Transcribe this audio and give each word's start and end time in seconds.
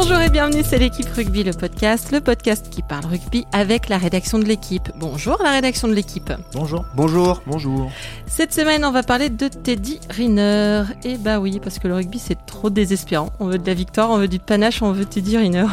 Bonjour 0.00 0.20
et 0.20 0.30
bienvenue, 0.30 0.62
c'est 0.64 0.78
l'équipe 0.78 1.08
Rugby, 1.08 1.42
le 1.42 1.52
podcast, 1.52 2.12
le 2.12 2.20
podcast 2.20 2.70
qui 2.70 2.82
parle 2.82 3.04
rugby 3.04 3.46
avec 3.50 3.88
la 3.88 3.98
rédaction 3.98 4.38
de 4.38 4.44
l'équipe. 4.44 4.88
Bonjour 4.94 5.42
la 5.42 5.50
rédaction 5.50 5.88
de 5.88 5.92
l'équipe. 5.92 6.32
Bonjour. 6.54 6.84
Bonjour. 6.94 7.42
Bonjour. 7.48 7.90
Cette 8.28 8.54
semaine, 8.54 8.84
on 8.84 8.92
va 8.92 9.02
parler 9.02 9.28
de 9.28 9.48
Teddy 9.48 9.98
Riner. 10.08 10.84
Et 11.02 11.16
bah 11.18 11.40
oui, 11.40 11.58
parce 11.60 11.80
que 11.80 11.88
le 11.88 11.96
rugby, 11.96 12.20
c'est 12.20 12.38
trop 12.46 12.70
désespérant. 12.70 13.32
On 13.40 13.46
veut 13.46 13.58
de 13.58 13.66
la 13.66 13.74
victoire, 13.74 14.10
on 14.10 14.18
veut 14.18 14.28
du 14.28 14.38
panache, 14.38 14.82
on 14.82 14.92
veut 14.92 15.04
Teddy 15.04 15.36
Riner. 15.36 15.66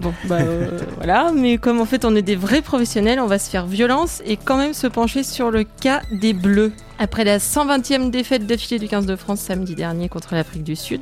Bon, 0.00 0.12
bah 0.26 0.40
euh, 0.40 0.78
voilà, 0.96 1.32
mais 1.34 1.56
comme 1.56 1.80
en 1.80 1.86
fait 1.86 2.04
on 2.04 2.14
est 2.16 2.22
des 2.22 2.36
vrais 2.36 2.62
professionnels, 2.62 3.20
on 3.20 3.26
va 3.26 3.38
se 3.38 3.48
faire 3.48 3.66
violence 3.66 4.22
et 4.26 4.36
quand 4.36 4.56
même 4.56 4.74
se 4.74 4.86
pencher 4.86 5.22
sur 5.22 5.50
le 5.50 5.64
cas 5.64 6.02
des 6.12 6.32
Bleus. 6.32 6.72
Après 6.98 7.24
la 7.24 7.38
120e 7.38 8.10
défaite 8.10 8.46
d'affilée 8.46 8.78
du 8.78 8.88
15 8.88 9.06
de 9.06 9.16
France 9.16 9.40
samedi 9.40 9.74
dernier 9.74 10.08
contre 10.08 10.34
l'Afrique 10.34 10.62
du 10.62 10.76
Sud, 10.76 11.00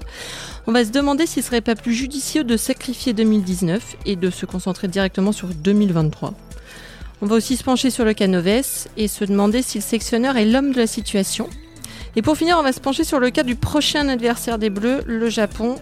on 0.66 0.72
va 0.72 0.84
se 0.84 0.90
demander 0.90 1.26
s'il 1.26 1.42
serait 1.42 1.60
pas 1.60 1.74
plus 1.74 1.92
judicieux 1.92 2.44
de 2.44 2.56
sacrifier 2.56 3.12
2019 3.12 3.96
et 4.06 4.16
de 4.16 4.30
se 4.30 4.46
concentrer 4.46 4.88
directement 4.88 5.32
sur 5.32 5.48
2023. 5.48 6.34
On 7.20 7.26
va 7.26 7.36
aussi 7.36 7.56
se 7.56 7.64
pencher 7.64 7.90
sur 7.90 8.04
le 8.04 8.14
cas 8.14 8.26
Noves 8.26 8.88
et 8.96 9.08
se 9.08 9.24
demander 9.24 9.62
si 9.62 9.78
le 9.78 9.82
sectionneur 9.82 10.36
est 10.36 10.44
l'homme 10.44 10.72
de 10.72 10.78
la 10.78 10.86
situation. 10.86 11.48
Et 12.16 12.22
pour 12.22 12.36
finir, 12.36 12.56
on 12.58 12.62
va 12.62 12.72
se 12.72 12.80
pencher 12.80 13.04
sur 13.04 13.20
le 13.20 13.30
cas 13.30 13.42
du 13.42 13.54
prochain 13.54 14.08
adversaire 14.08 14.58
des 14.58 14.70
Bleus, 14.70 15.02
le 15.06 15.30
Japon, 15.30 15.76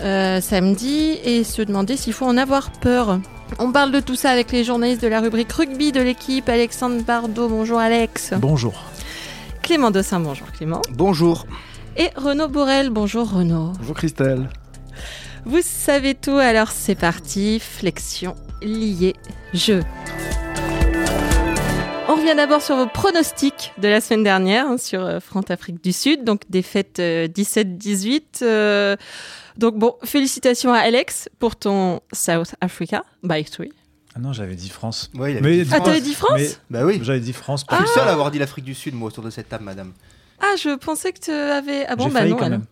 euh, 0.00 0.40
samedi, 0.40 1.18
et 1.24 1.44
se 1.44 1.62
demander 1.62 1.96
s'il 1.96 2.12
faut 2.12 2.24
en 2.24 2.36
avoir 2.36 2.70
peur. 2.70 3.20
On 3.58 3.72
parle 3.72 3.92
de 3.92 4.00
tout 4.00 4.14
ça 4.16 4.30
avec 4.30 4.52
les 4.52 4.64
journalistes 4.64 5.02
de 5.02 5.08
la 5.08 5.20
rubrique 5.20 5.52
rugby 5.52 5.92
de 5.92 6.00
l'équipe, 6.00 6.48
Alexandre 6.48 7.02
Bardot, 7.02 7.48
bonjour 7.48 7.78
Alex. 7.78 8.32
Bonjour. 8.38 8.74
Clément 9.62 9.90
Dossin, 9.90 10.20
bonjour 10.20 10.50
Clément. 10.52 10.80
Bonjour. 10.92 11.46
Et 11.96 12.08
Renaud 12.16 12.48
Bourrel, 12.48 12.90
bonjour 12.90 13.30
Renaud. 13.30 13.72
Bonjour 13.78 13.94
Christelle. 13.96 14.48
Vous 15.44 15.60
savez 15.62 16.14
tout, 16.14 16.36
alors 16.36 16.70
c'est 16.70 16.94
parti, 16.94 17.58
flexion, 17.60 18.34
lié, 18.62 19.14
jeu. 19.54 19.82
On 22.08 22.16
revient 22.16 22.34
d'abord 22.36 22.60
sur 22.62 22.76
vos 22.76 22.86
pronostics 22.86 23.72
de 23.78 23.88
la 23.88 24.00
semaine 24.00 24.24
dernière 24.24 24.66
hein, 24.66 24.78
sur 24.78 25.00
euh, 25.02 25.20
France-Afrique 25.20 25.82
du 25.82 25.92
Sud, 25.92 26.24
donc 26.24 26.42
défaite 26.50 26.98
euh, 26.98 27.28
17-18. 27.28 28.22
euh, 28.42 28.96
donc 29.56 29.76
bon, 29.78 29.94
félicitations 30.04 30.72
à 30.72 30.78
Alex 30.78 31.28
pour 31.38 31.56
ton 31.56 32.00
South 32.12 32.54
Africa 32.60 33.04
by 33.22 33.44
three. 33.44 33.72
Ah 34.14 34.18
non, 34.18 34.32
j'avais 34.32 34.56
dit 34.56 34.68
France. 34.68 35.10
Ouais, 35.14 35.32
il 35.32 35.38
avait 35.38 35.48
Mais- 35.58 35.64
dit 35.64 35.70
Ah, 35.72 35.76
France. 35.76 35.86
t'avais 35.86 36.00
dit 36.00 36.14
France 36.14 36.32
Mais 36.38 36.48
Bah 36.70 36.84
oui. 36.84 36.98
j'avais 37.02 37.20
dit 37.20 37.32
France. 37.32 37.64
Je 37.70 37.74
suis 37.76 37.84
le 37.84 37.88
seul 37.90 38.08
à 38.08 38.12
avoir 38.12 38.30
dit 38.32 38.38
l'Afrique 38.40 38.64
du 38.64 38.74
Sud, 38.74 38.94
moi, 38.94 39.08
autour 39.08 39.22
de 39.22 39.30
cette 39.30 39.48
table, 39.48 39.64
madame. 39.64 39.92
Ah, 40.40 40.54
je 40.58 40.76
pensais 40.76 41.12
que 41.12 41.20
tu 41.20 41.30
avais... 41.30 41.86
Ah 41.86 41.96
bon, 41.96 42.06
bah 42.08 42.20
failli 42.20 42.30
non, 42.32 42.36
quand 42.36 42.44
alors. 42.46 42.58
même. 42.60 42.66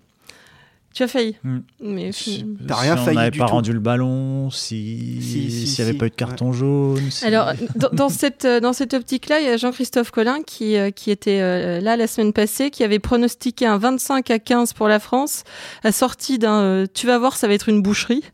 Tu 0.95 1.03
as 1.03 1.09
failli. 1.09 1.37
Hmm. 1.45 1.59
Mais 1.81 2.11
Si 2.13 2.45
T'as 2.67 2.75
rien 2.77 2.97
si 2.97 3.05
failli 3.05 3.17
on 3.17 3.21
n'avait 3.21 3.31
du 3.31 3.39
pas 3.39 3.45
tout. 3.47 3.53
rendu 3.53 3.73
le 3.73 3.79
ballon, 3.79 4.51
si 4.51 5.19
Si, 5.21 5.51
si, 5.51 5.67
s'il 5.67 5.85
n'y 5.85 5.89
avait 5.91 5.93
si. 5.93 5.99
pas 5.99 6.07
eu 6.07 6.11
de 6.11 6.15
carton 6.15 6.53
jaune. 6.53 7.11
si- 7.11 7.25
Alors, 7.27 7.53
dans, 7.77 7.91
dans 7.93 8.09
cette, 8.09 8.47
euh, 8.47 8.59
dans 8.59 8.73
cette 8.73 8.95
optique-là, 8.95 9.39
il 9.41 9.47
y 9.47 9.51
a 9.51 9.57
Jean-Christophe 9.59 10.11
Collin 10.11 10.43
qui, 10.45 10.77
euh, 10.77 10.91
qui 10.91 11.11
était 11.11 11.41
euh, 11.41 11.81
là 11.81 11.97
la 11.97 12.07
semaine 12.07 12.33
passée, 12.33 12.71
qui 12.71 12.83
avait 12.85 12.99
pronostiqué 12.99 13.67
un 13.67 13.77
25 13.79 14.31
à 14.31 14.39
15 14.39 14.73
pour 14.73 14.89
la 14.89 14.99
France, 14.99 15.45
assorti 15.85 16.39
d'un 16.39 16.63
euh, 16.63 16.87
Tu 16.93 17.07
vas 17.07 17.19
voir, 17.19 17.37
ça 17.37 17.47
va 17.49 17.55
être 17.55 17.69
une 17.69 17.83
boucherie. 17.83 18.25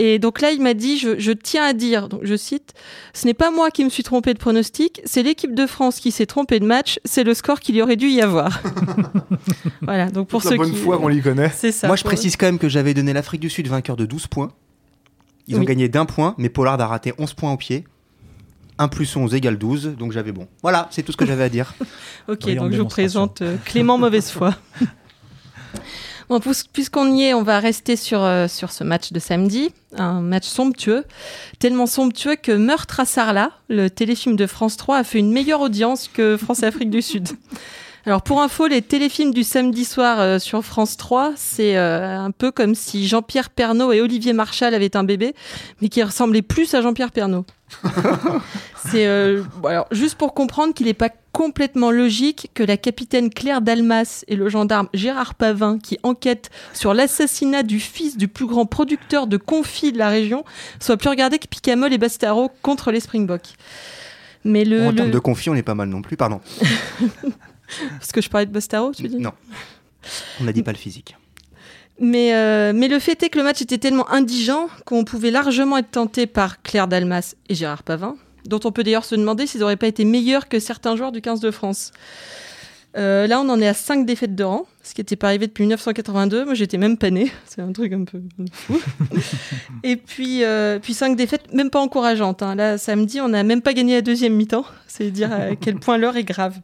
Et 0.00 0.20
donc 0.20 0.40
là, 0.40 0.52
il 0.52 0.62
m'a 0.62 0.74
dit 0.74 0.96
je, 0.96 1.18
je 1.18 1.32
tiens 1.32 1.64
à 1.64 1.72
dire, 1.72 2.08
donc 2.08 2.20
je 2.22 2.36
cite 2.36 2.72
Ce 3.12 3.26
n'est 3.26 3.34
pas 3.34 3.50
moi 3.50 3.70
qui 3.70 3.84
me 3.84 3.90
suis 3.90 4.04
trompé 4.04 4.32
de 4.32 4.38
pronostic, 4.38 5.02
c'est 5.04 5.24
l'équipe 5.24 5.54
de 5.54 5.66
France 5.66 5.98
qui 5.98 6.12
s'est 6.12 6.24
trompée 6.24 6.60
de 6.60 6.64
match, 6.64 7.00
c'est 7.04 7.24
le 7.24 7.34
score 7.34 7.58
qu'il 7.58 7.74
y 7.74 7.82
aurait 7.82 7.96
dû 7.96 8.06
y 8.08 8.22
avoir. 8.22 8.62
voilà, 9.82 10.08
donc 10.08 10.28
pour 10.28 10.40
Toute 10.40 10.50
ceux 10.50 10.56
la 10.56 10.62
bonne 10.62 10.72
qui. 10.72 10.78
foi 10.78 10.98
qu'on 10.98 11.08
l'y 11.08 11.20
connaît. 11.20 11.50
C'est 11.54 11.72
ça. 11.72 11.88
Moi, 11.88 11.96
je 11.96 12.04
précise 12.04 12.36
quand 12.36 12.46
même 12.46 12.58
que 12.58 12.68
j'avais 12.68 12.94
donné 12.94 13.12
l'Afrique 13.12 13.40
du 13.40 13.50
Sud 13.50 13.66
vainqueur 13.66 13.96
de 13.96 14.06
12 14.06 14.28
points. 14.28 14.52
Ils 15.48 15.58
ont 15.58 15.64
gagné 15.64 15.88
d'un 15.88 16.04
point, 16.04 16.34
mais 16.38 16.48
Pollard 16.48 16.80
a 16.80 16.86
raté 16.86 17.12
11 17.18 17.34
points 17.34 17.52
au 17.52 17.56
pied. 17.56 17.84
1 18.78 18.86
plus 18.88 19.16
11 19.16 19.34
égale 19.34 19.58
12, 19.58 19.96
donc 19.98 20.12
j'avais 20.12 20.30
bon. 20.30 20.46
Voilà, 20.62 20.86
c'est 20.90 21.02
tout 21.02 21.10
ce 21.10 21.16
que 21.16 21.26
j'avais 21.26 21.44
à 21.44 21.48
dire. 21.48 21.74
Ok, 22.28 22.54
donc 22.54 22.72
je 22.72 22.82
vous 22.82 22.88
présente 22.88 23.40
euh, 23.40 23.56
Clément 23.64 23.96
Mauvaise 23.96 24.30
Foi. 24.30 24.54
Bon, 26.28 26.40
puis- 26.40 26.50
puisqu'on 26.72 27.14
y 27.14 27.22
est, 27.24 27.34
on 27.34 27.42
va 27.42 27.58
rester 27.58 27.96
sur, 27.96 28.22
euh, 28.22 28.48
sur 28.48 28.70
ce 28.70 28.84
match 28.84 29.12
de 29.12 29.18
samedi, 29.18 29.70
un 29.96 30.20
match 30.20 30.46
somptueux, 30.46 31.04
tellement 31.58 31.86
somptueux 31.86 32.36
que 32.36 32.52
Meurtre 32.52 33.00
à 33.00 33.04
Sarlat, 33.06 33.50
le 33.68 33.88
téléfilm 33.88 34.36
de 34.36 34.46
France 34.46 34.76
3, 34.76 34.98
a 34.98 35.04
fait 35.04 35.18
une 35.20 35.32
meilleure 35.32 35.62
audience 35.62 36.08
que 36.12 36.36
France-Afrique 36.36 36.90
du 36.90 37.00
Sud. 37.02 37.28
Alors 38.06 38.22
pour 38.22 38.40
info, 38.40 38.66
les 38.68 38.80
téléfilms 38.80 39.34
du 39.34 39.42
samedi 39.44 39.84
soir 39.84 40.20
euh, 40.20 40.38
sur 40.38 40.64
France 40.64 40.96
3, 40.96 41.32
c'est 41.36 41.76
euh, 41.76 42.18
un 42.18 42.30
peu 42.30 42.50
comme 42.50 42.74
si 42.74 43.06
Jean-Pierre 43.06 43.50
Pernaut 43.50 43.92
et 43.92 44.00
Olivier 44.00 44.32
Marchal 44.32 44.74
avaient 44.74 44.96
un 44.96 45.04
bébé, 45.04 45.34
mais 45.82 45.88
qui 45.88 46.02
ressemblait 46.02 46.42
plus 46.42 46.72
à 46.74 46.80
Jean-Pierre 46.80 47.10
Pernaut. 47.10 47.44
c'est 48.90 49.06
euh, 49.06 49.42
bon, 49.58 49.68
alors, 49.68 49.86
juste 49.90 50.14
pour 50.14 50.32
comprendre 50.32 50.72
qu'il 50.72 50.86
n'est 50.86 50.94
pas 50.94 51.10
complètement 51.32 51.90
logique 51.90 52.50
que 52.54 52.62
la 52.62 52.76
capitaine 52.76 53.30
Claire 53.30 53.60
Dalmas 53.60 54.24
et 54.26 54.36
le 54.36 54.48
gendarme 54.48 54.88
Gérard 54.94 55.34
Pavin, 55.34 55.78
qui 55.78 55.98
enquêtent 56.02 56.50
sur 56.72 56.94
l'assassinat 56.94 57.62
du 57.62 57.78
fils 57.78 58.16
du 58.16 58.26
plus 58.28 58.46
grand 58.46 58.64
producteur 58.64 59.26
de 59.26 59.36
confits 59.36 59.92
de 59.92 59.98
la 59.98 60.08
région, 60.08 60.44
soient 60.80 60.96
plus 60.96 61.10
regardés 61.10 61.38
que 61.38 61.46
Picamol 61.46 61.92
et 61.92 61.98
Bastaro 61.98 62.50
contre 62.62 62.90
les 62.90 63.00
Springboks. 63.00 63.54
Mais 64.44 64.64
le, 64.64 64.86
en 64.86 64.90
le- 64.90 64.96
termes 64.96 65.10
de 65.10 65.18
conflit, 65.18 65.50
on 65.50 65.54
est 65.54 65.62
pas 65.62 65.74
mal 65.74 65.88
non 65.88 66.00
plus, 66.00 66.16
pardon. 66.16 66.40
parce 67.98 68.12
que 68.12 68.20
je 68.20 68.28
parlais 68.28 68.46
de 68.46 68.52
Bastaro, 68.52 68.92
tu 68.92 69.08
dis 69.08 69.16
Non. 69.16 69.32
On 70.40 70.44
n'a 70.44 70.52
dit 70.52 70.62
pas 70.62 70.72
le 70.72 70.78
physique. 70.78 71.16
Mais, 72.00 72.32
euh, 72.34 72.72
mais 72.74 72.86
le 72.88 72.98
fait 73.00 73.20
est 73.22 73.28
que 73.28 73.38
le 73.38 73.44
match 73.44 73.60
était 73.60 73.78
tellement 73.78 74.08
indigent 74.10 74.68
qu'on 74.84 75.04
pouvait 75.04 75.32
largement 75.32 75.78
être 75.78 75.90
tenté 75.90 76.26
par 76.26 76.62
Claire 76.62 76.86
Dalmas 76.86 77.34
et 77.48 77.54
Gérard 77.54 77.82
Pavin, 77.82 78.16
dont 78.46 78.60
on 78.64 78.70
peut 78.70 78.84
d'ailleurs 78.84 79.04
se 79.04 79.16
demander 79.16 79.46
s'ils 79.48 79.60
n'auraient 79.60 79.76
pas 79.76 79.88
été 79.88 80.04
meilleurs 80.04 80.48
que 80.48 80.60
certains 80.60 80.94
joueurs 80.96 81.10
du 81.10 81.20
15 81.20 81.40
de 81.40 81.50
France. 81.50 81.90
Euh, 82.96 83.26
là, 83.26 83.40
on 83.40 83.48
en 83.48 83.60
est 83.60 83.66
à 83.68 83.74
5 83.74 84.06
défaites 84.06 84.34
de 84.34 84.44
rang, 84.44 84.66
ce 84.82 84.94
qui 84.94 85.00
n'était 85.00 85.16
pas 85.16 85.26
arrivé 85.28 85.46
depuis 85.46 85.62
1982. 85.62 86.44
Moi, 86.44 86.54
j'étais 86.54 86.78
même 86.78 86.96
pas 86.96 87.10
née. 87.10 87.30
C'est 87.46 87.60
un 87.60 87.72
truc 87.72 87.92
un 87.92 88.04
peu 88.04 88.20
fou. 88.52 88.80
Et 89.82 89.96
puis, 89.96 90.42
euh, 90.44 90.78
puis 90.78 90.94
5 90.94 91.14
défaites, 91.16 91.52
même 91.52 91.68
pas 91.70 91.80
encourageantes. 91.80 92.42
hein. 92.42 92.54
Là, 92.54 92.78
samedi, 92.78 93.20
on 93.20 93.28
n'a 93.28 93.42
même 93.42 93.60
pas 93.60 93.72
gagné 93.74 93.94
la 93.94 94.02
deuxième 94.02 94.34
mi-temps. 94.34 94.64
C'est 94.86 95.10
dire 95.10 95.32
à 95.32 95.54
quel 95.56 95.76
point 95.76 95.98
l'heure 95.98 96.16
est 96.16 96.24
grave. 96.24 96.58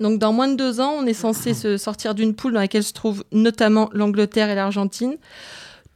Donc, 0.00 0.18
dans 0.18 0.32
moins 0.32 0.48
de 0.48 0.56
deux 0.56 0.80
ans, 0.80 0.92
on 0.98 1.06
est 1.06 1.14
censé 1.14 1.54
se 1.54 1.76
sortir 1.76 2.14
d'une 2.14 2.34
poule 2.34 2.52
dans 2.52 2.60
laquelle 2.60 2.82
se 2.82 2.92
trouvent 2.92 3.24
notamment 3.32 3.90
l'Angleterre 3.92 4.50
et 4.50 4.54
l'Argentine. 4.54 5.16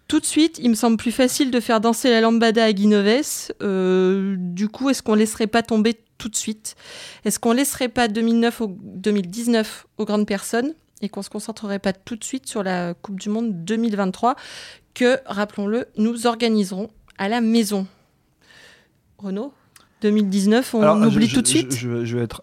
Tout 0.06 0.20
de 0.20 0.24
suite, 0.24 0.58
il 0.62 0.70
me 0.70 0.74
semble 0.74 0.96
plus 0.96 1.12
facile 1.12 1.50
de 1.50 1.60
faire 1.60 1.80
danser 1.80 2.08
la 2.10 2.20
lambada 2.22 2.64
à 2.64 2.72
Guinoves. 2.72 3.50
Euh, 3.62 4.36
du 4.38 4.68
coup, 4.68 4.88
est-ce 4.88 5.02
qu'on 5.02 5.14
laisserait 5.14 5.46
pas 5.48 5.62
tomber 5.62 5.98
tout 6.16 6.28
de 6.28 6.36
suite? 6.36 6.76
Est-ce 7.24 7.38
qu'on 7.38 7.52
laisserait 7.52 7.88
pas 7.90 8.08
2009 8.08 8.60
au- 8.62 8.76
2019 8.80 9.86
aux 9.98 10.04
grandes 10.06 10.26
personnes 10.26 10.72
et 11.02 11.08
qu'on 11.10 11.22
se 11.22 11.28
concentrerait 11.30 11.78
pas 11.78 11.92
tout 11.92 12.16
de 12.16 12.24
suite 12.24 12.48
sur 12.48 12.62
la 12.62 12.94
Coupe 12.94 13.20
du 13.20 13.28
Monde 13.28 13.64
2023 13.64 14.34
que, 14.94 15.18
rappelons-le, 15.26 15.86
nous 15.96 16.26
organiserons 16.26 16.88
à 17.18 17.28
la 17.28 17.40
maison? 17.40 17.86
Renaud? 19.18 19.52
2019, 20.02 20.74
on 20.74 20.82
Alors, 20.82 20.96
oublie 21.06 21.26
je- 21.26 21.34
tout 21.34 21.42
de 21.42 21.46
suite? 21.46 21.74
Je, 21.76 21.88
vais- 21.88 22.06
je 22.06 22.16
vais 22.16 22.22
être 22.24 22.42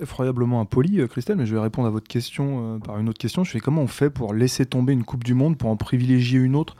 effroyablement 0.00 0.60
impoli, 0.60 1.00
euh, 1.00 1.06
Christelle, 1.06 1.36
mais 1.36 1.46
je 1.46 1.54
vais 1.54 1.60
répondre 1.60 1.86
à 1.88 1.90
votre 1.90 2.08
question 2.08 2.74
euh, 2.76 2.78
par 2.78 2.98
une 2.98 3.08
autre 3.08 3.18
question. 3.18 3.44
Je 3.44 3.50
fais 3.50 3.60
comment 3.60 3.82
on 3.82 3.86
fait 3.86 4.10
pour 4.10 4.34
laisser 4.34 4.66
tomber 4.66 4.92
une 4.92 5.04
Coupe 5.04 5.24
du 5.24 5.34
Monde 5.34 5.56
pour 5.56 5.70
en 5.70 5.76
privilégier 5.76 6.38
une 6.40 6.56
autre 6.56 6.76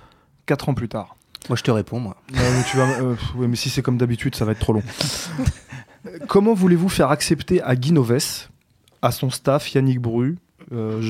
4 0.47 0.69
ans 0.69 0.75
plus 0.75 0.89
tard? 0.89 1.17
Moi, 1.49 1.57
je 1.57 1.63
te 1.63 1.71
réponds, 1.71 2.01
moi. 2.01 2.17
Ouais, 2.33 2.39
mais 2.41 2.65
tu 2.69 2.77
vas, 2.77 2.89
euh, 3.01 3.15
ouais, 3.37 3.47
mais 3.47 3.57
si 3.57 3.71
c'est 3.71 3.81
comme 3.83 3.97
d'habitude, 3.99 4.35
ça 4.35 4.45
va 4.45 4.53
être 4.53 4.59
trop 4.59 4.73
long. 4.73 4.83
Comment 6.29 6.55
voulez-vous 6.55 6.89
faire 6.89 7.11
accepter 7.11 7.63
à 7.63 7.75
Guy 7.77 7.93
Noves, 7.93 8.49
à 9.03 9.11
son 9.11 9.31
staff, 9.31 9.73
Yannick 9.75 10.01
Bru, 10.01 10.39
euh, 10.73 11.01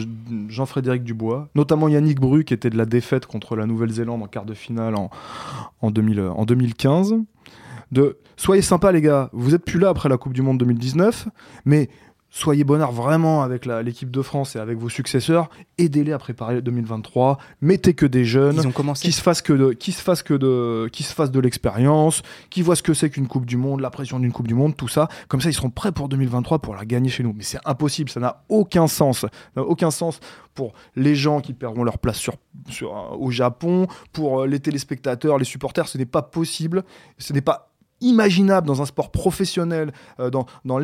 Jean-Frédéric 0.48 1.04
Dubois, 1.04 1.48
notamment 1.54 1.88
Yannick 1.88 2.20
Bru 2.20 2.44
qui 2.44 2.52
était 2.54 2.70
de 2.70 2.76
la 2.76 2.84
défaite 2.86 3.26
contre 3.26 3.56
la 3.56 3.66
Nouvelle-Zélande 3.66 4.22
en 4.22 4.26
quart 4.26 4.44
de 4.44 4.54
finale 4.54 4.94
en, 4.94 5.10
en, 5.80 5.90
2000, 5.90 6.20
en 6.20 6.44
2015, 6.44 7.14
de 7.92 8.18
soyez 8.36 8.62
sympas 8.62 8.92
les 8.92 9.00
gars, 9.00 9.30
vous 9.32 9.54
êtes 9.54 9.64
plus 9.64 9.78
là 9.78 9.88
après 9.88 10.08
la 10.08 10.16
Coupe 10.16 10.32
du 10.32 10.42
Monde 10.42 10.58
2019, 10.58 11.28
mais 11.64 11.88
soyez 12.36 12.64
bonnards 12.64 12.92
vraiment 12.92 13.42
avec 13.42 13.64
l'équipe 13.64 14.10
de 14.10 14.20
France 14.20 14.56
et 14.56 14.58
avec 14.58 14.78
vos 14.78 14.90
successeurs, 14.90 15.48
aidez-les 15.78 16.12
à 16.12 16.18
préparer 16.18 16.60
2023, 16.60 17.38
mettez 17.62 17.94
que 17.94 18.04
des 18.04 18.26
jeunes 18.26 18.56
Ils 18.56 18.66
ont 18.66 18.72
commencé. 18.72 19.08
qui 19.08 19.12
se 19.12 19.22
fasse 19.22 19.40
que 19.40 19.54
de, 19.54 19.72
qui 19.72 19.92
se 19.92 20.02
fasse 20.02 20.22
que 20.22 20.34
de, 20.34 20.88
qui 20.92 21.02
se 21.02 21.14
fasse 21.14 21.30
de 21.30 21.40
l'expérience, 21.40 22.22
qui 22.50 22.60
voit 22.60 22.76
ce 22.76 22.82
que 22.82 22.92
c'est 22.92 23.08
qu'une 23.08 23.26
Coupe 23.26 23.46
du 23.46 23.56
Monde, 23.56 23.80
la 23.80 23.90
pression 23.90 24.18
d'une 24.18 24.32
Coupe 24.32 24.48
du 24.48 24.54
Monde, 24.54 24.76
tout 24.76 24.88
ça. 24.88 25.08
Comme 25.28 25.40
ça, 25.40 25.48
ils 25.48 25.54
seront 25.54 25.70
prêts 25.70 25.92
pour 25.92 26.10
2023 26.10 26.58
pour 26.58 26.74
la 26.74 26.84
gagner 26.84 27.08
chez 27.08 27.22
nous. 27.22 27.32
Mais 27.34 27.42
c'est 27.42 27.60
impossible, 27.64 28.10
ça 28.10 28.20
n'a 28.20 28.44
aucun 28.50 28.86
sens. 28.86 29.20
Ça 29.20 29.30
n'a 29.56 29.62
aucun 29.62 29.90
sens 29.90 30.20
pour 30.54 30.74
les 30.94 31.14
gens 31.14 31.40
qui 31.40 31.54
perdront 31.54 31.84
leur 31.84 31.98
place 31.98 32.18
sur, 32.18 32.34
sur, 32.68 32.96
euh, 32.96 33.16
au 33.16 33.30
Japon, 33.30 33.86
pour 34.12 34.42
euh, 34.42 34.46
les 34.46 34.60
téléspectateurs, 34.60 35.38
les 35.38 35.44
supporters. 35.44 35.88
Ce 35.88 35.96
n'est 35.96 36.06
pas 36.06 36.22
possible. 36.22 36.84
Ce 37.18 37.32
n'est 37.32 37.40
pas 37.40 37.72
imaginable 38.00 38.66
dans 38.66 38.82
un 38.82 38.86
sport 38.86 39.10
professionnel, 39.10 39.92
euh, 40.20 40.30
dans, 40.30 40.46
dans 40.64 40.78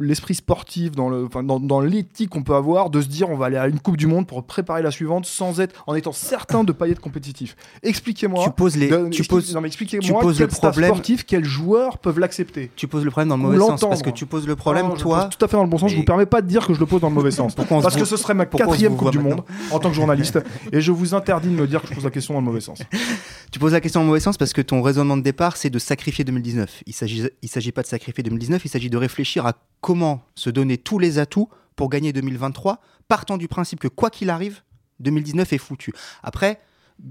l'esprit 0.00 0.34
sportif, 0.34 0.92
dans 0.92 1.10
le, 1.10 1.28
dans, 1.44 1.60
dans 1.60 1.80
l'éthique 1.80 2.30
qu'on 2.30 2.42
peut 2.42 2.54
avoir, 2.54 2.88
de 2.88 3.00
se 3.02 3.08
dire 3.08 3.28
on 3.28 3.36
va 3.36 3.46
aller 3.46 3.58
à 3.58 3.68
une 3.68 3.78
Coupe 3.78 3.96
du 3.98 4.06
Monde 4.06 4.26
pour 4.26 4.42
préparer 4.44 4.80
la 4.82 4.90
suivante 4.90 5.26
sans 5.26 5.60
être, 5.60 5.84
en 5.86 5.94
étant 5.94 6.12
certain 6.12 6.64
de 6.64 6.72
pas 6.72 6.88
y 6.88 6.92
être 6.92 7.00
compétitif. 7.00 7.56
Expliquez-moi. 7.82 8.44
Tu 8.44 8.50
poses 8.52 8.76
les, 8.76 8.88
de- 8.88 9.08
tu 9.10 9.22
poses, 9.24 9.54
non, 9.54 9.60
mais 9.60 9.68
tu 9.68 9.82
expliquez-moi 9.82 10.20
poses 10.22 10.38
quel 10.38 10.46
le 10.46 10.52
problème- 10.52 10.90
sportif, 10.90 11.24
quels 11.26 11.44
joueurs 11.44 11.98
peuvent 11.98 12.18
l'accepter. 12.18 12.70
tu 12.74 12.88
poses 12.88 13.04
le 13.04 13.10
problème 13.10 13.28
dans 13.28 13.36
le 13.36 13.42
mauvais 13.42 13.58
sens 13.58 13.80
parce 13.80 14.02
que 14.02 14.10
tu 14.10 14.24
poses 14.24 14.46
le 14.46 14.56
problème, 14.56 14.86
Non, 14.86 14.94
toi. 14.96 15.24
pose 15.26 15.36
tout 15.36 15.44
à 15.44 15.48
fait 15.48 15.56
dans 15.56 15.64
le 15.64 15.68
bon 15.68 15.76
sens. 15.78 15.90
Je 15.90 15.94
Mais- 15.96 16.00
vous 16.00 16.06
permets 16.06 16.26
pas 16.26 16.40
de 16.40 16.46
dire 16.46 16.66
que 16.66 16.72
je 16.72 16.80
le 16.80 16.86
pose 16.86 17.00
dans 17.02 17.08
le 17.08 17.14
mauvais 17.14 17.30
sens. 17.30 17.54
Parce 17.54 17.96
que 17.96 18.04
ce 18.04 18.16
serait 18.16 18.34
ma 18.34 18.46
quatrième 18.46 18.96
Coupe 18.96 19.10
du 19.10 19.18
Monde 19.18 19.42
en 19.70 19.78
tant 19.78 19.90
que 19.90 19.94
journaliste. 19.96 20.38
et 20.72 20.80
je 20.80 20.90
vous 20.92 21.14
interdis 21.14 21.48
de 21.48 21.54
me 21.54 21.66
dire 21.66 21.82
que 21.82 21.88
je 21.88 21.94
pose 21.94 22.04
la 22.04 22.10
question 22.10 22.34
dans 22.34 22.40
le 22.40 22.46
mauvais 22.46 22.60
sens. 22.60 22.78
Tu 23.50 23.58
poses 23.58 23.72
la 23.72 23.80
question 23.82 24.00
dans 24.00 24.04
le 24.04 24.08
mauvais 24.08 24.20
sens 24.20 24.38
parce 24.38 24.54
que 24.54 24.62
ton 24.62 24.80
raisonnement 24.80 25.18
de 25.18 25.22
départ, 25.22 25.58
c'est 25.58 25.68
de 25.70 25.78
sacrifier 25.78 26.24
2019. 26.24 26.82
Il 26.86 26.94
s'agit, 26.94 27.24
il 27.42 27.48
s'agit 27.50 27.72
pas 27.72 27.82
de 27.82 27.86
sacrifier 27.86 28.22
2019, 28.22 28.64
il 28.64 28.68
s'agit 28.68 28.88
de 28.88 28.96
réfléchir 28.96 29.44
à 29.44 29.52
comment 29.82 30.22
se 30.34 30.48
donner 30.48 30.78
tous 30.78 30.98
les 30.98 31.18
atouts 31.18 31.50
pour 31.76 31.90
gagner 31.90 32.14
2023, 32.14 32.80
partant 33.08 33.36
du 33.36 33.48
principe 33.48 33.80
que 33.80 33.88
quoi 33.88 34.08
qu'il 34.08 34.30
arrive, 34.30 34.62
2019 35.00 35.52
est 35.52 35.58
foutu. 35.58 35.92
Après, 36.22 36.58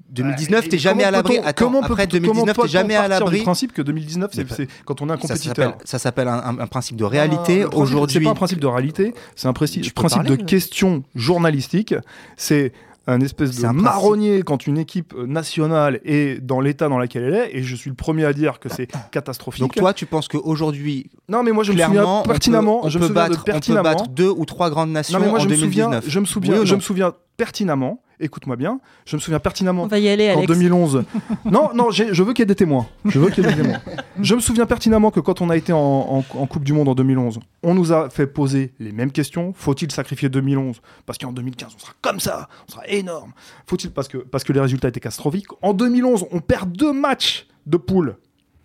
2019, 0.10 0.70
t'es 0.70 0.78
jamais 0.78 1.04
à 1.04 1.12
l'abri. 1.12 1.40
comment 1.56 1.82
après 1.82 2.06
peut- 2.08 2.12
2019, 2.20 2.56
comment 2.56 2.66
t'es 2.66 2.72
jamais 2.72 2.96
à 2.96 3.00
partir 3.10 3.18
du 3.26 3.32
l'abri. 3.32 3.44
principe 3.44 3.74
que 3.74 3.82
2019, 3.82 4.32
c'est 4.34 4.68
quand 4.86 5.02
on 5.02 5.10
est 5.10 5.12
un 5.12 5.18
compétiteur. 5.18 5.78
ça 5.84 6.00
s'appelle 6.00 6.28
un, 6.30 6.38
un- 6.40 6.60
un 6.60 6.68
principe 6.68 6.96
de 6.96 7.04
réalité. 7.04 7.62
principe, 7.64 7.70
C'est 7.74 7.78
Aujourd'hui, 7.78 8.24
pas 8.24 8.30
un 8.32 8.36
principe 8.36 8.60
de 8.60 8.68
réalité, 8.68 9.14
c'est 9.36 9.48
un 9.48 9.54
principe, 9.54 9.94
principe 9.94 10.22
parler, 10.24 10.38
de 10.38 10.42
euh. 10.44 10.46
question 10.46 11.04
journalistique. 11.16 11.94
C'est 12.38 12.72
un 13.08 13.20
espèce 13.22 13.60
de 13.60 13.66
un 13.66 13.74
marronnier 13.74 14.44
quand 14.44 14.68
une 14.68 14.78
équipe 14.78 15.16
nationale 15.16 16.00
est 16.06 16.40
dans 16.40 16.60
l'état 16.62 16.88
dans 16.88 17.00
lequel 17.00 17.24
elle 17.24 17.34
est, 17.36 17.56
et 17.58 17.64
je 17.64 17.76
suis 17.76 17.90
le 17.90 17.96
premier 17.96 18.26
à 18.26 18.34
dire 18.34 18.60
que 18.60 18.70
c'est 18.70 18.88
catastrophique. 19.12 19.62
donc 19.62 19.74
toi, 19.76 19.94
tu 19.94 20.06
penses 20.06 20.28
qu'aujourd'hui, 20.28 21.10
non, 21.28 21.42
mais 21.44 21.52
moi 21.52 21.64
je 21.64 21.72
me 21.72 21.78
souviens 21.78 22.06
on 22.06 22.22
peut- 22.24 22.30
pertinemment, 22.30 22.86
on 22.86 22.90
je 22.90 23.00
peut 23.00 23.04
me 23.06 23.08
souviens 23.08 23.24
battre, 23.24 23.44
de 23.44 23.52
on 23.54 23.60
peut 23.76 23.82
battre 23.82 24.08
deux 24.10 24.30
ou 24.30 24.46
trois 24.46 24.70
grandes 24.70 24.92
nations 24.92 25.18
non, 25.18 25.26
mais 25.26 25.32
moi 25.32 25.40
en 25.40 25.44
je 25.44 25.50
me 25.50 25.56
souviens, 25.56 25.86
2019. 25.90 26.10
je 26.14 26.20
me 26.20 26.26
souviens, 26.26 26.60
Oui 26.60 26.68
je 26.68 26.76
me 26.76 26.80
souviens 26.82 27.14
pertinemment. 27.38 28.02
Écoute-moi 28.22 28.56
bien, 28.56 28.80
je 29.06 29.16
me 29.16 29.22
souviens 29.22 29.40
pertinemment 29.40 29.84
On 29.84 29.88
va 29.88 30.00
y 30.00 30.08
aller, 30.08 30.30
en 30.32 30.38
Alex. 30.38 30.48
2011. 30.48 31.04
non, 31.46 31.72
non, 31.74 31.90
je 31.92 32.24
veux 32.24 32.34
qu'il 32.34 32.40
y 32.40 32.44
ait 32.44 32.46
des 32.46 32.56
témoins. 32.56 32.88
Je 33.06 33.20
veux 33.20 33.30
qu'il 33.30 33.44
y 33.44 33.48
ait 33.48 33.52
des 33.52 33.62
témoins. 33.62 33.80
Je 34.22 34.36
me 34.36 34.40
souviens 34.40 34.66
pertinemment 34.68 35.10
que 35.10 35.20
quand 35.20 35.42
on 35.42 35.50
a 35.50 35.58
été 35.58 35.74
en, 35.74 35.78
en- 35.80 36.18
en 36.38 36.46
Coupe 36.48 36.64
du 36.64 36.74
Monde 36.74 36.88
en 36.90 36.94
2011, 36.96 37.40
on 37.64 37.74
nous 37.74 37.92
a 37.92 38.10
fait 38.10 38.28
poser 38.28 38.74
les 38.80 38.92
mêmes 38.92 39.12
questions. 39.12 39.54
Faut-il 39.56 39.92
sacrifier 39.92 40.30
2011 40.30 40.80
Parce 41.08 41.18
qu'en 41.18 41.32
2015, 41.32 41.72
on 41.76 41.80
sera 41.80 41.94
comme 42.02 42.20
ça, 42.20 42.48
on 42.68 42.72
sera 42.74 42.88
énorme. 42.88 43.32
Faut-il 43.66 43.90
parce 43.92 44.08
que, 44.08 44.18
parce 44.20 44.44
que 44.44 44.54
les 44.54 44.60
résultats 44.60 44.90
étaient 44.90 45.00
catastrophiques. 45.00 45.48
En 45.64 45.74
2011, 45.74 46.26
on 46.32 46.40
perd 46.40 46.72
deux 46.72 46.94
matchs 46.94 47.48
de 47.66 47.78
poule. 47.78 48.18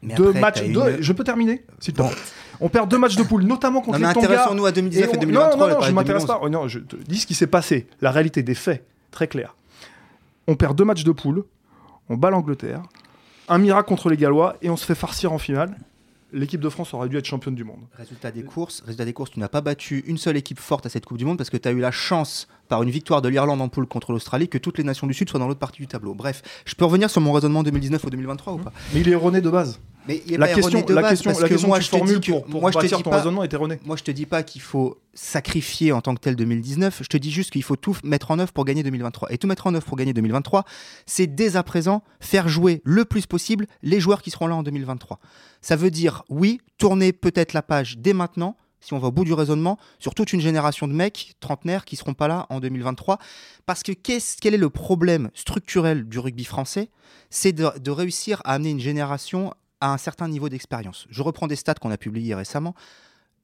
Mais 0.03 0.14
deux 0.14 0.29
après, 0.29 0.41
matchs. 0.41 0.55
t'as 0.61 0.69
deux- 0.69 0.97
une- 0.99 1.03
Je 1.03 1.12
peux 1.14 1.25
terminer 1.25 1.64
s'il 1.81 1.94
te 1.94 2.03
Bon. 2.03 2.08
plaît? 2.08 2.19
On 2.61 2.69
perd 2.69 2.91
deux 2.91 2.99
matchs 2.99 3.17
de 3.17 3.23
poule, 3.23 3.43
notamment 3.44 3.81
contre 3.81 3.99
Non, 3.99 4.06
mais 4.06 4.08
les 4.08 4.14
Tonga. 4.14 4.26
intéressons-nous 4.26 4.67
à 4.67 4.73
2019 4.73 5.08
et, 5.08 5.12
Et 5.12 5.17
on- 5.17 5.20
2023. 5.20 5.56
Non, 5.56 5.67
non, 5.67 5.70
et 5.70 5.75
non, 5.75 5.87
je 5.87 5.93
m'intéresse 5.93 6.23
2011. 6.25 6.41
pas. 6.41 6.47
Oh, 6.47 6.49
non, 6.50 6.69
je 6.69 6.79
te 6.81 6.97
dis 6.97 7.19
ce 7.19 7.26
qui 7.26 7.35
s'est 7.35 7.47
passé. 7.47 7.87
La 8.03 8.11
réalité 8.11 8.43
des 8.43 8.55
faits, 8.55 8.85
très 9.16 9.28
claire. 9.28 9.56
On 10.46 10.56
perd 10.56 10.76
deux 10.76 10.84
matchs 10.84 11.02
de 11.02 11.10
poule, 11.10 11.44
on 12.10 12.16
bat 12.18 12.28
l'Angleterre, 12.28 12.82
un 13.48 13.56
miracle 13.56 13.88
contre 13.88 14.10
les 14.10 14.18
Gallois 14.18 14.56
et 14.60 14.68
on 14.68 14.76
se 14.76 14.84
fait 14.84 14.94
farcir 14.94 15.32
en 15.32 15.38
finale. 15.38 15.74
L'équipe 16.32 16.60
de 16.60 16.68
France 16.68 16.92
aurait 16.92 17.08
dû 17.08 17.16
être 17.16 17.24
championne 17.24 17.54
du 17.54 17.64
monde. 17.64 17.80
Résultat 17.96 18.30
des 18.30 18.42
courses, 18.42 18.82
résultat 18.82 19.06
des 19.06 19.14
courses, 19.14 19.30
tu 19.30 19.40
n'as 19.40 19.48
pas 19.48 19.62
battu 19.62 20.04
une 20.06 20.18
seule 20.18 20.36
équipe 20.36 20.58
forte 20.58 20.84
à 20.84 20.90
cette 20.90 21.06
Coupe 21.06 21.16
du 21.16 21.24
Monde 21.24 21.38
parce 21.38 21.48
que 21.48 21.56
tu 21.56 21.66
as 21.66 21.70
eu 21.70 21.80
la 21.80 21.92
chance 21.92 22.46
par 22.68 22.82
une 22.82 22.90
victoire 22.90 23.22
de 23.22 23.30
l'Irlande 23.30 23.62
en 23.62 23.68
poule 23.68 23.86
contre 23.86 24.12
l'Australie 24.12 24.48
que 24.48 24.58
toutes 24.58 24.76
les 24.76 24.84
nations 24.84 25.06
du 25.06 25.14
Sud 25.14 25.30
soient 25.30 25.40
dans 25.40 25.48
l'autre 25.48 25.60
partie 25.60 25.80
du 25.80 25.86
tableau. 25.86 26.12
Bref, 26.14 26.42
je 26.66 26.74
peux 26.74 26.84
revenir 26.84 27.08
sur 27.08 27.22
mon 27.22 27.32
raisonnement 27.32 27.62
2019 27.62 28.04
ou 28.04 28.10
2023 28.10 28.52
ou 28.52 28.58
pas? 28.58 28.72
Mais 28.92 29.00
il 29.00 29.08
est 29.08 29.12
erroné 29.12 29.40
de 29.40 29.48
base. 29.48 29.80
Mais 30.08 30.23
est 30.29 30.37
La 30.37 30.47
pas 30.49 30.55
question, 30.55 30.81
de 30.82 30.93
la 30.94 31.03
base 31.03 31.11
question, 31.12 31.31
parce 31.31 31.43
la 31.43 31.49
que 31.49 31.67
moi 31.67 31.79
que 31.79 31.85
je 31.85 31.88
formules 31.91 32.20
que 32.20 32.31
pour, 32.31 32.44
pour 32.44 32.61
moi 32.61 32.70
je 32.70 32.79
te 32.79 32.85
dis 32.87 32.91
ton 33.03 33.11
pas 33.11 33.17
raisonnement 33.19 33.43
est 33.44 33.53
erroné. 33.53 33.79
moi 33.85 33.97
je 33.97 34.03
te 34.05 34.11
dis 34.11 34.26
pas 34.26 34.43
qu'il 34.43 34.61
faut 34.61 34.99
sacrifier 35.14 35.93
en 35.93 36.00
tant 36.00 36.14
que 36.14 36.20
tel 36.20 36.37
2019, 36.37 37.00
je 37.03 37.08
te 37.08 37.17
dis 37.17 37.31
juste 37.31 37.50
qu'il 37.50 37.62
faut 37.62 37.76
tout 37.76 37.97
mettre 38.05 38.31
en 38.31 38.38
œuvre 38.38 38.53
pour 38.53 38.64
gagner 38.64 38.82
2023 38.82 39.32
et 39.32 39.38
tout 39.38 39.47
mettre 39.47 39.67
en 39.67 39.75
œuvre 39.75 39.85
pour 39.85 39.97
gagner 39.97 40.12
2023, 40.12 40.64
c'est 41.06 41.26
dès 41.26 41.56
à 41.56 41.62
présent 41.62 42.03
faire 42.20 42.49
jouer 42.49 42.82
le 42.85 43.05
plus 43.05 43.26
possible 43.26 43.67
les 43.82 43.99
joueurs 44.00 44.23
qui 44.23 44.31
seront 44.31 44.47
là 44.47 44.55
en 44.56 44.62
2023. 44.62 45.19
Ça 45.62 45.76
veut 45.76 45.91
dire 45.91 46.23
oui, 46.29 46.61
tourner 46.79 47.12
peut-être 47.12 47.53
la 47.53 47.62
page 47.62 47.99
dès 47.99 48.12
maintenant 48.12 48.56
si 48.79 48.93
on 48.94 48.99
va 49.00 49.08
au 49.08 49.11
bout 49.11 49.25
du 49.25 49.32
raisonnement, 49.32 49.79
sur 49.99 50.14
toute 50.14 50.32
une 50.32 50.41
génération 50.41 50.87
de 50.87 50.93
mecs 50.93 51.35
trentenaires 51.41 51.85
qui 51.85 51.97
seront 51.97 52.14
pas 52.14 52.29
là 52.29 52.47
en 52.50 52.61
2023. 52.61 53.19
Parce 53.64 53.82
que 53.82 53.91
qu'est-ce- 53.91 54.37
quel 54.41 54.55
est 54.55 54.58
le 54.58 54.70
problème 54.70 55.31
structurel 55.35 56.05
du 56.05 56.20
rugby 56.20 56.44
français? 56.44 56.91
C'est 57.29 57.53
de, 57.53 57.67
de 57.81 57.91
réussir 57.91 58.41
à 58.44 58.53
amener 58.53 58.70
une 58.70 58.79
génération 58.79 59.53
à 59.86 59.92
un 59.92 59.98
certain 59.98 60.28
niveau 60.28 60.48
d'expérience. 60.48 61.06
Je 61.10 61.22
reprends 61.22 61.46
des 61.46 61.56
stats 61.56 61.74
qu'on 61.74 61.92
a 61.92 61.96
publiés 61.96 62.34
récemment. 62.34 62.74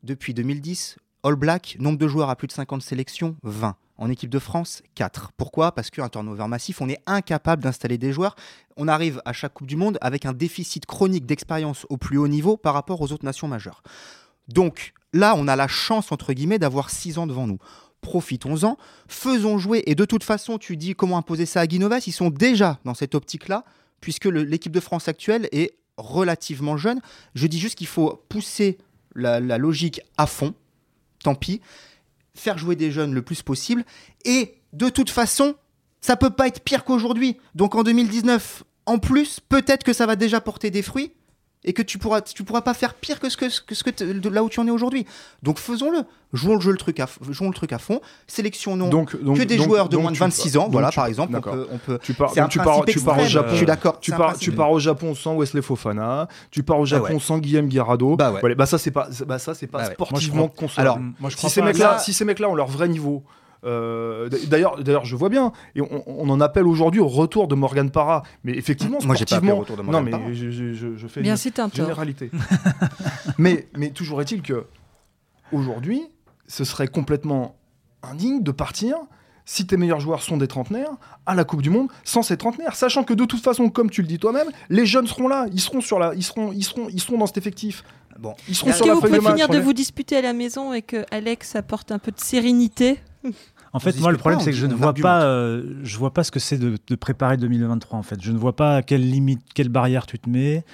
Depuis 0.02 0.34
2010, 0.34 0.96
All 1.22 1.36
Black, 1.36 1.76
nombre 1.78 1.98
de 1.98 2.08
joueurs 2.08 2.30
à 2.30 2.36
plus 2.36 2.48
de 2.48 2.52
50 2.52 2.82
sélections, 2.82 3.36
20. 3.44 3.76
En 3.96 4.10
équipe 4.10 4.30
de 4.30 4.40
France, 4.40 4.82
4. 4.96 5.30
Pourquoi? 5.36 5.72
Parce 5.72 5.90
qu'un 5.90 6.08
turnover 6.08 6.48
massif, 6.48 6.80
on 6.80 6.88
est 6.88 6.98
incapable 7.06 7.62
d'installer 7.62 7.96
des 7.96 8.12
joueurs. 8.12 8.34
On 8.76 8.88
arrive 8.88 9.22
à 9.24 9.32
chaque 9.32 9.54
Coupe 9.54 9.68
du 9.68 9.76
Monde 9.76 9.98
avec 10.00 10.26
un 10.26 10.32
déficit 10.32 10.84
chronique 10.84 11.26
d'expérience 11.26 11.86
au 11.88 11.96
plus 11.96 12.18
haut 12.18 12.26
niveau 12.26 12.56
par 12.56 12.74
rapport 12.74 13.00
aux 13.00 13.12
autres 13.12 13.24
nations 13.24 13.46
majeures. 13.46 13.84
Donc 14.48 14.92
là, 15.12 15.34
on 15.36 15.46
a 15.46 15.54
la 15.54 15.68
chance, 15.68 16.10
entre 16.10 16.32
guillemets, 16.32 16.58
d'avoir 16.58 16.90
6 16.90 17.18
ans 17.18 17.28
devant 17.28 17.46
nous. 17.46 17.58
Profitons-en, 18.00 18.76
faisons 19.06 19.58
jouer. 19.58 19.84
Et 19.86 19.94
de 19.94 20.04
toute 20.04 20.24
façon, 20.24 20.58
tu 20.58 20.76
dis 20.76 20.96
comment 20.96 21.18
imposer 21.18 21.46
ça 21.46 21.60
à 21.60 21.68
Guinoves 21.68 22.00
Ils 22.04 22.12
sont 22.12 22.30
déjà 22.30 22.80
dans 22.84 22.94
cette 22.94 23.14
optique-là, 23.14 23.64
puisque 24.00 24.24
l'équipe 24.24 24.72
de 24.72 24.80
France 24.80 25.06
actuelle 25.06 25.48
est 25.52 25.76
relativement 25.96 26.76
jeune. 26.76 27.00
Je 27.34 27.46
dis 27.46 27.58
juste 27.58 27.76
qu'il 27.76 27.86
faut 27.86 28.22
pousser 28.28 28.78
la, 29.14 29.40
logique 29.58 30.00
à 30.16 30.26
fond, 30.26 30.54
tant 31.22 31.34
pis, 31.34 31.60
faire 32.34 32.58
jouer 32.58 32.76
des 32.76 32.90
jeunes 32.90 33.14
le 33.14 33.22
plus 33.22 33.42
possible. 33.42 33.84
Et 34.24 34.54
de 34.72 34.88
toute 34.88 35.10
façon, 35.10 35.54
ça 36.00 36.16
peut 36.16 36.30
pas 36.30 36.48
être 36.48 36.60
pire 36.60 36.84
qu'aujourd'hui. 36.84 37.36
Donc 37.54 37.74
en 37.74 37.82
2019, 37.82 38.64
en 38.86 38.98
plus, 38.98 39.40
peut-être 39.40 39.84
que 39.84 39.92
ça 39.92 40.06
va 40.06 40.16
déjà 40.16 40.40
porter 40.40 40.70
des 40.70 40.82
fruits 40.82 41.12
et 41.64 41.72
que 41.72 41.82
tu 41.82 41.98
pourras, 41.98 42.20
tu 42.22 42.42
pourras 42.44 42.62
pas 42.62 42.74
faire 42.74 42.94
pire 42.94 43.20
que 43.20 43.28
ce 43.28 43.36
que, 43.36 43.46
que, 43.64 43.74
ce 43.74 43.84
que 43.84 43.90
de 44.04 44.28
là 44.28 44.42
où 44.42 44.48
tu 44.48 44.58
en 44.60 44.66
es 44.66 44.70
aujourd'hui. 44.70 45.06
Donc 45.42 45.58
faisons-le. 45.58 46.00
Jouons 46.32 46.54
le 46.54 46.60
jeu 46.62 46.70
le 46.72 46.78
truc 46.78 46.98
à, 46.98 47.06
jouons 47.28 47.48
le 47.48 47.54
truc 47.54 47.72
à 47.74 47.78
fond. 47.78 48.00
Sélectionnons 48.26 48.88
Donc, 48.88 49.20
donc, 49.22 49.36
que 49.36 49.42
des 49.42 49.56
donc- 49.58 49.66
joueurs 49.66 49.88
de 49.90 49.96
moins 49.98 50.10
de 50.10 50.16
tu- 50.16 50.20
26 50.20 50.56
ans. 50.56 50.68
Voilà, 50.70 50.88
tu- 50.88 50.96
par 50.96 51.06
exemple, 51.06 51.36
on 51.36 51.40
peut, 51.42 51.68
on 51.70 51.78
peut- 51.78 51.98
Tu 52.02 52.14
pars, 52.14 52.30
un 52.38 52.48
tu 52.48 52.58
pars, 52.58 52.66
principe 52.82 52.86
tu 52.94 53.00
pars 53.04 53.16
au 53.18 53.20
extrême, 53.20 53.28
Japon. 53.28 53.48
Je 53.50 53.56
suis 53.56 53.66
d'accord. 53.66 54.00
Tu 54.00 54.10
pars, 54.12 54.38
tu 54.38 54.50
pars 54.52 54.70
au 54.70 54.78
Japon 54.80 55.14
sans 55.14 55.36
Wesley 55.36 55.60
Fofana, 55.62 56.28
tu 56.50 56.62
pars 56.62 56.78
au 56.80 56.86
Japon 56.86 57.14
ouais. 57.14 57.20
sans 57.20 57.38
Guillaume 57.38 57.68
Guirado. 57.68 58.16
Bah 58.16 58.32
ouais. 58.32 58.54
Bah 58.54 58.64
ça 58.66 58.78
c'est 58.78 58.90
pas, 58.90 59.08
bah 59.26 59.38
ça 59.38 59.54
c'est 59.54 59.66
pas 59.66 59.78
Bah 59.82 59.88
ouais. 59.88 59.92
sportivement 59.94 60.48
concevable. 60.48 60.88
Alors, 60.88 60.98
Moi, 61.20 61.28
je 61.30 61.36
si 61.36 61.50
ces 61.50 61.60
mecs-là, 61.62 61.92
Là- 61.92 61.98
si 61.98 62.12
ces 62.14 62.24
mecs-là 62.24 62.48
ont 62.48 62.54
leur 62.54 62.68
vrai 62.68 62.88
niveau. 62.88 63.22
Euh, 63.64 64.28
d'ailleurs, 64.48 64.82
d'ailleurs, 64.82 65.04
je 65.04 65.14
vois 65.16 65.28
bien, 65.28 65.52
et 65.76 65.80
on, 65.80 66.02
on 66.06 66.28
en 66.30 66.40
appelle 66.40 66.66
aujourd'hui 66.66 67.00
au 67.00 67.06
retour 67.08 67.46
de 67.48 67.54
Morgan 67.54 67.90
Parra. 67.90 68.22
Mais 68.44 68.52
effectivement, 68.56 68.98
Moi, 69.04 69.14
j'ai 69.14 69.24
pas 69.24 69.36
appelé 69.36 69.52
au 69.52 69.56
retour 69.56 69.76
de 69.76 69.82
non, 69.82 69.92
Morgan 69.92 70.04
mais 70.04 70.10
Parra. 70.10 70.32
je, 70.32 70.50
je- 70.50 70.72
je- 70.74 70.96
je 70.96 71.06
fais 71.06 71.20
Bien 71.22 71.32
une 71.32 71.36
c'est 71.36 71.58
un 71.58 71.68
tort. 71.68 71.76
généralité. 71.86 72.30
mais, 73.38 73.68
mais 73.76 73.90
toujours 73.90 74.20
est-il 74.20 74.42
que 74.42 74.66
aujourd'hui, 75.52 76.02
ce 76.48 76.64
serait 76.64 76.88
complètement 76.88 77.56
indigne 78.02 78.42
de 78.42 78.50
partir 78.50 78.96
si 79.44 79.66
tes 79.66 79.76
meilleurs 79.76 79.98
joueurs 80.00 80.22
sont 80.22 80.36
des 80.36 80.46
trentenaires 80.46 80.90
à 81.26 81.34
la 81.34 81.42
Coupe 81.44 81.62
du 81.62 81.70
Monde 81.70 81.88
sans 82.04 82.22
ces 82.22 82.36
trentenaires, 82.36 82.76
sachant 82.76 83.02
que 83.02 83.12
de 83.12 83.24
toute 83.24 83.42
façon, 83.42 83.70
comme 83.70 83.90
tu 83.90 84.00
le 84.02 84.06
dis 84.08 84.18
toi-même, 84.18 84.46
les 84.70 84.86
jeunes 84.86 85.06
seront 85.06 85.26
là, 85.28 85.46
ils 85.52 85.60
seront 85.60 85.80
sur 85.80 85.98
la, 85.98 86.14
ils 86.14 86.22
seront, 86.22 86.52
ils 86.52 86.62
seront, 86.64 86.86
ils 86.88 87.00
seront 87.00 87.18
dans 87.18 87.26
cet 87.26 87.38
effectif, 87.38 87.82
Bon. 88.20 88.34
ils 88.48 88.54
seront 88.54 88.70
Est-ce 88.70 88.82
que 88.82 88.88
la 88.88 88.94
vous 88.94 89.00
pouvez 89.00 89.20
finir 89.20 89.48
de 89.48 89.58
vous 89.58 89.72
disputer 89.72 90.16
à 90.16 90.22
la 90.22 90.32
maison 90.32 90.72
et 90.72 90.82
que 90.82 91.04
Alex 91.10 91.56
apporte 91.56 91.90
un 91.90 91.98
peu 91.98 92.12
de 92.12 92.20
sérénité 92.20 93.00
En 93.72 93.78
fait, 93.78 93.98
moi, 94.00 94.12
le 94.12 94.18
problème, 94.18 94.40
c'est 94.40 94.50
que 94.50 94.56
je 94.56 94.66
ne 94.66 94.74
vois 94.74 94.88
argumente. 94.88 95.02
pas, 95.02 95.24
euh, 95.24 95.62
je 95.82 95.96
vois 95.96 96.12
pas 96.12 96.24
ce 96.24 96.30
que 96.30 96.40
c'est 96.40 96.58
de, 96.58 96.76
de 96.86 96.94
préparer 96.94 97.36
2023. 97.38 97.98
En 97.98 98.02
fait, 98.02 98.20
je 98.22 98.30
ne 98.32 98.38
vois 98.38 98.54
pas 98.54 98.76
à 98.76 98.82
quelle 98.82 99.08
limite, 99.08 99.40
quelle 99.54 99.70
barrière 99.70 100.06
tu 100.06 100.18
te 100.18 100.28
mets. 100.28 100.64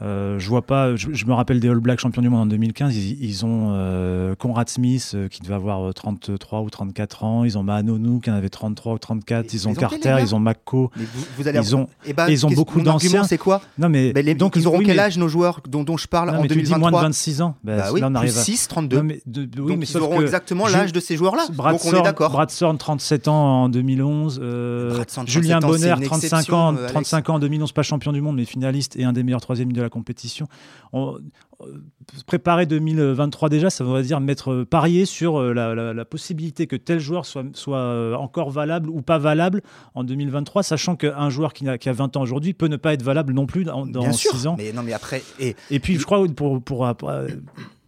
Euh, 0.00 0.38
je 0.38 0.48
vois 0.48 0.62
pas. 0.62 0.94
Je, 0.94 1.08
je 1.12 1.26
me 1.26 1.32
rappelle 1.32 1.58
des 1.58 1.68
All 1.68 1.80
Blacks 1.80 1.98
champions 1.98 2.22
du 2.22 2.28
monde 2.28 2.42
en 2.42 2.46
2015. 2.46 2.94
Ils, 2.96 3.22
ils 3.24 3.44
ont 3.44 3.72
euh, 3.72 4.34
Conrad 4.36 4.68
Smith 4.68 5.12
euh, 5.14 5.26
qui 5.28 5.40
devait 5.42 5.54
avoir 5.54 5.88
euh, 5.88 5.92
33 5.92 6.60
ou 6.60 6.70
34 6.70 7.24
ans. 7.24 7.44
Ils 7.44 7.58
ont 7.58 7.62
Mahanonou 7.64 8.20
qui 8.20 8.30
en 8.30 8.34
avait 8.34 8.48
33 8.48 8.94
ou 8.94 8.98
34. 8.98 9.44
Mais 9.44 9.50
Ils 9.52 9.66
ont 9.66 9.70
ils 9.72 9.72
ont 9.72 9.74
quel 9.88 9.98
Carter. 10.00 10.22
Ils 10.22 10.34
ont 10.36 10.40
McCo. 10.40 10.90
Vous, 10.96 11.04
vous 11.38 11.48
allez 11.48 11.58
Ils 11.58 11.74
ont, 11.74 11.88
Eh 12.06 12.12
ben, 12.12 12.28
ils 12.28 12.46
ont 12.46 12.50
beaucoup 12.50 12.80
d'anciens. 12.80 13.24
C'est 13.24 13.38
quoi 13.38 13.60
non 13.76 13.88
mais 13.88 14.12
Mais 14.14 14.22
les- 14.22 14.34
donc 14.34 14.54
Ils 14.56 14.66
auront 14.68 14.78
oui, 14.78 14.84
quel 14.86 14.96
mais- 14.96 15.02
âge 15.02 15.18
nos 15.18 15.28
joueurs 15.28 15.60
dont, 15.68 15.82
dont 15.82 15.96
je 15.96 16.06
parle 16.06 16.30
non, 16.30 16.38
en 16.38 16.42
mais 16.42 16.48
tu 16.48 16.62
dis 16.62 16.68
moins 16.70 16.78
de 16.78 16.96
2023 16.96 17.02
26 17.02 17.42
ans. 17.42 17.56
Bah, 17.64 17.76
Bah 17.76 17.84
oui, 17.92 18.00
là, 18.00 18.06
on 18.06 18.10
plus 18.10 18.16
arrive 18.18 18.38
à. 18.38 18.42
6, 18.42 18.68
32. 18.68 18.96
Non, 18.98 19.02
mais 19.02 19.20
de- 19.26 19.44
de- 19.46 19.60
oui, 19.60 19.68
Donc 19.72 19.78
mais 19.80 19.86
ils 19.86 19.96
auront 19.98 20.20
exactement 20.20 20.68
l'âge 20.68 20.92
de 20.92 21.00
ces 21.00 21.16
joueurs-là. 21.16 21.46
Donc 21.48 21.84
on 21.84 21.92
est 21.92 22.02
d'accord. 22.02 22.30
Brad 22.30 22.50
Sorn, 22.50 22.78
37 22.78 23.26
ans 23.28 23.64
en 23.64 23.68
2011. 23.68 24.38
euh, 24.42 24.94
Brad 24.94 25.10
Sorn, 25.10 25.26
37 25.26 25.42
Julien 25.42 25.58
Bonner, 25.58 25.78
c'est 25.78 25.88
une 25.88 26.04
35 26.04 26.24
exception, 26.38 26.56
ans, 26.56 26.74
euh, 26.74 26.78
Alex. 26.78 26.92
35 26.92 27.30
ans 27.30 27.34
en 27.34 27.38
2011, 27.40 27.72
pas 27.72 27.82
champion 27.82 28.12
du 28.12 28.20
monde, 28.20 28.36
mais 28.36 28.44
finaliste 28.44 28.96
et 28.96 29.04
un 29.04 29.12
des 29.12 29.22
meilleurs 29.24 29.40
troisième 29.40 29.72
de 29.72 29.82
la 29.82 29.87
compétition. 29.88 30.46
On- 30.92 31.18
euh, 31.62 31.82
préparer 32.26 32.66
2023 32.66 33.48
déjà, 33.48 33.68
ça 33.68 33.82
voudrait 33.82 34.02
dire 34.04 34.20
mettre 34.20 34.52
euh, 34.52 34.64
parier 34.64 35.04
sur 35.06 35.40
euh, 35.40 35.52
la, 35.52 35.74
la- 35.74 35.92
la 35.92 36.04
possibilité 36.04 36.66
que 36.68 36.76
tel 36.76 37.00
joueur 37.00 37.26
soit, 37.26 37.44
soit 37.54 38.16
encore 38.18 38.50
valable 38.50 38.88
ou 38.90 39.02
pas 39.02 39.18
valable 39.18 39.62
en 39.94 40.04
2023, 40.04 40.62
sachant 40.62 40.94
qu'un 40.94 41.30
joueur 41.30 41.52
qui 41.52 41.68
a, 41.68 41.76
qui 41.78 41.88
a 41.88 41.92
20 41.92 42.16
ans 42.16 42.22
aujourd'hui 42.22 42.54
peut 42.54 42.68
ne 42.68 42.76
pas 42.76 42.92
être 42.92 43.02
valable 43.02 43.32
non 43.32 43.46
plus 43.46 43.64
dans, 43.64 43.86
dans 43.86 44.00
Bien 44.02 44.12
6 44.12 44.28
sûr. 44.38 44.50
ans. 44.52 44.54
Mais 44.56 44.72
non, 44.72 44.82
mais 44.84 44.92
après, 44.92 45.22
et 45.40 45.56
Et 45.70 45.80
puis, 45.80 45.96
je 45.96 46.04
crois, 46.04 46.24
pour, 46.28 46.62
pour, 46.62 46.86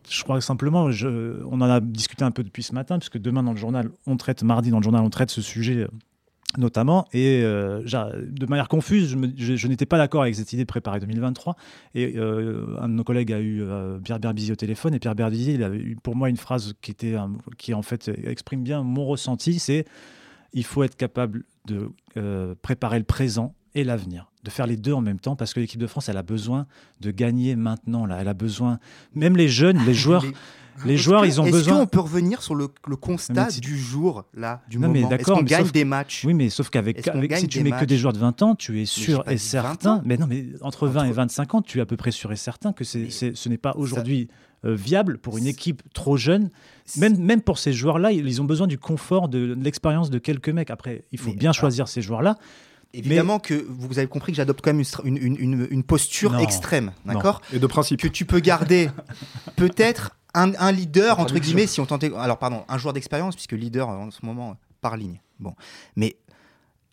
je 0.08 0.22
crois 0.24 0.38
que 0.38 0.44
simplement, 0.44 0.90
je, 0.90 1.40
on 1.48 1.60
en 1.60 1.70
a 1.70 1.78
discuté 1.80 2.24
un 2.24 2.32
peu 2.32 2.42
depuis 2.42 2.64
ce 2.64 2.74
matin, 2.74 2.98
puisque 2.98 3.18
demain 3.18 3.44
dans 3.44 3.52
le 3.52 3.56
journal, 3.58 3.90
on 4.06 4.16
traite, 4.16 4.42
mardi 4.42 4.70
dans 4.70 4.78
le 4.78 4.82
journal, 4.82 5.02
on 5.04 5.10
traite 5.10 5.30
ce 5.30 5.42
sujet 5.42 5.86
notamment. 6.58 7.06
Et 7.12 7.42
euh, 7.42 7.82
de 7.82 8.46
manière 8.46 8.68
confuse, 8.68 9.16
je, 9.36 9.66
n'étais 9.68 9.86
pas 9.86 9.98
d'accord 9.98 10.22
avec 10.22 10.34
cette 10.34 10.52
idée 10.52 10.62
de 10.62 10.68
préparer 10.68 11.00
2023. 11.00 11.56
Et 11.94 12.14
euh, 12.16 12.76
un 12.80 12.88
de 12.88 12.94
nos 12.94 13.04
collègues 13.04 13.32
a 13.32 13.40
eu 13.40 13.62
euh, 13.62 13.98
Pierre 13.98 14.20
Berbizier 14.20 14.52
au 14.52 14.56
téléphone. 14.56 14.94
Et 14.94 14.98
Pierre 14.98 15.14
Berbizier, 15.14 15.54
il 15.54 15.64
a 15.64 15.70
eu 15.70 15.96
pour 16.02 16.16
moi 16.16 16.28
une 16.28 16.36
phrase 16.36 16.74
qui, 16.80 16.90
était, 16.90 17.16
qui 17.58 17.74
en 17.74 17.82
fait 17.82 18.10
exprime 18.24 18.62
bien 18.62 18.82
mon 18.82 19.06
ressenti 19.06 19.58
c'est 19.58 19.84
il 20.52 20.64
faut 20.64 20.82
être 20.82 20.96
capable 20.96 21.44
de 21.66 21.92
préparer 22.62 22.98
le 22.98 23.04
présent 23.04 23.54
et 23.76 23.84
l'avenir, 23.84 24.32
de 24.42 24.50
faire 24.50 24.66
les 24.66 24.76
deux 24.76 24.92
en 24.92 25.00
même 25.00 25.20
temps, 25.20 25.36
parce 25.36 25.54
que 25.54 25.60
l'équipe 25.60 25.80
de 25.80 25.86
France, 25.86 26.08
elle 26.08 26.16
a 26.16 26.24
besoin 26.24 26.66
de 27.00 27.12
gagner 27.12 27.54
maintenant. 27.54 28.04
Là, 28.06 28.18
elle 28.20 28.28
a 28.28 28.34
besoin, 28.34 28.80
même 29.14 29.36
les 29.36 29.48
jeunes, 29.48 29.78
les 29.86 29.94
joueurs. 29.94 30.24
Les 30.84 30.96
joueurs, 30.96 31.26
ils 31.26 31.40
ont 31.40 31.46
est 31.46 31.50
besoin. 31.50 31.74
Est-ce 31.74 31.82
qu'on 31.82 31.86
peut 31.86 32.00
revenir 32.00 32.42
sur 32.42 32.54
le, 32.54 32.68
constat 33.00 33.48
du 33.60 33.78
jour, 33.78 34.24
là, 34.34 34.62
du 34.68 34.78
non, 34.78 34.88
moment? 34.88 35.10
Est-ce 35.10 35.24
qu'on 35.24 35.42
gagne 35.42 35.70
des 35.70 35.84
matchs? 35.84 36.24
Oui, 36.24 36.34
mais 36.34 36.48
sauf 36.50 36.70
qu'avec 36.70 37.04
si 37.36 37.48
tu 37.48 37.62
mets 37.62 37.72
que 37.72 37.84
des 37.84 37.98
joueurs 37.98 38.12
de 38.12 38.18
20 38.18 38.42
ans, 38.42 38.54
tu 38.54 38.80
es 38.80 38.84
sûr 38.84 39.24
et 39.28 39.38
certain. 39.38 40.02
Mais 40.04 40.16
non, 40.16 40.26
mais 40.26 40.46
entre 40.62 40.88
20 40.88 41.04
et 41.04 41.12
25 41.12 41.54
ans, 41.54 41.62
tu 41.62 41.78
es 41.78 41.80
à 41.80 41.86
peu 41.86 41.96
près 41.96 42.10
sûr 42.10 42.32
et 42.32 42.36
certain 42.36 42.72
que 42.72 42.84
c'est, 42.84 43.10
ce 43.10 43.48
n'est 43.48 43.58
pas 43.58 43.72
aujourd'hui 43.76 44.28
euh, 44.66 44.74
viable 44.74 45.16
pour 45.16 45.38
une 45.38 45.46
équipe 45.46 45.82
trop 45.94 46.18
jeune. 46.18 46.50
Même, 46.98 47.16
même 47.18 47.40
pour 47.40 47.58
ces 47.58 47.72
joueurs-là, 47.72 48.12
ils 48.12 48.42
ont 48.42 48.44
besoin 48.44 48.66
du 48.66 48.78
confort, 48.78 49.28
de, 49.28 49.56
l'expérience 49.58 50.10
de 50.10 50.18
quelques 50.18 50.50
mecs. 50.50 50.70
Après, 50.70 51.04
il 51.12 51.18
faut 51.18 51.32
bien 51.32 51.52
choisir 51.52 51.88
ces 51.88 52.02
joueurs-là. 52.02 52.36
Évidemment 52.92 53.38
que 53.38 53.54
vous 53.68 53.98
avez 53.98 54.08
compris 54.08 54.32
que 54.32 54.36
j'adopte 54.36 54.60
quand 54.62 54.74
même 54.74 54.84
une, 55.04 55.16
une, 55.16 55.68
une, 55.70 55.82
posture 55.84 56.38
extrême, 56.40 56.90
d'accord? 57.06 57.40
Et 57.52 57.58
de 57.58 57.66
principe. 57.66 58.02
Que 58.02 58.08
tu 58.08 58.24
peux 58.24 58.40
garder 58.40 58.90
peut-être 59.56 60.16
un, 60.34 60.72
leader, 60.72 61.18
entre 61.18 61.38
guillemets, 61.38 61.66
si 61.66 61.80
on 61.80 61.86
tentait. 61.86 62.12
Alors, 62.16 62.38
pardon, 62.38 62.64
un 62.68 62.78
joueur 62.78 62.92
d'expérience, 62.92 63.34
puisque 63.34 63.52
leader 63.52 63.88
en 63.88 64.10
ce 64.10 64.24
moment, 64.24 64.56
par 64.80 64.96
ligne. 64.96 65.20
Bon. 65.38 65.54
Mais 65.96 66.16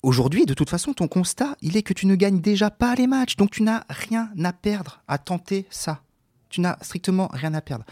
aujourd'hui, 0.03 0.45
de 0.45 0.53
toute 0.53 0.69
façon, 0.69 0.93
ton 0.93 1.07
constat, 1.07 1.55
il 1.61 1.77
est 1.77 1.83
que 1.83 1.93
tu 1.93 2.07
ne 2.07 2.15
gagnes 2.15 2.41
déjà 2.41 2.69
pas 2.69 2.95
les 2.95 3.07
matchs. 3.07 3.35
Donc, 3.35 3.51
tu 3.51 3.63
n'as 3.63 3.83
rien 3.89 4.29
à 4.43 4.53
perdre 4.53 5.01
à 5.07 5.17
tenter 5.17 5.65
ça. 5.69 6.01
Tu 6.49 6.61
n'as 6.61 6.77
strictement 6.81 7.29
rien 7.33 7.53
à 7.53 7.61
perdre. 7.61 7.85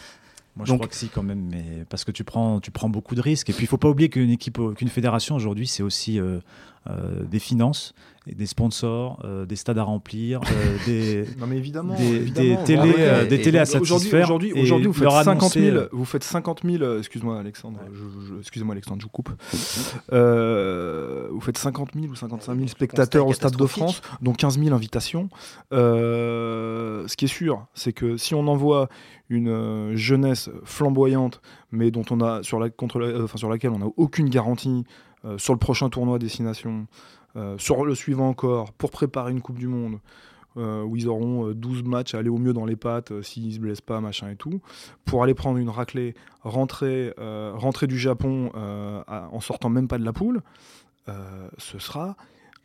Moi, 0.56 0.66
je 0.66 0.74
crois 0.74 0.88
que 0.88 0.96
si, 0.96 1.10
quand 1.10 1.24
même, 1.24 1.50
mais 1.50 1.86
parce 1.90 2.06
que 2.06 2.12
tu 2.12 2.24
prends, 2.24 2.62
tu 2.62 2.72
prends 2.72 2.88
beaucoup 2.88 3.16
de 3.16 3.22
risques. 3.22 3.50
Et 3.50 3.54
puis, 3.54 3.64
il 3.64 3.66
ne 3.66 3.70
faut 3.70 3.78
pas 3.78 3.90
oublier 3.90 4.10
qu'une 4.10 4.30
équipe, 4.30 4.60
qu'une 4.76 4.88
fédération 4.88 5.36
aujourd'hui, 5.36 5.68
c'est 5.68 5.84
aussi 5.84 6.18
euh, 6.18 6.24
euh, 6.26 6.40
des 6.88 7.40
finances, 7.40 7.94
des 8.34 8.46
sponsors, 8.46 9.20
euh, 9.24 9.46
des 9.46 9.56
stades 9.56 9.78
à 9.78 9.84
remplir, 9.84 10.42
euh, 10.42 10.78
des, 10.86 11.26
non 11.40 11.46
mais 11.48 11.58
évidemment, 11.58 11.96
des, 11.96 12.04
évidemment. 12.04 12.58
des 12.58 12.64
télés, 12.64 12.96
euh, 12.98 13.26
des 13.28 13.42
télés 13.42 13.60
à 13.60 13.66
satisfaire. 13.66 14.26
Aujourd'hui, 14.26 14.54
aujourd'hui, 14.54 14.88
vous, 14.88 14.94
faites 14.94 15.12
50 15.12 15.54
000, 15.54 15.78
vous 15.92 16.06
faites 16.06 16.24
50 16.24 16.62
000, 16.64 16.98
excuse-moi 16.98 17.40
Alexandre, 17.40 17.80
excusez-moi 18.40 18.74
Alexandre, 18.74 19.02
je 19.02 19.06
vous 19.06 19.12
coupe. 19.12 19.30
vous 20.10 21.42
faites 21.42 21.58
50 21.58 21.90
000 21.94 22.08
ou 22.08 22.16
55 22.16 22.56
000 22.56 22.68
spectateurs 22.68 23.28
au 23.28 23.34
Stade 23.34 23.56
de 23.56 23.66
France, 23.66 24.02
dont 24.22 24.34
15 24.34 24.60
000 24.60 24.76
invitations. 24.76 25.30
ce 25.72 27.16
qui 27.16 27.26
est 27.26 27.30
sûr, 27.30 27.68
c'est 27.74 27.94
que 27.94 28.18
si 28.18 28.34
on 28.34 28.48
envoie 28.48 28.90
une 29.30 29.96
jeunesse 29.96 30.50
flamboyante, 30.64 31.42
mais 31.72 31.90
dont 31.90 32.06
on 32.12 32.22
a 32.22 32.44
sur, 32.44 32.60
la, 32.60 32.70
contre 32.70 33.24
enfin, 33.24 33.38
sur 33.38 33.50
laquelle 33.50 33.72
on 33.72 33.80
n'a 33.80 33.88
aucune 33.98 34.30
garantie 34.30 34.84
sur 35.38 35.54
le 35.54 35.60
prochain 35.60 35.90
tournoi 35.90 36.20
destination, 36.20 36.88
euh, 37.38 37.58
sur 37.58 37.86
le 37.86 37.96
suivant 37.96 38.30
encore, 38.30 38.72
pour 38.72 38.92
préparer 38.92 39.32
une 39.32 39.42
Coupe 39.42 39.60
du 39.60 39.68
Monde, 39.68 40.00
euh, 40.56 40.84
où 40.84 40.96
ils 40.96 41.10
auront 41.10 41.52
12 41.52 41.80
euh, 41.80 41.84
matchs 41.84 42.16
à 42.16 42.20
aller 42.20 42.30
au 42.30 42.38
mieux 42.38 42.54
dans 42.54 42.64
les 42.64 42.78
pattes 42.78 43.22
s'ils 43.24 43.54
se 43.54 43.60
blessent 43.60 43.82
pas, 43.82 44.00
machin 44.00 44.30
et 44.30 44.38
tout, 44.38 44.62
pour 45.04 45.22
aller 45.22 45.34
prendre 45.34 45.58
une 45.58 45.70
raclée, 45.70 46.16
rentrer, 46.44 47.14
rentrer 47.18 47.88
du 47.88 48.00
Japon 48.00 48.52
en 48.56 49.40
sortant 49.42 49.70
même 49.70 49.88
pas 49.88 49.98
de 49.98 50.06
la 50.06 50.14
poule, 50.14 50.42
ce 51.58 51.80
sera 51.80 52.16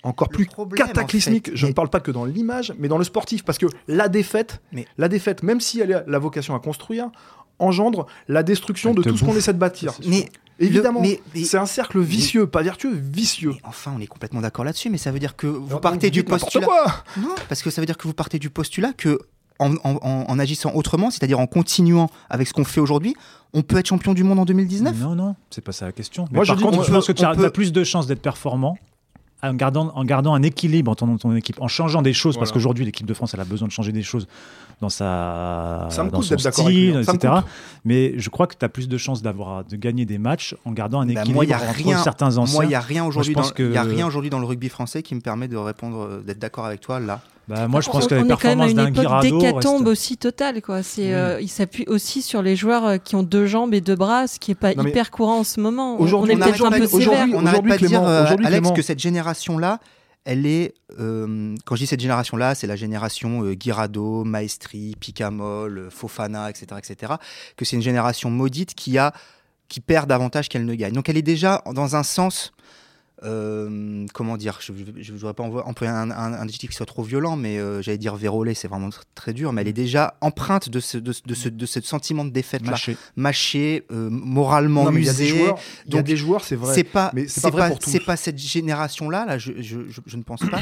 encore 0.02 0.28
plus 0.28 0.46
cataclysmique. 0.76 1.50
Je 1.54 1.66
ne 1.66 1.72
parle 1.72 1.90
pas 1.90 2.00
que 2.00 2.10
dans 2.10 2.24
l'image, 2.24 2.72
mais 2.78 2.88
dans 2.88 2.98
le 2.98 3.04
sportif, 3.04 3.44
parce 3.44 3.58
que 3.58 3.66
la 3.88 4.08
défaite, 4.08 4.62
mais... 4.72 4.86
la 4.96 5.08
défaite, 5.08 5.42
même 5.42 5.60
si 5.60 5.80
elle 5.80 5.92
a 5.92 6.04
la 6.06 6.18
vocation 6.18 6.54
à 6.54 6.60
construire, 6.60 7.10
engendre 7.60 8.06
la 8.28 8.42
destruction 8.42 8.94
de 8.94 9.02
tout 9.02 9.16
ce 9.16 9.24
qu'on 9.24 9.36
essaie 9.36 9.52
de 9.52 9.58
bâtir. 9.58 9.92
Mais 10.06 10.28
Évidemment, 10.60 11.02
c'est 11.34 11.56
un 11.56 11.66
cercle 11.66 12.00
vicieux, 12.00 12.46
pas 12.46 12.62
vertueux, 12.62 12.92
vicieux. 12.92 13.54
enfin, 13.64 13.94
on 13.96 14.00
est 14.00 14.06
complètement 14.06 14.42
d'accord 14.42 14.64
là-dessus, 14.64 14.90
mais 14.90 14.98
ça 14.98 15.10
veut 15.10 15.18
dire 15.18 15.34
que 15.34 15.46
vous 15.46 15.80
partez 15.80 16.10
du 16.10 16.22
postulat. 16.22 16.66
Quoi 16.66 16.84
non, 17.16 17.34
parce 17.48 17.62
que 17.62 17.70
ça 17.70 17.80
veut 17.80 17.86
dire 17.86 17.96
que 17.96 18.06
vous 18.06 18.14
partez 18.14 18.38
du 18.38 18.50
postulat 18.50 18.92
que 18.92 19.18
en, 19.58 20.38
agissant 20.38 20.72
autrement, 20.74 21.10
c'est-à-dire 21.10 21.38
en 21.38 21.46
continuant 21.46 22.08
avec 22.30 22.48
ce 22.48 22.52
qu'on 22.52 22.64
fait 22.64 22.80
aujourd'hui, 22.80 23.14
on 23.52 23.62
peut 23.62 23.78
être 23.78 23.88
champion 23.88 24.14
du 24.14 24.24
monde 24.24 24.38
en 24.38 24.44
2019 24.44 24.98
Non, 25.00 25.14
non, 25.14 25.36
c'est 25.50 25.60
pas 25.62 25.72
ça 25.72 25.86
la 25.86 25.92
question. 25.92 26.26
Moi, 26.30 26.44
par 26.44 26.58
je 26.58 26.62
contre, 26.62 26.84
je 26.84 26.90
pense 26.90 27.06
que 27.06 27.12
tu 27.12 27.24
as, 27.24 27.50
plus 27.50 27.72
de 27.72 27.84
chances 27.84 28.06
d'être 28.06 28.22
performant 28.22 28.78
en 29.42 29.54
gardant, 29.54 29.92
en 29.94 30.04
gardant 30.04 30.34
un 30.34 30.42
équilibre 30.42 30.94
dans 30.94 31.16
ton, 31.16 31.34
équipe, 31.34 31.60
en 31.60 31.68
changeant 31.68 32.02
des 32.02 32.12
choses, 32.12 32.36
parce 32.36 32.52
qu'aujourd'hui, 32.52 32.84
l'équipe 32.84 33.06
de 33.06 33.14
France, 33.14 33.34
elle 33.34 33.40
a 33.40 33.44
besoin 33.44 33.68
de 33.68 33.72
changer 33.72 33.92
des 33.92 34.02
choses 34.02 34.26
dans, 34.80 34.88
sa, 34.88 35.86
ça 35.90 36.04
me 36.04 36.10
dans 36.10 36.22
son 36.22 36.38
style, 36.38 37.02
etc. 37.02 37.34
Mais 37.84 38.14
je 38.18 38.30
crois 38.30 38.46
que 38.46 38.54
tu 38.58 38.64
as 38.64 38.68
plus 38.68 38.88
de 38.88 38.96
chances 38.96 39.22
d'avoir 39.22 39.64
de 39.64 39.76
gagner 39.76 40.06
des 40.06 40.18
matchs 40.18 40.56
en 40.64 40.72
gardant 40.72 41.00
un 41.00 41.06
bah, 41.06 41.20
équilibre 41.20 41.44
moi, 41.44 41.56
entre 41.56 41.74
rien, 41.74 41.98
certains 41.98 42.38
anciens. 42.38 42.54
Moi, 42.54 42.64
il 42.64 42.68
n'y 42.68 42.74
a 42.74 42.80
rien 42.80 43.04
aujourd'hui 43.04 43.34
dans, 43.34 43.48
que... 43.50 43.74
a 43.74 43.82
rien 43.82 44.06
aujourd'hui 44.06 44.30
dans 44.30 44.38
le 44.38 44.46
rugby 44.46 44.68
français 44.68 45.02
qui 45.02 45.14
me 45.14 45.20
permet 45.20 45.48
de 45.48 45.56
répondre, 45.56 46.22
d'être 46.24 46.38
d'accord 46.38 46.66
avec 46.66 46.80
toi 46.80 47.00
là. 47.00 47.20
Bah, 47.50 47.68
moi, 47.68 47.80
je 47.80 47.90
pense 47.90 48.06
que 48.06 48.14
la 48.14 48.24
performance 48.24 48.74
d'un 48.74 48.90
Guirado 48.90 49.40
d'hécatombe 49.40 49.86
aussi 49.86 50.16
totale. 50.16 50.62
Quoi. 50.62 50.82
C'est, 50.82 51.12
euh, 51.12 51.40
il 51.40 51.48
s'appuie 51.48 51.84
aussi 51.86 52.22
sur 52.22 52.42
les 52.42 52.56
joueurs 52.56 52.86
euh, 52.86 52.96
qui 52.98 53.16
ont 53.16 53.22
deux 53.22 53.46
jambes 53.46 53.74
et 53.74 53.80
deux 53.80 53.96
bras, 53.96 54.26
ce 54.26 54.38
qui 54.38 54.52
n'est 54.52 54.54
pas 54.54 54.72
hyper 54.72 55.10
courant 55.10 55.40
en 55.40 55.44
ce 55.44 55.60
moment. 55.60 56.00
Aujourd'hui, 56.00 56.34
on, 56.34 56.38
est 56.38 56.42
peut-être 56.42 56.64
un 56.64 56.70
peu 56.70 56.86
sévère. 56.86 57.26
On 57.34 57.42
n'arrête 57.42 57.66
pas 57.66 57.78
de 57.78 57.86
dire, 57.86 58.02
Alex, 58.04 58.70
que 58.72 58.82
cette 58.82 59.00
génération-là, 59.00 59.80
elle 60.24 60.46
est, 60.46 60.74
euh, 60.98 61.54
quand 61.64 61.76
je 61.76 61.80
dis 61.80 61.86
cette 61.86 62.00
génération-là, 62.00 62.54
c'est 62.54 62.66
la 62.66 62.76
génération 62.76 63.44
euh, 63.44 63.54
Guirado, 63.54 64.24
Maestri, 64.24 64.94
Picamol, 65.00 65.78
euh, 65.78 65.90
Fofana, 65.90 66.50
etc., 66.50 66.66
etc., 66.78 67.14
que 67.56 67.64
c'est 67.64 67.76
une 67.76 67.82
génération 67.82 68.30
maudite 68.30 68.74
qui 68.74 68.98
a 68.98 69.12
qui 69.68 69.80
perd 69.80 70.08
davantage 70.08 70.48
qu'elle 70.48 70.64
ne 70.64 70.74
gagne. 70.74 70.92
Donc 70.92 71.08
elle 71.08 71.16
est 71.16 71.22
déjà 71.22 71.62
dans 71.72 71.94
un 71.94 72.02
sens 72.02 72.52
euh, 73.22 74.06
comment 74.14 74.36
dire, 74.36 74.58
je 74.60 74.72
ne 74.72 75.18
voudrais 75.18 75.34
pas 75.34 75.42
employer 75.42 75.92
un, 75.92 76.10
un, 76.10 76.32
adjectif 76.34 76.70
qui 76.70 76.76
soit 76.76 76.86
trop 76.86 77.02
violent, 77.02 77.36
mais 77.36 77.58
euh, 77.58 77.82
j'allais 77.82 77.98
dire 77.98 78.16
vérolé, 78.16 78.54
c'est 78.54 78.68
vraiment 78.68 78.88
très 79.14 79.32
dur, 79.32 79.52
mais 79.52 79.62
elle 79.62 79.68
est 79.68 79.72
déjà 79.72 80.14
empreinte 80.20 80.68
de 80.68 80.80
ce, 80.80 80.96
de, 80.96 81.12
ce, 81.12 81.48
de 81.48 81.66
ce 81.66 81.80
sentiment 81.80 82.24
de 82.24 82.30
défaite-là. 82.30 82.76
Mâché. 83.16 83.84
Euh, 83.90 84.08
moralement 84.10 84.90
usé. 84.90 85.34
Il 85.86 85.94
y 85.94 85.98
a 85.98 86.02
des 86.02 86.16
joueurs, 86.16 86.44
c'est 86.44 86.56
vrai. 86.56 86.74
C'est 86.74 86.84
pas, 86.84 87.12
c'est 87.26 87.50
pas, 87.50 87.70
pas, 88.06 88.16
cette 88.16 88.38
génération-là, 88.38 89.26
là, 89.26 89.38
je, 89.38 89.52
je, 89.58 89.80
je, 90.06 90.16
ne 90.16 90.22
pense 90.22 90.40
pas, 90.40 90.60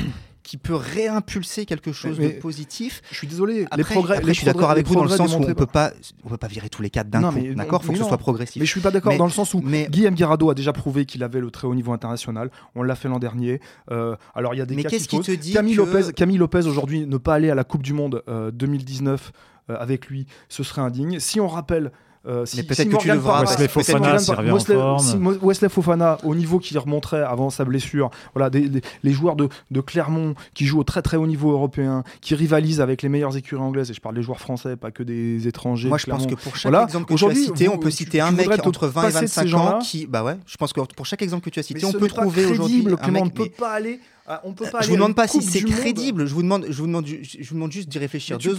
qui 0.49 0.57
peut 0.57 0.75
réimpulser 0.75 1.67
quelque 1.67 1.93
chose 1.93 2.19
de 2.19 2.28
positif. 2.40 3.02
Je 3.11 3.17
suis 3.17 3.26
désolé, 3.26 3.67
les 3.76 3.85
progrès. 3.85 4.19
je 4.25 4.33
suis 4.33 4.47
d'accord 4.47 4.71
avec 4.71 4.87
vous 4.87 4.95
dans 4.95 5.02
le 5.02 5.11
sens 5.11 5.35
où 5.35 5.43
on 5.43 5.55
peut 5.55 5.67
pas, 5.67 5.93
on 6.25 6.31
peut 6.31 6.38
pas 6.38 6.47
virer 6.47 6.71
tous 6.71 6.81
les 6.81 6.88
quatre 6.88 7.11
d'un 7.11 7.31
coup. 7.31 7.38
D'accord, 7.55 7.85
faut 7.85 7.93
que 7.93 7.99
ce 7.99 8.05
soit 8.05 8.17
progressif. 8.17 8.59
Mais 8.59 8.64
je 8.64 8.71
suis 8.71 8.81
pas 8.81 8.90
d'accord 8.90 9.14
dans 9.19 9.26
le 9.26 9.31
sens 9.31 9.52
où 9.52 9.61
Guillaume 9.61 10.14
Guirado 10.14 10.49
a 10.49 10.55
déjà 10.55 10.73
prouvé 10.73 11.05
qu'il 11.05 11.23
avait 11.23 11.40
le 11.40 11.50
très 11.50 11.69
haut 11.69 11.75
niveau 11.75 11.93
international. 11.93 12.50
On 12.75 12.83
l'a 12.83 12.95
fait 12.95 13.09
l'an 13.09 13.19
dernier. 13.19 13.61
Euh, 13.90 14.17
alors 14.35 14.55
il 14.55 14.59
y 14.59 14.61
a 14.62 14.67
des 14.67 14.75
mais 14.75 14.85
qu'est-ce 14.85 15.07
qui 15.09 15.21
te 15.21 15.33
dit 15.33 15.52
Camille 15.52 15.75
Lopez, 15.75 16.12
Camille 16.17 16.38
Lopez 16.38 16.67
aujourd'hui 16.67 17.07
ne 17.07 17.19
pas 17.19 17.35
aller 17.35 17.50
à 17.50 17.55
la 17.55 17.64
Coupe 17.64 17.83
du 17.83 17.93
Monde 17.93 18.23
2019 18.55 19.33
euh, 19.69 19.73
euh, 19.73 19.76
avec 19.78 20.07
lui, 20.07 20.26
ce 20.49 20.62
serait 20.62 20.81
indigne. 20.81 21.21
Si 21.21 21.40
on 21.40 21.49
rappelle 21.49 21.93
euh, 22.26 22.44
si, 22.44 22.56
mais 22.56 22.62
peut-être 22.64 22.88
que 22.88 22.96
tu 22.96 23.08
le 23.08 23.14
verras. 23.14 23.42
Wesley 23.42 23.68
Fofana, 23.68 24.16
Wesley, 24.16 24.76
si 24.98 25.16
Wesley 25.16 25.68
Fofana, 25.68 26.18
au 26.25 26.34
niveau 26.34 26.58
qu'il 26.58 26.78
remonterait 26.78 27.22
avant 27.22 27.50
sa 27.50 27.64
blessure, 27.64 28.10
voilà, 28.34 28.50
des, 28.50 28.70
les 29.02 29.12
joueurs 29.12 29.37
de, 29.37 29.48
de, 29.70 29.80
Clermont 29.80 30.34
qui 30.54 30.66
jouent 30.66 30.80
au 30.80 30.84
très 30.84 31.02
très 31.02 31.16
haut 31.16 31.26
niveau 31.26 31.52
européen, 31.52 32.02
qui 32.20 32.34
rivalisent 32.34 32.80
avec 32.80 33.02
les 33.02 33.08
meilleures 33.08 33.37
écuries 33.37 33.62
anglaises, 33.62 33.90
et 33.90 33.94
je 33.94 34.00
parle 34.00 34.14
des 34.14 34.22
joueurs 34.22 34.40
français, 34.40 34.76
pas 34.76 34.90
que 34.90 35.02
des 35.02 35.46
étrangers. 35.46 35.88
Moi, 35.88 35.98
je 35.98 36.06
pense 36.06 36.26
que 36.26 36.34
pour 36.34 36.56
chaque 36.56 36.75
exemple 36.75 37.06
que 37.06 37.14
tu 37.14 37.25
as 37.25 37.34
cité, 37.34 37.68
on 37.68 37.78
peut 37.78 37.90
citer 37.90 38.20
un 38.20 38.32
mec 38.32 38.48
entre 38.66 38.88
20 38.88 39.08
et 39.08 39.12
25 39.12 39.54
ans 39.54 39.78
qui. 39.78 40.06
Bah 40.06 40.25
ouais, 40.25 40.37
je 40.46 40.56
pense 40.56 40.72
que 40.72 40.80
pour 40.80 41.06
chaque 41.06 41.22
exemple 41.22 41.44
que 41.44 41.50
tu 41.50 41.60
as 41.60 41.62
cité, 41.62 41.84
on 41.84 41.92
peut 41.92 42.08
trouver 42.08 42.46
aujourd'hui. 42.46 42.84
On 42.87 43.25
ne 43.25 43.30
peut 43.30 43.48
pas 43.56 43.72
aller 43.72 44.00
ah, 44.30 44.42
on 44.44 44.52
peut 44.52 44.66
pas 44.70 44.82
je 44.82 44.88
vous 44.88 44.97
demande 44.97 45.14
pas 45.14 45.26
si 45.26 45.40
c'est 45.40 45.62
crédible. 45.62 46.26
Je 46.26 46.35
vous 46.35 46.42
demande, 46.42 46.66
je 46.68 46.76
vous 46.76 46.87
demande, 46.87 47.06
je 47.06 47.49
vous 47.49 47.54
demande 47.54 47.73
juste 47.73 47.88
d'y 47.88 47.99
réfléchir 47.99 48.37
deux. 48.37 48.50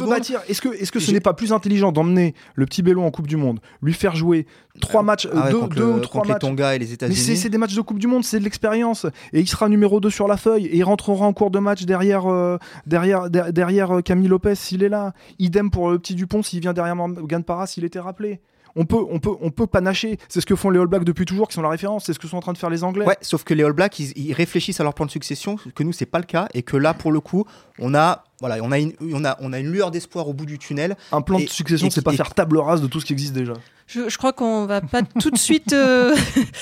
Est-ce 0.48 0.62
que, 0.62 0.70
est-ce 0.70 0.92
que 0.92 1.00
ce 1.00 1.12
n'est 1.12 1.20
pas 1.20 1.34
plus 1.34 1.54
intelligent 1.54 1.92
d'emmener 1.92 2.34
le 2.56 2.66
petit 2.66 2.82
Bellon 2.82 3.06
en 3.06 3.12
Coupe 3.12 3.28
du 3.28 3.38
Monde, 3.38 3.60
lui 3.84 3.94
faire 3.94 4.16
jouer 4.16 4.48
trois 4.82 5.04
matchs, 5.04 5.28
ah 5.32 5.52
deux, 5.52 5.68
deux 5.68 5.84
ou 5.84 6.00
trois 6.00 6.26
matchs 6.26 6.34
les 6.34 6.40
Tonga 6.40 6.76
et 6.76 6.80
les 6.80 6.94
États-Unis. 6.94 7.24
Mais 7.28 7.36
c'est 7.36 7.50
des 7.50 7.58
matchs 7.60 7.76
de 7.76 7.82
Coupe 7.82 8.00
du 8.00 8.08
Monde, 8.08 8.24
c'est 8.24 8.40
de 8.40 8.44
l'expérience. 8.44 9.06
Et 9.32 9.42
il 9.42 9.48
sera 9.48 9.70
numéro 9.70 10.00
2 10.00 10.10
sur 10.10 10.28
la 10.28 10.38
feuille 10.38 10.66
et 10.66 10.78
il 10.78 10.84
rentrera 10.84 11.26
en 11.26 11.34
cours 11.34 11.52
de 11.52 11.60
match 11.60 11.84
derrière, 11.84 12.26
euh, 12.26 12.58
derrière, 12.88 13.30
derrière 13.30 13.98
euh, 13.98 14.02
Camille 14.02 14.28
Lopez 14.28 14.56
s'il 14.56 14.84
est 14.84 14.90
là. 14.90 15.14
Idem 15.38 15.70
pour 15.70 15.92
le 15.92 16.00
petit 16.00 16.16
Dupont 16.16 16.42
s'il 16.42 16.62
vient 16.62 16.74
derrière 16.74 16.96
Morgan 16.96 17.44
Parra 17.44 17.68
s'il 17.68 17.86
était 17.86 18.00
rappelé 18.00 18.40
On 18.82 18.86
peut, 18.86 19.04
on 19.12 19.20
peut, 19.20 19.36
on 19.42 19.52
peut 19.52 19.68
panacher. 19.68 20.18
C'est 20.30 20.40
ce 20.40 20.46
que 20.46 20.56
font 20.56 20.70
les 20.70 20.80
All 20.80 20.88
Blacks 20.88 21.04
depuis 21.04 21.26
toujours, 21.26 21.50
qui 21.50 21.56
sont 21.56 21.62
la 21.62 21.68
référence. 21.70 22.06
C'est 22.06 22.14
ce 22.14 22.20
que 22.20 22.28
sont 22.30 22.38
en 22.38 22.42
train 22.42 22.54
de 22.54 22.58
faire 22.58 22.70
les 22.70 22.84
Anglais. 22.86 23.06
Ouais, 23.06 23.18
sauf 23.22 23.44
que 23.44 23.54
les 23.54 23.64
All 23.64 23.74
Blacks, 23.74 24.00
ils, 24.00 24.14
ils 24.16 24.32
réfléchissent 24.32 24.80
à 24.80 24.84
leur 24.84 24.94
plan 24.94 25.06
de 25.06 25.12
succession, 25.12 25.58
que 25.76 25.84
nous, 25.84 25.92
c'est 25.92 26.06
pas 26.06 26.20
le 26.20 26.24
cas, 26.26 26.48
et 26.54 26.64
que 26.64 26.78
là, 26.78 26.94
pour 26.94 27.12
le 27.12 27.20
coup, 27.20 27.44
on 27.78 27.94
a, 27.94 28.24
voilà, 28.40 28.58
on 28.64 28.72
a 28.72 28.80
une, 28.80 28.94
on 29.14 29.26
a, 29.26 29.38
on 29.42 29.52
a 29.52 29.60
une 29.60 29.70
lueur 29.72 29.92
d'espoir 29.92 30.30
au 30.30 30.34
bout 30.34 30.46
du 30.46 30.58
tunnel. 30.58 30.96
Un 31.12 31.22
plan 31.22 31.40
Et- 31.40 31.44
de 31.46 31.50
succession, 31.50 31.90
c'est 31.90 32.02
pas 32.02 32.14
et- 32.14 32.18
faire 32.18 32.34
table 32.34 32.58
rase 32.58 32.82
de 32.82 32.88
tout 32.88 33.02
ce 33.02 33.06
qui 33.06 33.12
existe 33.14 33.34
déjà. 33.34 33.54
Je, 33.88 34.08
je 34.08 34.18
crois 34.18 34.32
qu'on 34.34 34.66
va 34.66 34.80
pas 34.82 35.02
tout 35.20 35.30
de 35.32 35.38
suite 35.38 35.74
euh, 35.74 36.16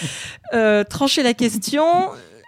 euh, 0.54 0.84
trancher 0.84 1.22
la 1.24 1.34
question. 1.36 1.84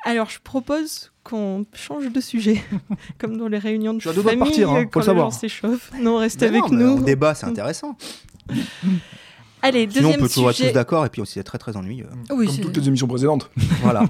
Alors, 0.05 0.29
je 0.31 0.39
propose 0.39 1.11
qu'on 1.23 1.65
change 1.73 2.11
de 2.11 2.21
sujet, 2.21 2.63
comme 3.19 3.37
dans 3.37 3.47
les 3.49 3.59
réunions 3.59 3.93
de 3.93 3.99
Je 3.99 4.09
famille, 4.09 4.39
partir, 4.39 4.71
hein, 4.71 4.81
euh, 4.81 4.85
quand 4.85 5.01
le 5.01 5.05
savoir. 5.05 5.27
les 5.27 5.31
gens 5.33 5.37
s'échauffent. 5.39 5.91
Non, 6.01 6.17
restez 6.17 6.49
Mais 6.49 6.57
avec 6.57 6.71
non, 6.71 6.77
nous. 6.95 6.97
On 6.97 7.01
débat, 7.01 7.35
c'est 7.35 7.45
intéressant. 7.45 7.95
Allez, 9.61 9.87
Sinon, 9.91 10.09
on 10.09 10.11
deuxième 10.11 10.19
peut 10.21 10.29
toujours 10.29 10.49
être 10.49 10.55
sujet. 10.55 10.69
tous 10.69 10.73
d'accord, 10.75 11.05
et 11.05 11.09
puis 11.09 11.21
aussi 11.21 11.37
être 11.39 11.45
très 11.47 11.57
très 11.57 11.75
ennuyeux. 11.75 12.07
Oui, 12.31 12.45
Comme 12.47 12.57
toutes 12.57 12.77
les 12.77 12.87
émissions 12.87 13.07
précédentes. 13.07 13.49
voilà. 13.81 14.03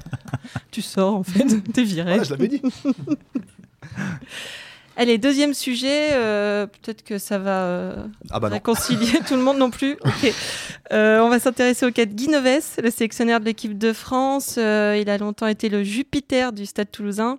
tu 0.70 0.80
sors 0.82 1.14
en 1.16 1.22
fait, 1.22 1.44
t'es 1.72 1.82
viré. 1.84 2.08
Voilà, 2.10 2.24
je 2.24 2.30
l'avais 2.30 2.48
dit. 2.48 2.62
Allez, 4.96 5.16
deuxième 5.18 5.54
sujet. 5.54 6.10
euh, 6.12 6.66
Peut-être 6.66 7.02
que 7.02 7.16
ça 7.18 7.38
va 7.38 7.62
euh, 7.62 8.06
Ah 8.30 8.38
bah 8.40 8.48
réconcilier 8.48 9.20
tout 9.26 9.34
le 9.34 9.40
monde 9.42 9.56
non 9.56 9.70
plus. 9.70 9.96
Euh, 10.92 11.20
on 11.20 11.30
va 11.30 11.38
s'intéresser 11.38 11.86
au 11.86 11.90
cas 11.90 12.04
de 12.04 12.12
Guy 12.12 12.28
Noves, 12.28 12.76
le 12.82 12.90
sélectionneur 12.90 13.40
de 13.40 13.46
l'équipe 13.46 13.78
de 13.78 13.92
France. 13.94 14.56
Euh, 14.58 14.98
il 15.00 15.08
a 15.08 15.16
longtemps 15.16 15.46
été 15.46 15.68
le 15.70 15.84
Jupiter 15.84 16.52
du 16.52 16.66
Stade 16.66 16.90
Toulousain. 16.90 17.38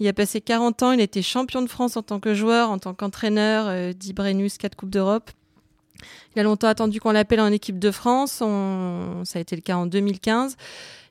Il 0.00 0.08
a 0.08 0.12
passé 0.12 0.40
40 0.40 0.82
ans. 0.82 0.92
Il 0.92 1.00
était 1.00 1.22
champion 1.22 1.62
de 1.62 1.68
France 1.68 1.96
en 1.96 2.02
tant 2.02 2.20
que 2.20 2.34
joueur, 2.34 2.70
en 2.70 2.78
tant 2.78 2.92
qu'entraîneur, 2.94 3.66
euh, 3.68 3.92
10 3.94 4.12
Brennus, 4.12 4.58
4 4.58 4.76
Coupes 4.76 4.90
d'Europe. 4.90 5.30
Il 6.36 6.40
a 6.40 6.42
longtemps 6.42 6.68
attendu 6.68 7.00
qu'on 7.00 7.10
l'appelle 7.12 7.40
en 7.40 7.50
équipe 7.52 7.78
de 7.78 7.90
France. 7.90 8.40
On- 8.40 9.22
Ça 9.24 9.38
a 9.38 9.42
été 9.42 9.56
le 9.56 9.62
cas 9.62 9.76
en 9.76 9.86
2015. 9.86 10.56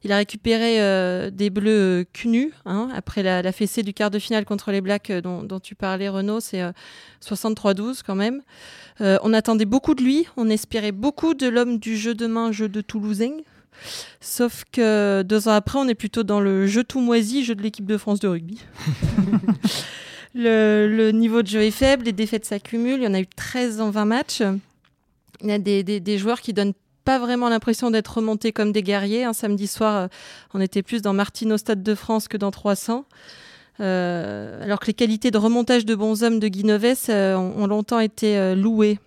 Il 0.03 0.11
a 0.11 0.17
récupéré 0.17 0.79
euh, 0.81 1.29
des 1.31 1.49
bleus 1.49 1.71
euh, 2.01 2.03
cul 2.13 2.27
nus, 2.27 2.53
hein, 2.65 2.87
après 2.95 3.23
la, 3.23 3.41
la 3.41 3.51
fessée 3.51 3.81
du 3.83 3.93
quart 3.93 4.11
de 4.11 4.19
finale 4.19 4.45
contre 4.45 4.71
les 4.71 4.79
Blacks 4.79 5.09
euh, 5.09 5.21
dont, 5.21 5.41
dont 5.43 5.59
tu 5.59 5.73
parlais, 5.75 6.07
Renaud. 6.07 6.39
C'est 6.39 6.61
euh, 6.61 6.71
63-12 7.25 8.01
quand 8.05 8.15
même. 8.15 8.41
On 8.99 9.33
attendait 9.33 9.65
beaucoup 9.65 9.93
de 9.95 10.03
lui. 10.03 10.27
On 10.37 10.49
espérait 10.49 10.91
beaucoup 10.91 11.33
de 11.33 11.47
l'homme 11.47 11.77
du 11.77 11.97
jeu 11.97 12.15
de 12.15 12.25
main, 12.27 12.51
jeu 12.51 12.67
de 12.69 12.81
Toulousain. 12.81 13.37
Sauf 14.21 14.63
que 14.71 15.21
deux 15.21 15.47
ans 15.47 15.51
après, 15.53 15.77
on 15.77 15.87
est 15.87 15.93
plutôt 15.95 16.23
dans 16.23 16.39
le 16.39 16.65
jeu 16.65 16.83
tout 16.83 16.99
moisi, 16.99 17.43
jeu 17.43 17.53
de 17.53 17.61
l'équipe 17.61 17.85
de 17.85 17.97
France 17.97 18.19
de 18.19 18.27
rugby. 18.27 18.59
le, 20.33 20.87
le 20.87 21.11
niveau 21.11 21.41
de 21.41 21.47
jeu 21.47 21.61
est 21.61 21.71
faible, 21.71 22.05
les 22.05 22.11
défaites 22.11 22.45
s'accumulent. 22.45 22.99
Il 23.01 23.03
y 23.03 23.07
en 23.07 23.13
a 23.13 23.19
eu 23.19 23.27
13 23.27 23.81
en 23.81 23.89
20 23.91 24.05
matchs. 24.05 24.41
Il 25.41 25.49
y 25.49 25.51
a 25.51 25.59
des, 25.59 26.17
joueurs 26.17 26.41
qui 26.41 26.53
donnent 26.53 26.73
pas 27.03 27.19
vraiment 27.19 27.49
l'impression 27.49 27.91
d'être 27.91 28.17
remontés 28.17 28.51
comme 28.51 28.71
des 28.71 28.83
guerriers. 28.83 29.23
Un 29.23 29.33
samedi 29.33 29.67
soir, 29.67 29.95
euh, 29.95 30.07
on 30.53 30.61
était 30.61 30.83
plus 30.83 31.01
dans 31.01 31.13
Martine 31.13 31.53
au 31.53 31.57
Stade 31.57 31.83
de 31.83 31.95
France 31.95 32.27
que 32.27 32.37
dans 32.37 32.51
300. 32.51 33.05
Euh, 33.79 34.63
alors 34.63 34.79
que 34.79 34.87
les 34.87 34.93
qualités 34.93 35.29
de 35.29 35.37
remontage 35.37 35.85
de 35.85 35.95
bons 35.95 36.23
hommes 36.23 36.39
de 36.39 36.47
Guy 36.47 36.63
Noves 36.63 37.09
euh, 37.09 37.35
ont, 37.35 37.67
longtemps 37.67 37.99
été 37.99 38.55
louées. 38.55 38.99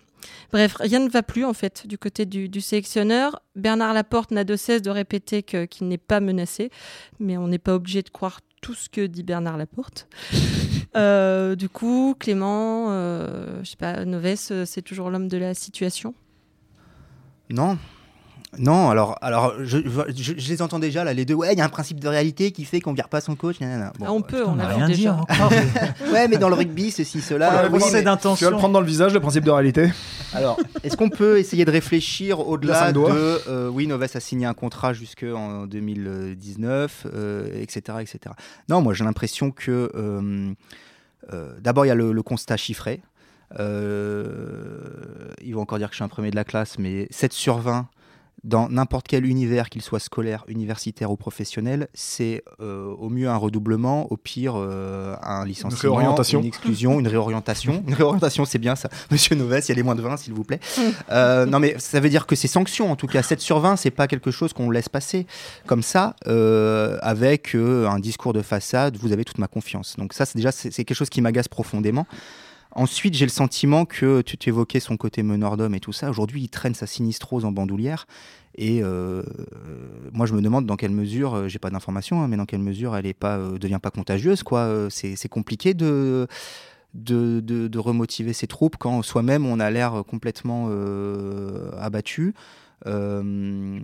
Bref, 0.52 0.76
rien 0.78 1.00
ne 1.00 1.08
va 1.08 1.22
plus 1.22 1.44
en 1.44 1.52
fait 1.52 1.86
du 1.86 1.98
côté 1.98 2.26
du, 2.26 2.60
sélectionneur. 2.60 3.40
Bernard 3.56 3.94
Laporte 3.94 4.30
n'a 4.30 4.44
de 4.44 4.56
cesse 4.56 4.82
de 4.82 4.90
répéter 4.90 5.42
qu'il 5.42 5.88
n'est 5.88 5.98
pas 5.98 6.20
menacé, 6.20 6.70
mais 7.18 7.36
on 7.36 7.48
n'est 7.48 7.58
pas 7.58 7.74
obligé 7.74 8.02
de 8.02 8.10
croire 8.10 8.40
tout 8.60 8.74
ce 8.74 8.88
que 8.88 9.06
dit 9.06 9.22
Bernard 9.22 9.56
Laporte. 9.56 10.08
Euh, 10.96 11.54
du 11.54 11.68
coup, 11.68 12.16
Clément, 12.18 12.88
euh, 12.90 13.60
je 13.62 13.70
sais 13.70 13.76
pas, 13.76 13.98
euh, 14.00 14.64
c'est 14.66 14.82
toujours 14.82 15.08
l'homme 15.08 15.28
de 15.28 15.36
la 15.36 15.54
situation? 15.54 16.14
Non. 17.48 17.78
Non, 18.58 18.90
alors, 18.90 19.16
alors 19.22 19.54
je, 19.60 19.78
je- 19.78 20.32
je 20.36 20.48
les 20.48 20.60
entends 20.60 20.80
déjà 20.80 21.04
là, 21.04 21.14
les 21.14 21.24
deux. 21.24 21.34
Ouais, 21.34 21.52
il 21.52 21.58
y 21.58 21.62
a 21.62 21.64
un 21.64 21.68
principe 21.68 22.00
de 22.00 22.08
réalité 22.08 22.50
qui 22.50 22.64
fait 22.64 22.80
qu'on 22.80 22.92
vire 22.92 23.08
pas 23.08 23.20
son 23.20 23.36
coach. 23.36 23.58
Bon, 23.60 23.66
Ah, 24.04 24.12
on 24.12 24.22
peut, 24.22 24.42
On 24.44 24.50
on 24.52 24.54
n'a 24.56 24.64
l'a 24.68 24.74
rien 24.74 24.86
dit 24.86 24.94
déjà. 24.96 25.14
encore. 25.14 25.52
Ouais, 26.12 26.26
mais 26.26 26.36
dans 26.36 26.48
le 26.48 26.56
rugby, 26.56 26.90
ceci, 26.90 27.20
cela. 27.20 27.68
Oui, 27.70 27.78
mais- 27.92 28.02
Tu 28.36 28.44
vas 28.44 28.50
le 28.50 28.56
prendre 28.56 28.72
dans 28.74 28.80
le 28.80 28.86
visage, 28.86 29.14
le 29.14 29.20
principe 29.20 29.44
de 29.44 29.50
réalité 29.52 29.88
Alors, 30.34 30.58
est-ce 30.82 30.96
qu'on 30.96 31.10
peut 31.10 31.38
essayer 31.38 31.64
de 31.64 31.70
réfléchir 31.70 32.40
a 32.40 32.42
au-delà 32.42 32.90
de. 32.92 33.40
euh, 33.48 33.68
oui, 33.68 33.86
Noves 33.86 34.02
a 34.14 34.20
signé 34.20 34.46
un 34.46 34.54
contrat 34.54 34.92
jusqu'en 34.94 35.66
2019, 35.66 37.06
euh, 37.14 37.48
etc., 37.54 37.98
etc. 38.00 38.18
Non, 38.68 38.82
moi 38.82 38.94
j'ai 38.94 39.04
l'impression 39.04 39.52
que. 39.52 39.92
euh, 39.94 40.52
euh, 41.32 41.52
D'abord, 41.60 41.84
il 41.84 41.88
y 41.88 41.92
a 41.92 41.94
le, 41.94 42.10
le 42.12 42.22
constat 42.22 42.56
chiffré. 42.56 43.00
Euh, 43.60 44.78
il 45.42 45.54
va 45.54 45.60
encore 45.60 45.78
dire 45.78 45.88
que 45.88 45.92
je 45.94 45.96
suis 45.98 46.04
un 46.04 46.08
premier 46.08 46.30
de 46.30 46.36
la 46.36 46.44
classe, 46.44 46.78
mais 46.78 47.06
7 47.10 47.32
sur 47.32 47.58
20 47.58 47.86
dans 48.44 48.68
n'importe 48.68 49.06
quel 49.08 49.26
univers, 49.26 49.68
qu'il 49.68 49.82
soit 49.82 50.00
scolaire, 50.00 50.44
universitaire 50.48 51.10
ou 51.10 51.16
professionnel, 51.16 51.88
c'est 51.94 52.42
euh, 52.60 52.86
au 52.98 53.08
mieux 53.08 53.28
un 53.28 53.36
redoublement, 53.36 54.10
au 54.10 54.16
pire 54.16 54.54
euh, 54.56 55.14
un 55.22 55.44
licenciement, 55.44 55.94
réorientation. 55.94 56.40
une 56.40 56.46
exclusion, 56.46 57.00
une 57.00 57.08
réorientation. 57.08 57.82
Une 57.90 57.94
réorientation, 57.94 58.44
c'est 58.44 58.58
bien 58.58 58.76
ça. 58.76 58.88
Monsieur 59.10 59.34
Noves, 59.34 59.60
il 59.64 59.68
y 59.68 59.72
a 59.72 59.74
les 59.74 59.82
moins 59.82 59.94
de 59.94 60.02
20, 60.02 60.16
s'il 60.18 60.32
vous 60.32 60.44
plaît. 60.44 60.60
Euh, 61.10 61.46
non, 61.46 61.58
mais 61.58 61.76
ça 61.78 62.00
veut 62.00 62.08
dire 62.08 62.26
que 62.26 62.36
c'est 62.36 62.48
sanction, 62.48 62.90
en 62.90 62.96
tout 62.96 63.06
cas. 63.06 63.22
7 63.22 63.40
sur 63.40 63.58
20, 63.60 63.76
c'est 63.76 63.90
pas 63.90 64.06
quelque 64.06 64.30
chose 64.30 64.52
qu'on 64.52 64.70
laisse 64.70 64.88
passer 64.88 65.26
comme 65.66 65.82
ça, 65.82 66.16
euh, 66.26 66.98
avec 67.02 67.54
euh, 67.54 67.88
un 67.88 67.98
discours 67.98 68.32
de 68.32 68.42
façade, 68.42 68.96
vous 68.96 69.12
avez 69.12 69.24
toute 69.24 69.38
ma 69.38 69.48
confiance. 69.48 69.96
Donc 69.98 70.12
ça, 70.12 70.26
c'est 70.26 70.36
déjà, 70.36 70.52
c'est 70.52 70.70
quelque 70.70 70.94
chose 70.94 71.10
qui 71.10 71.20
m'agace 71.20 71.48
profondément. 71.48 72.06
Ensuite, 72.72 73.14
j'ai 73.14 73.24
le 73.26 73.30
sentiment 73.30 73.84
que 73.84 74.20
tu, 74.22 74.36
évoquais 74.48 74.80
son 74.80 74.96
côté 74.96 75.22
meneur 75.22 75.56
d'homme 75.56 75.74
et 75.74 75.80
tout 75.80 75.92
ça. 75.92 76.08
Aujourd'hui, 76.10 76.42
il 76.42 76.48
traîne 76.48 76.74
sa 76.74 76.86
sinistrose 76.86 77.44
en 77.44 77.52
bandoulière. 77.52 78.06
Et 78.56 78.80
euh, 78.82 79.22
moi, 80.12 80.26
je 80.26 80.34
me 80.34 80.40
demande 80.42 80.66
dans 80.66 80.76
quelle 80.76 80.90
mesure, 80.92 81.34
euh, 81.34 81.48
j'ai 81.48 81.58
pas 81.58 81.70
d'informations, 81.70 82.22
hein, 82.22 82.28
mais 82.28 82.36
dans 82.36 82.46
quelle 82.46 82.60
mesure 82.60 82.96
elle 82.96 83.06
est 83.06 83.14
pas, 83.14 83.38
euh, 83.38 83.58
devient 83.58 83.78
pas 83.82 83.90
contagieuse. 83.90 84.42
quoi. 84.42 84.60
Euh, 84.60 84.88
C'est 84.90 85.28
compliqué 85.28 85.74
de, 85.74 86.26
de, 86.94 87.40
de, 87.40 87.68
de 87.68 87.78
remotiver 87.78 88.32
ses 88.32 88.46
troupes 88.46 88.76
quand 88.78 89.02
soi-même 89.02 89.46
on 89.46 89.60
a 89.60 89.70
l'air 89.70 90.02
complètement 90.06 90.66
euh, 90.70 91.70
abattu. 91.78 92.34
Euh, 92.86 93.78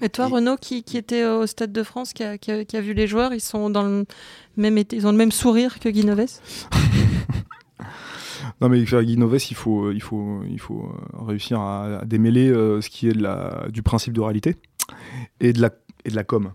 Et 0.00 0.08
toi, 0.08 0.28
Et- 0.28 0.32
Renaud, 0.32 0.56
qui, 0.56 0.82
qui 0.82 0.96
était 0.96 1.24
au 1.24 1.46
Stade 1.46 1.72
de 1.72 1.82
France, 1.82 2.12
qui 2.12 2.22
a, 2.24 2.36
qui 2.38 2.50
a- 2.52 2.64
qui 2.64 2.76
a 2.76 2.80
vu 2.80 2.92
les 2.94 3.06
joueurs, 3.06 3.32
ils 3.32 3.40
sont 3.40 3.70
dans 3.70 3.82
le 3.84 4.04
même, 4.56 4.78
ils 4.92 5.06
ont 5.06 5.12
le 5.12 5.16
même 5.18 5.32
sourire 5.32 5.78
que 5.80 5.88
Guy 5.88 6.04
Noves 6.04 6.26
Non, 8.60 8.68
mais 8.68 8.84
faire 8.86 9.02
Guy 9.04 9.16
Noves, 9.16 9.38
il 9.50 9.54
faut, 9.54 9.92
il 9.92 10.02
faut, 10.02 10.42
il 10.48 10.58
faut 10.58 10.82
euh, 10.82 11.24
réussir 11.26 11.60
à, 11.60 11.98
à 12.00 12.04
démêler 12.04 12.48
euh, 12.48 12.80
ce 12.80 12.90
qui 12.90 13.08
est 13.08 13.12
de 13.12 13.22
la, 13.22 13.66
du 13.70 13.82
principe 13.82 14.14
de 14.14 14.20
réalité 14.20 14.56
et 15.40 15.52
de 15.52 15.60
la, 15.60 15.70
et 16.04 16.10
de 16.10 16.16
la 16.16 16.24
com. 16.24 16.52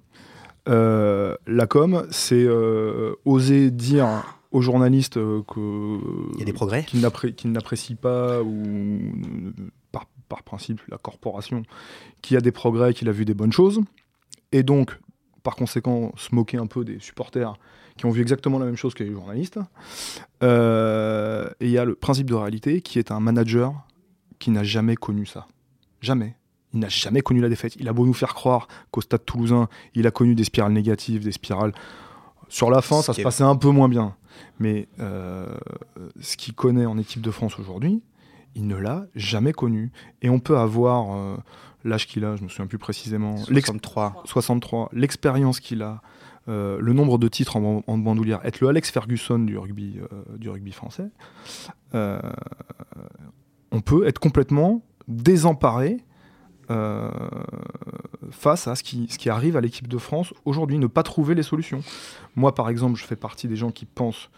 Euh, 0.69 1.35
la 1.47 1.67
com, 1.67 2.05
c'est 2.09 2.43
euh, 2.43 3.13
oser 3.25 3.71
dire 3.71 4.07
aux 4.51 4.61
journalistes 4.61 5.15
que 5.15 5.99
y 6.39 6.43
qu'ils 6.85 7.33
qu'ils 7.35 7.51
n'apprécient 7.51 7.95
pas 7.95 8.41
ou 8.41 8.99
par, 9.91 10.05
par 10.29 10.43
principe 10.43 10.79
la 10.89 10.97
corporation 10.97 11.63
qui 12.21 12.37
a 12.37 12.41
des 12.41 12.51
progrès, 12.51 12.93
qu'il 12.93 13.09
a 13.09 13.11
vu 13.11 13.25
des 13.25 13.33
bonnes 13.33 13.51
choses, 13.51 13.81
et 14.51 14.63
donc 14.63 14.97
par 15.41 15.55
conséquent 15.55 16.13
se 16.15 16.33
moquer 16.35 16.57
un 16.57 16.67
peu 16.67 16.85
des 16.85 16.99
supporters 16.99 17.57
qui 17.97 18.05
ont 18.05 18.11
vu 18.11 18.21
exactement 18.21 18.59
la 18.59 18.65
même 18.65 18.75
chose 18.75 18.93
que 18.93 19.03
les 19.03 19.11
journalistes. 19.11 19.59
Euh, 20.41 21.49
et 21.59 21.65
il 21.65 21.71
y 21.71 21.77
a 21.77 21.85
le 21.85 21.95
principe 21.95 22.27
de 22.29 22.33
réalité 22.35 22.81
qui 22.81 22.99
est 22.99 23.11
un 23.11 23.19
manager 23.19 23.73
qui 24.39 24.51
n'a 24.51 24.63
jamais 24.63 24.95
connu 24.95 25.25
ça. 25.25 25.47
Jamais. 26.01 26.35
Il 26.73 26.79
n'a 26.79 26.89
jamais 26.89 27.21
connu 27.21 27.39
la 27.39 27.49
défaite. 27.49 27.75
Il 27.79 27.87
a 27.87 27.93
beau 27.93 28.05
nous 28.05 28.13
faire 28.13 28.33
croire 28.33 28.67
qu'au 28.91 29.01
stade 29.01 29.23
toulousain, 29.25 29.67
il 29.93 30.07
a 30.07 30.11
connu 30.11 30.33
des 30.35 30.43
spirales 30.43 30.73
négatives, 30.73 31.23
des 31.23 31.31
spirales. 31.31 31.71
Sur 32.49 32.69
la 32.71 32.81
fin, 32.81 33.01
ça 33.01 33.13
se 33.13 33.21
passait 33.23 33.43
un 33.43 33.55
peu 33.55 33.69
moins 33.69 33.89
bien. 33.89 34.15
Mais 34.59 34.87
euh, 34.99 35.55
ce 36.19 36.35
qu'il 36.35 36.55
connaît 36.55 36.85
en 36.87 36.97
équipe 36.97 37.21
de 37.21 37.31
France 37.31 37.59
aujourd'hui, 37.59 38.01
il 38.55 38.67
ne 38.67 38.75
l'a 38.75 39.05
jamais 39.15 39.53
connu. 39.53 39.91
Et 40.23 40.29
on 40.29 40.39
peut 40.39 40.57
avoir 40.57 41.15
euh, 41.15 41.37
l'âge 41.83 42.07
qu'il 42.07 42.25
a, 42.25 42.35
je 42.35 42.43
me 42.43 42.49
souviens 42.49 42.67
plus 42.67 42.79
précisément, 42.79 43.35
l'ex- 43.49 43.67
63. 43.67 44.23
63, 44.25 44.89
l'expérience 44.93 45.59
qu'il 45.59 45.83
a, 45.83 46.01
euh, 46.49 46.77
le 46.81 46.91
nombre 46.91 47.17
de 47.17 47.27
titres 47.29 47.55
en, 47.55 47.97
bandoulière, 47.97 48.41
être 48.43 48.59
le 48.59 48.67
Alex 48.67 48.91
Ferguson 48.91 49.39
du 49.39 49.57
rugby, 49.57 49.99
euh, 50.11 50.71
français, 50.71 51.09
euh, 51.95 52.19
on 53.71 53.79
peut 53.79 54.05
être 54.07 54.19
complètement 54.19 54.81
désemparé 55.07 56.03
face 58.31 58.67
à 58.67 58.75
ce 58.75 58.81
qui, 58.83 59.29
arrive 59.29 59.55
à 59.57 59.61
l'équipe 59.61 59.87
de 59.87 59.97
France 59.99 60.33
aujourd'hui, 60.43 60.79
ne 60.79 60.87
pas 60.87 61.03
trouver 61.03 61.35
les 61.35 61.43
solutions. 61.43 61.81
Moi, 62.35 62.55
par 62.55 62.67
exemple, 62.67 62.97
je 62.97 63.05
fais 63.05 63.15
partie 63.15 63.47
des 63.47 63.55
gens 63.55 63.69
qui 63.69 63.85
pensent 63.85 64.31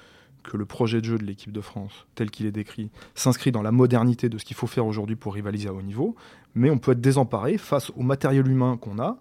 que 0.43 0.57
le 0.57 0.65
projet 0.65 0.99
de 0.99 1.05
jeu 1.05 1.17
de 1.17 1.23
l'équipe 1.23 1.53
de 1.53 1.61
France, 1.61 2.05
tel 2.13 2.29
qu'il 2.29 2.45
est 2.45 2.51
décrit, 2.51 2.91
s'inscrit 3.13 3.53
dans 3.53 3.61
la 3.61 3.71
modernité 3.71 4.27
de 4.27 4.37
ce 4.37 4.43
qu'il 4.43 4.57
faut 4.57 4.67
faire 4.67 4.85
aujourd'hui 4.85 5.15
pour 5.15 5.33
rivaliser 5.33 5.69
à 5.69 5.73
haut 5.73 5.81
niveau, 5.81 6.15
mais 6.55 6.69
on 6.69 6.77
peut 6.77 6.91
être 6.91 6.99
désemparé 6.99 7.57
face 7.57 7.89
au 7.95 8.03
matériel 8.03 8.47
humain 8.49 8.77
qu'on 8.77 8.99
a, 8.99 9.17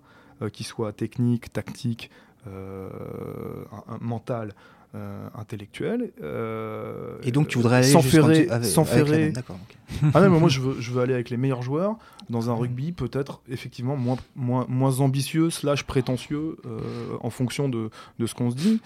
qu'il 0.53 0.67
soit 0.67 0.93
technique, 0.93 1.53
tactique, 1.53 2.11
un, 2.49 3.95
un 3.95 3.99
mental 4.01 4.55
euh, 4.95 5.27
intellectuel. 5.35 6.13
euh, 6.23 7.17
Et 7.25 7.33
donc 7.33 7.49
tu 7.49 7.59
voudrais 7.59 7.79
aller 7.79 7.87
s'enferrer, 7.89 8.35
jusqu'en- 8.37 8.53
avec- 8.55 8.69
s'enferrer- 8.71 9.01
avec 9.01 9.11
la 9.11 9.19
même, 9.19 9.33
d'accord, 9.33 9.57
ok. 9.63 9.77
ah 10.15 10.21
non, 10.21 10.31
mais 10.31 10.39
moi 10.39 10.49
je 10.49 10.61
veux, 10.61 10.81
je 10.81 10.93
veux 10.93 11.03
aller 11.03 11.15
avec 11.15 11.31
les 11.31 11.37
meilleurs 11.37 11.63
joueurs 11.63 11.97
dans 12.31 12.49
un 12.51 12.55
rugby 12.55 12.93
peut-être 12.93 13.41
effectivement 13.49 13.97
moins, 13.97 14.17
moins, 14.37 14.67
moins 14.69 15.01
ambitieux 15.01 15.51
slash 15.51 15.83
prétentieux 15.85 16.57
euh, 16.65 16.79
en 17.21 17.31
fonction 17.31 17.69
de, 17.69 17.91
de 18.19 18.27
ce 18.27 18.35
qu'on 18.35 18.51
se 18.51 18.57
dit. 18.57 18.81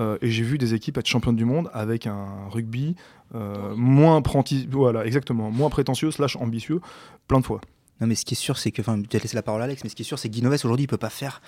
Euh, 0.00 0.18
et 0.22 0.28
j'ai 0.30 0.42
vu 0.42 0.58
des 0.58 0.74
équipes 0.74 0.98
être 0.98 1.06
championnes 1.06 1.36
du 1.36 1.44
monde 1.44 1.70
avec 1.72 2.06
un 2.08 2.26
rugby 2.50 2.96
euh, 3.34 3.74
moins 3.76 4.16
apprenti, 4.18 4.68
voilà 4.70 5.06
exactement, 5.06 5.50
moins 5.50 5.70
prétentieux 5.70 6.10
slash 6.10 6.36
ambitieux, 6.36 6.80
plein 7.28 7.40
de 7.40 7.44
fois. 7.46 7.60
Non, 8.00 8.08
mais 8.08 8.16
ce 8.16 8.24
qui 8.24 8.34
est 8.34 8.36
sûr, 8.36 8.58
c'est 8.58 8.72
que. 8.72 8.82
Enfin, 8.82 9.00
tu 9.08 9.16
as 9.16 9.20
laissé 9.20 9.36
la 9.36 9.42
parole 9.42 9.60
à 9.62 9.64
Alex, 9.66 9.84
mais 9.84 9.88
ce 9.90 9.94
qui 9.94 10.02
est 10.02 10.04
sûr, 10.04 10.18
c'est 10.18 10.28
que 10.28 10.34
Guinoves, 10.34 10.52
aujourd'hui, 10.64 10.82
il 10.84 10.88
peut 10.88 10.96
pas 10.96 11.10
faire 11.10 11.40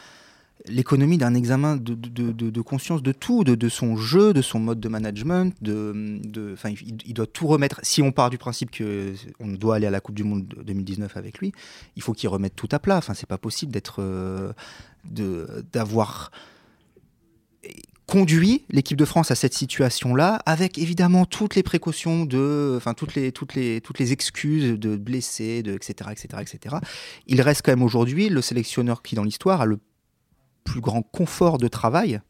l'économie 0.67 1.19
d'un 1.19 1.35
examen 1.35 1.77
de, 1.77 1.95
de, 1.95 2.33
de- 2.33 2.61
conscience 2.63 3.03
de 3.03 3.13
tout, 3.13 3.45
de, 3.45 3.69
son 3.69 3.97
jeu, 3.97 4.33
de 4.33 4.43
son 4.43 4.59
mode 4.59 4.81
de 4.81 4.89
management. 4.89 5.55
De, 5.63 6.19
il, 6.65 6.99
il 7.07 7.15
doit 7.15 7.27
tout 7.27 7.47
remettre. 7.47 7.81
Si 7.83 8.03
on 8.03 8.11
part 8.13 8.31
du 8.31 8.39
principe 8.39 8.71
qu'on 8.77 9.47
doit 9.53 9.77
aller 9.77 9.87
à 9.87 9.91
la 9.91 10.01
Coupe 10.01 10.17
du 10.17 10.25
Monde 10.25 10.47
de 10.49 10.63
2019 10.63 11.17
avec 11.17 11.39
lui, 11.39 11.53
il 11.97 12.03
faut 12.03 12.13
qu'il 12.13 12.29
remette 12.29 12.57
tout 12.57 12.69
à 12.73 12.79
plat. 12.79 12.97
Enfin, 12.97 13.15
c'est 13.15 13.29
pas 13.29 13.39
possible 13.39 13.71
d'être. 13.73 13.97
euh, 14.03 14.53
d'avoir 15.73 16.31
conduit 18.07 18.65
l'équipe 18.71 18.97
de 18.97 19.05
France 19.05 19.31
à 19.33 19.35
cette 19.35 19.55
situation-là, 19.55 20.41
avec 20.47 20.79
évidemment 20.79 21.27
toutes 21.27 21.57
les 21.57 21.65
précautions 21.65 22.25
de, 22.25 22.75
enfin 22.77 22.95
toutes 22.95 23.15
les 23.17 23.33
toutes 23.33 23.55
les 23.55 23.81
toutes 23.81 23.99
les 23.99 24.13
excuses 24.13 24.79
de 24.79 24.97
blessés, 24.97 25.63
de 25.65 25.73
etc 25.75 26.11
etc 26.13 26.43
etc. 26.43 26.77
Il 27.27 27.41
reste 27.41 27.63
quand 27.65 27.73
même 27.73 27.83
aujourd'hui 27.83 28.29
le 28.29 28.41
sélectionneur 28.43 29.03
qui 29.03 29.17
dans 29.17 29.25
l'histoire 29.25 29.61
a 29.61 29.67
le 29.67 29.79
plus 30.67 30.81
grand 30.83 31.01
confort 31.03 31.57
de 31.59 31.69
travail 31.69 32.21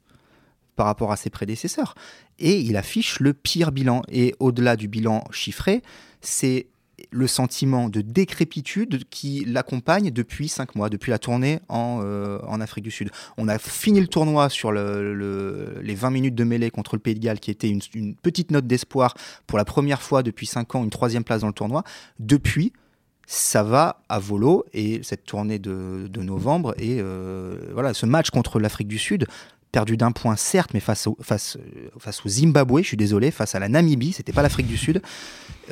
par 0.76 0.86
rapport 0.86 1.10
à 1.10 1.16
ses 1.16 1.30
prédécesseurs 1.30 1.94
et 2.38 2.60
il 2.60 2.76
affiche 2.76 3.18
le 3.18 3.32
pire 3.32 3.72
bilan. 3.72 4.02
Et 4.08 4.34
au-delà 4.40 4.76
du 4.76 4.88
bilan 4.88 5.24
chiffré, 5.30 5.82
c'est 6.20 6.66
le 7.10 7.26
sentiment 7.26 7.88
de 7.88 8.00
décrépitude 8.00 9.04
qui 9.10 9.44
l'accompagne 9.46 10.10
depuis 10.10 10.48
cinq 10.48 10.74
mois, 10.74 10.88
depuis 10.90 11.10
la 11.10 11.18
tournée 11.18 11.60
en, 11.68 12.00
euh, 12.02 12.38
Afrique 12.60 12.84
du 12.84 12.90
Sud. 12.90 13.10
On 13.36 13.48
a 13.48 13.58
fini 13.58 14.00
le 14.00 14.08
tournoi 14.08 14.48
sur 14.48 14.72
le- 14.72 15.14
le- 15.14 15.78
les 15.82 15.94
20 15.94 16.10
minutes 16.10 16.34
de 16.34 16.44
mêlée 16.44 16.70
contre 16.70 16.96
le 16.96 17.00
Pays 17.00 17.14
de 17.14 17.20
Galles, 17.20 17.38
qui 17.40 17.50
était 17.50 17.68
une, 17.68 17.80
petite 18.16 18.50
note 18.50 18.66
d'espoir 18.66 19.14
pour 19.46 19.56
la 19.58 19.64
première 19.64 20.02
fois 20.02 20.22
depuis 20.22 20.46
5 20.46 20.74
ans, 20.74 20.84
une 20.84 20.90
troisième 20.90 21.22
place 21.24 21.42
dans 21.42 21.46
le 21.48 21.52
tournoi. 21.52 21.84
Depuis, 22.18 22.72
ça 23.26 23.62
va 23.62 24.02
à 24.08 24.18
volo 24.18 24.64
et 24.72 25.00
cette 25.02 25.24
tournée 25.24 25.58
de, 25.58 26.08
de 26.08 26.22
novembre 26.22 26.74
et 26.78 26.98
euh, 27.00 27.58
voilà 27.72 27.92
ce 27.92 28.06
match 28.06 28.30
contre 28.30 28.60
l'Afrique 28.60 28.88
du 28.88 28.98
Sud 28.98 29.26
perdu 29.72 29.96
d'un 29.96 30.12
point 30.12 30.36
certes 30.36 30.70
mais 30.74 30.80
face 30.80 31.08
au, 31.08 31.18
face, 31.20 31.56
euh, 31.56 31.88
face 31.98 32.24
au 32.24 32.28
Zimbabwe 32.28 32.82
je 32.82 32.88
suis 32.88 32.96
désolé 32.96 33.32
face 33.32 33.56
à 33.56 33.58
la 33.58 33.68
Namibie 33.68 34.12
c'était 34.12 34.32
pas 34.32 34.42
l'Afrique 34.42 34.68
du 34.68 34.76
Sud 34.76 35.02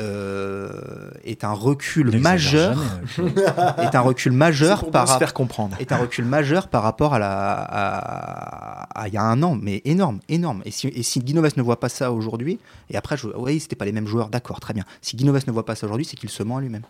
euh, 0.01 1.11
est 1.23 1.45
un 1.45 1.53
recul 1.53 2.19
majeur 2.19 2.77
est 3.79 3.95
un 3.95 4.01
recul 4.01 4.33
majeur 4.33 4.91
par 4.91 5.09
se 5.09 5.17
faire 5.19 5.33
comprendre. 5.33 5.77
est 5.79 5.93
un 5.93 5.97
recul 5.97 6.25
majeur 6.25 6.67
par 6.67 6.83
rapport 6.83 7.15
à 7.15 7.21
la 7.21 7.53
à, 7.53 9.01
à 9.01 9.09
il 9.09 9.15
y 9.15 9.17
a 9.17 9.23
un 9.23 9.43
an, 9.43 9.59
mais 9.61 9.83
énorme, 9.85 10.21
énorme. 10.29 10.63
Et 10.65 10.71
si, 10.71 10.89
et 10.89 11.03
si 11.03 11.21
Guinoves 11.21 11.57
ne 11.57 11.63
voit 11.63 11.81
pas 11.81 11.89
ça 11.89 12.13
aujourd'hui, 12.13 12.59
et 12.91 12.97
après, 12.97 13.17
je, 13.17 13.29
oui, 13.37 13.61
c'était 13.61 13.77
pas 13.77 13.85
les 13.85 13.93
mêmes 13.93 14.07
joueurs, 14.07 14.29
d'accord, 14.29 14.61
très 14.61 14.75
bien. 14.75 14.85
Si 15.03 15.17
Guinoves 15.17 15.47
ne 15.47 15.53
voit 15.53 15.65
pas 15.65 15.75
ça 15.75 15.87
aujourd'hui, 15.87 16.05
c'est 16.05 16.17
qu'il 16.17 16.31
se 16.31 16.43
ment 16.43 16.59
à 16.59 16.61
lui-même. 16.61 16.83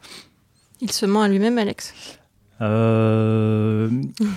Il 0.80 0.90
se 0.90 1.06
ment 1.06 1.22
à 1.22 1.28
lui-même, 1.28 1.58
Alex. 1.58 1.94
Euh, 2.60 3.90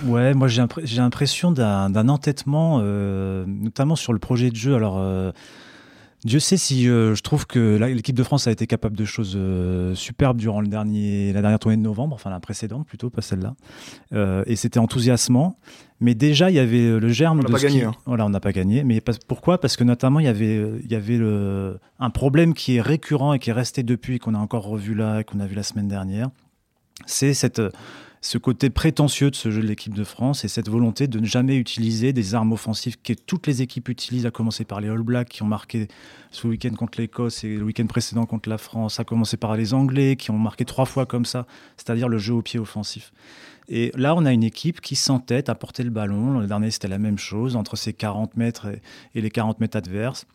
ouais, 0.06 0.34
moi 0.34 0.48
j'ai 0.48 1.00
l'impression 1.00 1.52
d'un 1.52 1.88
d'un 1.88 2.08
entêtement, 2.08 2.80
euh, 2.82 3.44
notamment 3.46 3.96
sur 3.96 4.12
le 4.12 4.18
projet 4.18 4.50
de 4.50 4.56
jeu. 4.56 4.74
Alors, 4.74 4.96
euh, 4.98 5.30
Dieu 6.24 6.40
sait 6.40 6.56
si 6.56 6.88
euh, 6.88 7.14
je 7.14 7.22
trouve 7.22 7.46
que 7.46 7.76
l'équipe 7.76 8.16
de 8.16 8.22
France 8.24 8.48
a 8.48 8.50
été 8.50 8.66
capable 8.66 8.96
de 8.96 9.04
choses 9.04 9.34
euh, 9.36 9.94
superbes 9.94 10.36
durant 10.38 10.60
le 10.60 10.66
dernier, 10.66 11.32
la 11.32 11.40
dernière 11.42 11.60
tournée 11.60 11.76
de 11.76 11.82
novembre, 11.82 12.14
enfin 12.14 12.28
la 12.30 12.40
précédente 12.40 12.86
plutôt, 12.86 13.08
pas 13.08 13.22
celle-là. 13.22 13.54
Euh, 14.12 14.42
et 14.46 14.56
c'était 14.56 14.80
enthousiasmant. 14.80 15.58
Mais 16.00 16.14
déjà, 16.14 16.50
il 16.50 16.54
y 16.54 16.58
avait 16.58 16.98
le 16.98 17.08
germe 17.08 17.38
On 17.38 17.42
n'a 17.42 17.48
de 17.48 17.52
pas 17.52 17.58
ce 17.58 17.66
qui- 17.66 17.72
gagné, 17.74 17.84
hein. 17.86 17.94
Voilà, 18.06 18.26
on 18.26 18.30
n'a 18.30 18.40
pas 18.40 18.52
gagné. 18.52 18.82
Mais 18.84 19.00
pas- 19.00 19.12
pourquoi? 19.28 19.60
Parce 19.60 19.76
que 19.76 19.84
notamment, 19.84 20.18
il 20.20 20.26
y 20.26 20.28
avait, 20.28 20.62
il 20.84 20.90
y 20.90 20.94
avait 20.96 21.16
le, 21.18 21.78
un 22.00 22.10
problème 22.10 22.52
qui 22.54 22.76
est 22.76 22.80
récurrent 22.80 23.32
et 23.34 23.38
qui 23.38 23.50
est 23.50 23.54
resté 23.54 23.82
depuis, 23.84 24.18
qu'on 24.18 24.34
a 24.34 24.38
encore 24.38 24.64
revu 24.64 24.94
là, 24.94 25.20
et 25.20 25.24
qu'on 25.24 25.38
a 25.40 25.46
vu 25.46 25.54
la 25.54 25.62
semaine 25.62 25.88
dernière. 25.88 26.30
C'est 27.06 27.32
cette, 27.34 27.62
ce 28.20 28.38
côté 28.38 28.70
prétentieux 28.70 29.30
de 29.30 29.36
ce 29.36 29.50
jeu 29.50 29.62
de 29.62 29.66
l'équipe 29.66 29.94
de 29.94 30.04
France 30.04 30.44
et 30.44 30.48
cette 30.48 30.68
volonté 30.68 31.06
de 31.06 31.20
ne 31.20 31.26
jamais 31.26 31.56
utiliser 31.56 32.12
des 32.12 32.34
armes 32.34 32.52
offensives 32.52 32.96
que 33.02 33.12
toutes 33.12 33.46
les 33.46 33.62
équipes 33.62 33.88
utilisent, 33.88 34.26
à 34.26 34.30
commencer 34.30 34.64
par 34.64 34.80
les 34.80 34.88
All 34.88 35.02
Blacks 35.02 35.28
qui 35.28 35.42
ont 35.42 35.46
marqué 35.46 35.88
ce 36.30 36.46
week-end 36.46 36.74
contre 36.74 37.00
l'Écosse 37.00 37.44
et 37.44 37.56
le 37.56 37.64
week-end 37.64 37.86
précédent 37.86 38.26
contre 38.26 38.48
la 38.48 38.58
France, 38.58 39.00
à 39.00 39.04
commencer 39.04 39.36
par 39.36 39.56
les 39.56 39.74
Anglais 39.74 40.16
qui 40.16 40.30
ont 40.30 40.38
marqué 40.38 40.64
trois 40.64 40.86
fois 40.86 41.06
comme 41.06 41.24
ça, 41.24 41.46
c'est-à-dire 41.76 42.08
le 42.08 42.18
jeu 42.18 42.34
au 42.34 42.42
pied 42.42 42.58
offensif. 42.58 43.12
Et 43.68 43.92
là, 43.94 44.14
on 44.14 44.24
a 44.24 44.32
une 44.32 44.44
équipe 44.44 44.80
qui 44.80 44.96
s'entête 44.96 45.48
à 45.50 45.54
porter 45.54 45.82
le 45.82 45.90
ballon. 45.90 46.40
Le 46.40 46.46
dernier, 46.46 46.70
c'était 46.70 46.88
la 46.88 46.98
même 46.98 47.18
chose, 47.18 47.54
entre 47.54 47.76
ses 47.76 47.92
40 47.92 48.36
mètres 48.36 48.66
et, 49.14 49.20
les 49.20 49.30
40 49.30 49.60
mètres 49.60 49.76
adverses. 49.76 50.26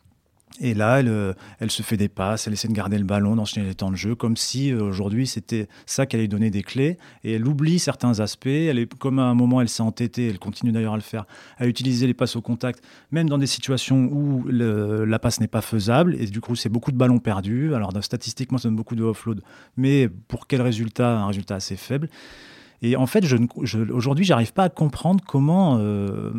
Et 0.61 0.75
là, 0.75 0.99
elle, 0.99 1.07
euh, 1.07 1.33
elle 1.59 1.71
se 1.71 1.81
fait 1.81 1.97
des 1.97 2.09
passes, 2.09 2.45
elle 2.45 2.53
essaie 2.53 2.67
de 2.67 2.73
garder 2.73 2.99
le 2.99 3.05
ballon, 3.05 3.35
d'enchaîner 3.35 3.65
les 3.65 3.73
temps 3.73 3.89
de 3.89 3.95
jeu, 3.95 4.13
comme 4.13 4.37
si 4.37 4.71
euh, 4.71 4.83
aujourd'hui 4.83 5.25
c'était 5.25 5.67
ça 5.87 6.05
qui 6.05 6.15
allait 6.15 6.27
donner 6.27 6.51
des 6.51 6.61
clés. 6.61 6.99
Et 7.23 7.33
elle 7.33 7.47
oublie 7.47 7.79
certains 7.79 8.19
aspects. 8.19 8.45
Elle 8.45 8.77
est, 8.77 8.93
comme 8.93 9.17
à 9.17 9.23
un 9.23 9.33
moment, 9.33 9.61
elle 9.61 9.67
s'est 9.67 9.81
entêtée, 9.81 10.27
elle 10.29 10.37
continue 10.37 10.71
d'ailleurs 10.71 10.93
à 10.93 10.97
le 10.97 11.01
faire, 11.01 11.25
à 11.57 11.65
utiliser 11.65 12.05
les 12.05 12.13
passes 12.13 12.35
au 12.35 12.41
contact, 12.41 12.83
même 13.11 13.27
dans 13.29 13.39
des 13.39 13.47
situations 13.47 14.05
où 14.11 14.45
la 14.47 15.17
passe 15.17 15.39
n'est 15.39 15.47
pas 15.47 15.61
faisable. 15.61 16.15
Et 16.19 16.27
du 16.27 16.39
coup, 16.39 16.55
c'est 16.55 16.69
beaucoup 16.69 16.91
de 16.91 16.97
ballons 16.97 17.19
perdus. 17.19 17.73
Alors, 17.73 17.91
statistiquement, 18.03 18.59
ça 18.59 18.67
donne 18.67 18.75
beaucoup 18.75 18.95
de 18.95 19.03
offload. 19.03 19.41
Mais 19.75 20.07
pour 20.07 20.45
quel 20.45 20.61
résultat? 20.61 21.17
Un 21.17 21.27
résultat 21.27 21.55
assez 21.55 21.75
faible. 21.77 22.09
Et 22.83 22.95
en 22.95 23.07
fait, 23.07 23.25
je, 23.25 23.37
je, 23.63 23.79
aujourd'hui, 23.91 24.23
j'arrive 24.23 24.53
pas 24.53 24.65
à 24.65 24.69
comprendre 24.69 25.23
comment. 25.25 25.79
euh, 25.79 26.31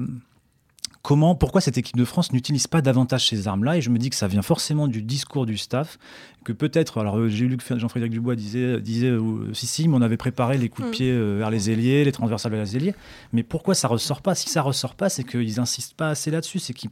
Comment, 1.04 1.34
pourquoi 1.34 1.60
cette 1.60 1.76
équipe 1.76 1.98
de 1.98 2.04
France 2.06 2.32
n'utilise 2.32 2.66
pas 2.66 2.80
davantage 2.80 3.28
ces 3.28 3.46
armes-là? 3.46 3.76
Et 3.76 3.82
je 3.82 3.90
me 3.90 3.98
dis 3.98 4.08
que 4.08 4.16
ça 4.16 4.26
vient 4.26 4.40
forcément 4.40 4.88
du 4.88 5.02
discours 5.02 5.44
du 5.44 5.58
staff, 5.58 5.98
que 6.44 6.52
peut-être, 6.54 6.96
alors 6.98 7.18
euh, 7.18 7.28
j'ai 7.28 7.46
lu 7.46 7.58
que 7.58 7.78
Jean-Frédéric 7.78 8.10
Dubois 8.10 8.36
disait, 8.36 8.80
disait 8.80 9.08
euh, 9.08 9.52
si, 9.52 9.66
si, 9.66 9.86
mais 9.86 9.96
on 9.98 10.00
avait 10.00 10.16
préparé 10.16 10.56
les 10.56 10.70
coups 10.70 10.86
de 10.86 10.88
Mm. 10.88 10.96
pied 10.96 11.10
euh, 11.10 11.36
vers 11.36 11.50
les 11.50 11.70
ailiers, 11.70 12.04
les 12.04 12.12
transversales 12.12 12.52
vers 12.52 12.62
les 12.62 12.76
ailiers, 12.76 12.94
mais 13.34 13.42
pourquoi 13.42 13.74
ça 13.74 13.86
ressort 13.86 14.22
pas? 14.22 14.34
Si 14.34 14.48
ça 14.48 14.62
ressort 14.62 14.94
pas, 14.94 15.10
c'est 15.10 15.24
qu'ils 15.24 15.60
insistent 15.60 15.94
pas 15.94 16.08
assez 16.08 16.30
là-dessus, 16.30 16.58
c'est 16.58 16.72
qu'ils 16.72 16.88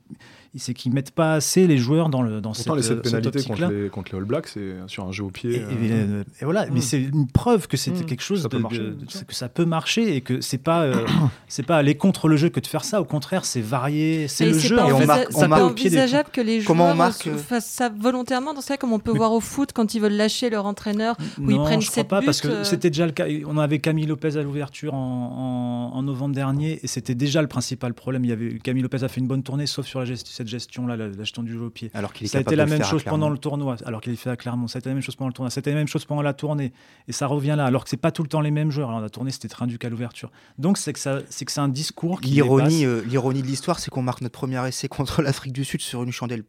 c'est 0.58 0.74
qu'ils 0.74 0.92
mettent 0.92 1.12
pas 1.12 1.34
assez 1.34 1.66
les 1.66 1.78
joueurs 1.78 2.08
dans, 2.10 2.20
le, 2.22 2.40
dans 2.40 2.52
Pourtant, 2.52 2.74
cette, 2.74 2.76
les 2.76 2.82
sept 2.82 2.92
euh, 2.92 2.94
cette 2.96 3.04
pénalités 3.04 3.42
contre 3.48 3.68
les, 3.70 3.88
contre 3.88 4.12
les 4.12 4.18
All 4.18 4.24
Blacks, 4.24 4.48
c'est 4.48 4.74
sur 4.86 5.04
un 5.06 5.12
jeu 5.12 5.24
au 5.24 5.30
pied. 5.30 5.50
Et, 5.50 5.56
et- 5.56 5.92
euh, 5.92 6.24
et 6.40 6.44
voilà, 6.44 6.66
mais 6.66 6.80
Mm. 6.80 6.82
c'est 6.82 7.02
une 7.02 7.26
preuve 7.26 7.68
que 7.68 7.76
c'était 7.76 8.02
Mm. 8.02 8.06
quelque 8.06 8.22
chose 8.22 8.42
Ça 8.42 8.48
peut 8.48 8.58
de- 8.58 8.62
marcher, 8.62 8.78
de- 8.80 9.24
que 9.26 9.34
ça 9.34 9.48
peut 9.48 9.64
marcher 9.64 10.14
et 10.16 10.20
que 10.20 10.40
c'est 10.40 10.58
pas 10.58 10.82
euh, 10.82 10.94
c'est 11.48 11.62
pas 11.64 11.76
aller 11.78 11.94
contre 11.94 12.28
le 12.28 12.36
jeu 12.36 12.48
que 12.50 12.60
de 12.60 12.66
faire 12.66 12.84
ça. 12.84 13.00
Au 13.00 13.04
contraire, 13.04 13.44
c'est 13.44 13.60
varié, 13.62 14.28
c'est 14.28 14.44
Et 14.46 14.50
le 14.52 14.58
jeu. 14.58 14.76
Et 14.78 14.92
on 14.92 15.06
marque- 15.06 15.26
c'est 15.30 15.36
on 15.36 15.40
pas 15.40 15.48
marque 15.48 15.62
des 15.76 15.82
envisageable 15.86 16.28
que 16.32 16.40
les 16.40 16.62
Comment 16.62 16.84
on 16.84 16.86
joueurs 16.88 16.96
marque, 16.96 17.22
se- 17.22 17.30
euh, 17.30 17.36
fassent 17.38 17.70
ça 17.70 17.88
volontairement? 17.88 18.52
Dans 18.54 18.60
ce 18.60 18.68
cas 18.68 18.76
comme 18.76 18.92
on 18.92 18.98
peut 18.98 19.12
Mais- 19.12 19.18
voir 19.18 19.32
au 19.32 19.40
foot 19.40 19.70
quand 19.72 19.94
ils 19.94 20.00
veulent 20.00 20.12
lâcher 20.16 20.50
leur 20.50 20.66
entraîneur 20.66 21.16
où 21.40 21.50
ils 21.50 21.56
prennent 21.58 21.80
je 21.80 21.90
crois 21.90 22.04
pas 22.04 22.20
parce 22.22 22.40
que 22.40 22.48
euh. 22.48 22.64
c'était 22.64 22.90
déjà 22.90 23.06
le 23.06 23.12
cas. 23.12 23.26
On 23.46 23.56
avait 23.58 23.78
Camille 23.78 24.06
Lopez 24.06 24.36
à 24.36 24.42
l'ouverture 24.42 24.94
en, 24.94 25.90
en- 25.92 25.96
en 25.96 26.02
novembre 26.02 26.34
dernier 26.34 26.78
et 26.82 26.86
c'était 26.86 27.14
déjà 27.14 27.40
le 27.42 27.48
principal 27.48 27.94
problème. 27.94 28.24
Il 28.24 28.28
y 28.28 28.32
avait 28.32 28.58
Camille 28.58 28.82
Lopez 28.82 29.02
a 29.04 29.08
fait 29.08 29.20
une 29.20 29.26
bonne 29.26 29.42
tournée 29.42 29.66
sauf 29.66 29.86
sur 29.86 30.00
la 30.00 30.06
gest- 30.06 30.41
cette 30.42 30.48
gestion 30.48 30.86
là, 30.86 30.96
la, 30.96 31.08
la 31.08 31.18
gestion 31.18 31.42
du 31.42 31.52
jeu 31.52 31.62
au 31.62 31.70
pied. 31.70 31.90
Alors 31.94 32.12
qu'il 32.12 32.26
est 32.26 32.28
Ça 32.28 32.38
a 32.38 32.40
été 32.40 32.56
la 32.56 32.66
même 32.66 32.84
chose 32.84 33.04
pendant 33.04 33.30
le 33.30 33.38
tournoi, 33.38 33.76
alors 33.84 34.00
qu'il 34.00 34.12
est 34.12 34.16
fait 34.16 34.30
à 34.30 34.36
Clermont. 34.36 34.66
Ça 34.66 34.78
a 34.78 34.80
été 34.80 34.88
la 34.88 34.94
même 34.94 35.02
chose 35.02 35.16
pendant 35.16 35.28
le 35.28 35.34
tournoi. 35.34 35.50
C'était 35.50 35.70
la 35.70 35.76
même 35.76 35.88
chose 35.88 36.04
pendant 36.04 36.22
la 36.22 36.34
tournée. 36.34 36.72
Et 37.08 37.12
ça 37.12 37.26
revient 37.26 37.54
là, 37.56 37.64
alors 37.64 37.84
que 37.84 37.90
c'est 37.90 37.96
pas 37.96 38.10
tout 38.10 38.22
le 38.22 38.28
temps 38.28 38.40
les 38.40 38.50
mêmes 38.50 38.70
joueurs. 38.70 38.88
Alors 38.88 39.00
la 39.00 39.10
tournée, 39.10 39.30
c'était 39.30 39.48
Trinduc 39.48 39.84
à 39.84 39.88
l'ouverture. 39.88 40.30
Donc 40.58 40.78
c'est 40.78 40.92
que 40.92 40.98
ça, 40.98 41.20
c'est 41.30 41.44
que 41.44 41.52
c'est 41.52 41.60
un 41.60 41.68
discours 41.68 42.20
qui 42.20 42.30
L'ironie, 42.30 42.84
euh, 42.84 43.02
l'ironie 43.06 43.42
de 43.42 43.46
l'histoire, 43.46 43.78
c'est 43.78 43.90
qu'on 43.90 44.02
marque 44.02 44.20
notre 44.20 44.38
premier 44.38 44.66
essai 44.66 44.88
contre 44.88 45.22
l'Afrique 45.22 45.52
du 45.52 45.64
Sud 45.64 45.80
sur 45.80 46.02
une 46.02 46.12
chandelle 46.12 46.44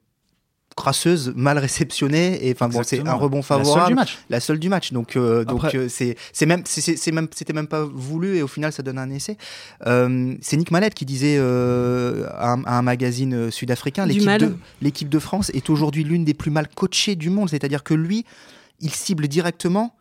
crasseuse, 0.75 1.33
mal 1.35 1.57
réceptionnée, 1.57 2.47
et 2.47 2.51
enfin 2.53 2.67
bon, 2.69 2.81
c'est 2.83 3.05
un 3.07 3.13
rebond 3.13 3.37
La 3.37 3.43
seule 3.43 3.57
favorable. 3.65 3.87
du 3.89 3.95
match. 3.95 4.17
la 4.29 4.39
seule 4.39 4.59
du 4.59 4.69
match. 4.69 4.91
Donc, 4.93 5.15
euh, 5.15 5.43
donc 5.45 5.63
euh, 5.75 5.87
c'est 5.89 6.15
c'est 6.31 6.45
même 6.45 6.63
c'est- 6.65 7.11
même 7.11 7.27
c'était 7.35 7.53
même 7.53 7.67
pas 7.67 7.83
voulu 7.85 8.37
et 8.37 8.41
au 8.43 8.47
final 8.47 8.71
ça 8.73 8.83
donne 8.83 8.97
un 8.97 9.09
essai. 9.09 9.37
Euh, 9.85 10.35
c'est 10.41 10.57
Nick 10.57 10.71
Mallette 10.71 10.93
qui 10.93 11.05
disait 11.05 11.35
euh, 11.37 12.27
à, 12.37 12.53
un, 12.53 12.63
à 12.65 12.77
un 12.77 12.81
magazine 12.81 13.33
euh, 13.33 13.51
sud-africain 13.51 14.05
l'équipe 14.05 14.29
de 14.37 14.55
l'équipe 14.81 15.09
de 15.09 15.19
France 15.19 15.49
est 15.53 15.69
aujourd'hui 15.69 16.03
l'une 16.03 16.25
des 16.25 16.33
plus 16.33 16.51
mal 16.51 16.67
coachées 16.67 17.15
du 17.15 17.29
monde. 17.29 17.49
C'est-à-dire 17.49 17.83
que 17.83 17.93
lui, 17.93 18.25
il 18.81 18.91
cible 18.91 19.27
directement 19.27 19.95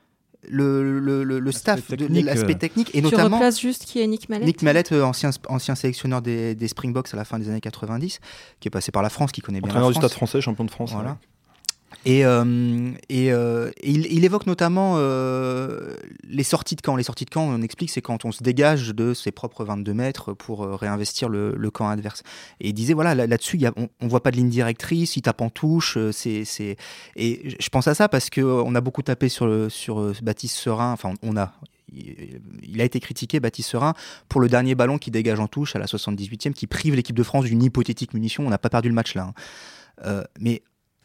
le, 0.49 0.99
le, 1.01 1.25
le- 1.25 1.39
le 1.39 1.53
staff, 1.53 1.89
l'aspect 1.91 2.55
euh. 2.55 2.59
technique 2.59 2.91
et 2.95 2.99
Tu 2.99 3.05
notamment 3.05 3.37
replaces 3.37 3.61
juste 3.61 3.85
qui 3.85 4.01
est 4.01 4.07
Nick 4.07 4.29
Mallet 4.29 4.45
Nick 4.45 4.63
Mallette, 4.63 4.93
euh, 4.93 5.03
ancien, 5.05 5.31
ancien 5.49 5.75
sélectionneur 5.75 6.21
des, 6.23 6.55
des 6.55 6.69
Springboks 6.69 7.09
à 7.13 7.17
la 7.17 7.25
fin 7.25 7.39
des 7.39 7.49
années 7.49 7.61
90, 7.61 8.19
qui 8.61 8.69
est 8.69 8.71
passé 8.71 8.91
par 8.93 9.03
la 9.03 9.09
France, 9.11 9.31
qui 9.33 9.41
connaît 9.41 9.61
bien 9.61 9.69
la 9.69 9.73
Entraîneur 9.75 9.91
du 9.91 9.95
France. 9.95 10.05
Stade 10.11 10.17
français, 10.17 10.41
champion 10.41 10.65
de 10.65 10.71
France. 10.71 10.93
Voilà. 10.93 11.11
ouais. 11.11 11.17
Et, 12.05 12.25
euh, 12.25 12.91
euh, 13.13 13.71
il, 13.83 14.25
évoque 14.25 14.47
notamment 14.47 14.95
euh, 14.97 15.95
les 16.25 16.43
sorties 16.43 16.77
de 16.77 16.81
camp. 16.81 16.97
Les 16.97 17.03
sorties 17.03 17.25
de 17.25 17.31
camp, 17.31 17.45
on 17.45 17.63
explique, 17.63 17.91
c'est 17.91 18.03
quand 18.03 18.25
on 18.25 18.33
se 18.33 18.43
dégage 18.43 18.89
de 18.89 19.15
ses 19.15 19.31
propres 19.31 19.65
22 19.65 19.95
mètres 19.95 20.33
pour 20.33 20.67
réinvestir 20.79 21.29
le, 21.29 21.71
camp 21.71 21.89
adverse. 21.89 22.23
Et 22.61 22.69
il 22.69 22.73
disait, 22.75 22.95
voilà, 22.95 23.15
là- 23.15 23.27
là-dessus, 23.27 23.61
on 23.77 23.89
ne 24.05 24.09
voit 24.09 24.23
pas 24.23 24.31
de 24.31 24.37
ligne 24.37 24.49
directrice, 24.51 25.17
il 25.17 25.23
tape 25.23 25.41
en 25.41 25.51
touche. 25.51 25.97
Et 25.97 26.45
je 27.17 27.69
pense 27.71 27.89
à 27.89 27.95
ça 27.95 28.09
parce 28.09 28.31
qu'on 28.31 28.75
a 28.75 28.81
beaucoup 28.81 29.03
tapé 29.03 29.29
sur, 29.29 29.47
Baptiste 30.23 30.57
Serin, 30.57 30.93
enfin 30.93 31.15
on 31.23 31.37
a, 31.37 31.53
il 31.93 32.81
a 32.81 32.85
été 32.85 33.01
critiqué, 33.01 33.41
Baptiste 33.41 33.71
Serin, 33.71 33.95
pour 34.29 34.41
le 34.41 34.49
dernier 34.49 34.75
ballon 34.75 34.99
qui 34.99 35.11
dégage 35.11 35.41
en 35.41 35.47
touche 35.47 35.77
à 35.77 35.79
la 35.79 35.87
78e, 35.87 36.53
qui 36.53 36.67
prive 36.67 36.95
l'équipe 36.95 37.17
de 37.17 37.23
France 37.23 37.45
d'une 37.45 37.63
hypothétique 37.63 38.15
munition. 38.15 38.47
On 38.47 38.51
n'a 38.51 38.59
pas 38.59 38.71
perdu 38.71 38.89
le 38.89 38.95
match 38.95 39.15
là. 39.15 39.33
hein. 40.05 40.25
Mais 40.41 40.63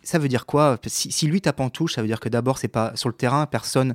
ça 0.07 0.19
veut 0.19 0.29
dire 0.29 0.45
quoi? 0.45 0.79
Si, 0.87 1.27
lui 1.27 1.41
tape 1.41 1.59
en 1.59 1.69
touche, 1.69 1.95
ça 1.95 2.01
veut 2.01 2.07
dire 2.07 2.21
que 2.21 2.29
d'abord, 2.29 2.59
c'est 2.59 2.69
pas 2.69 2.93
sur 2.95 3.09
le 3.09 3.15
terrain, 3.15 3.45
personne. 3.45 3.93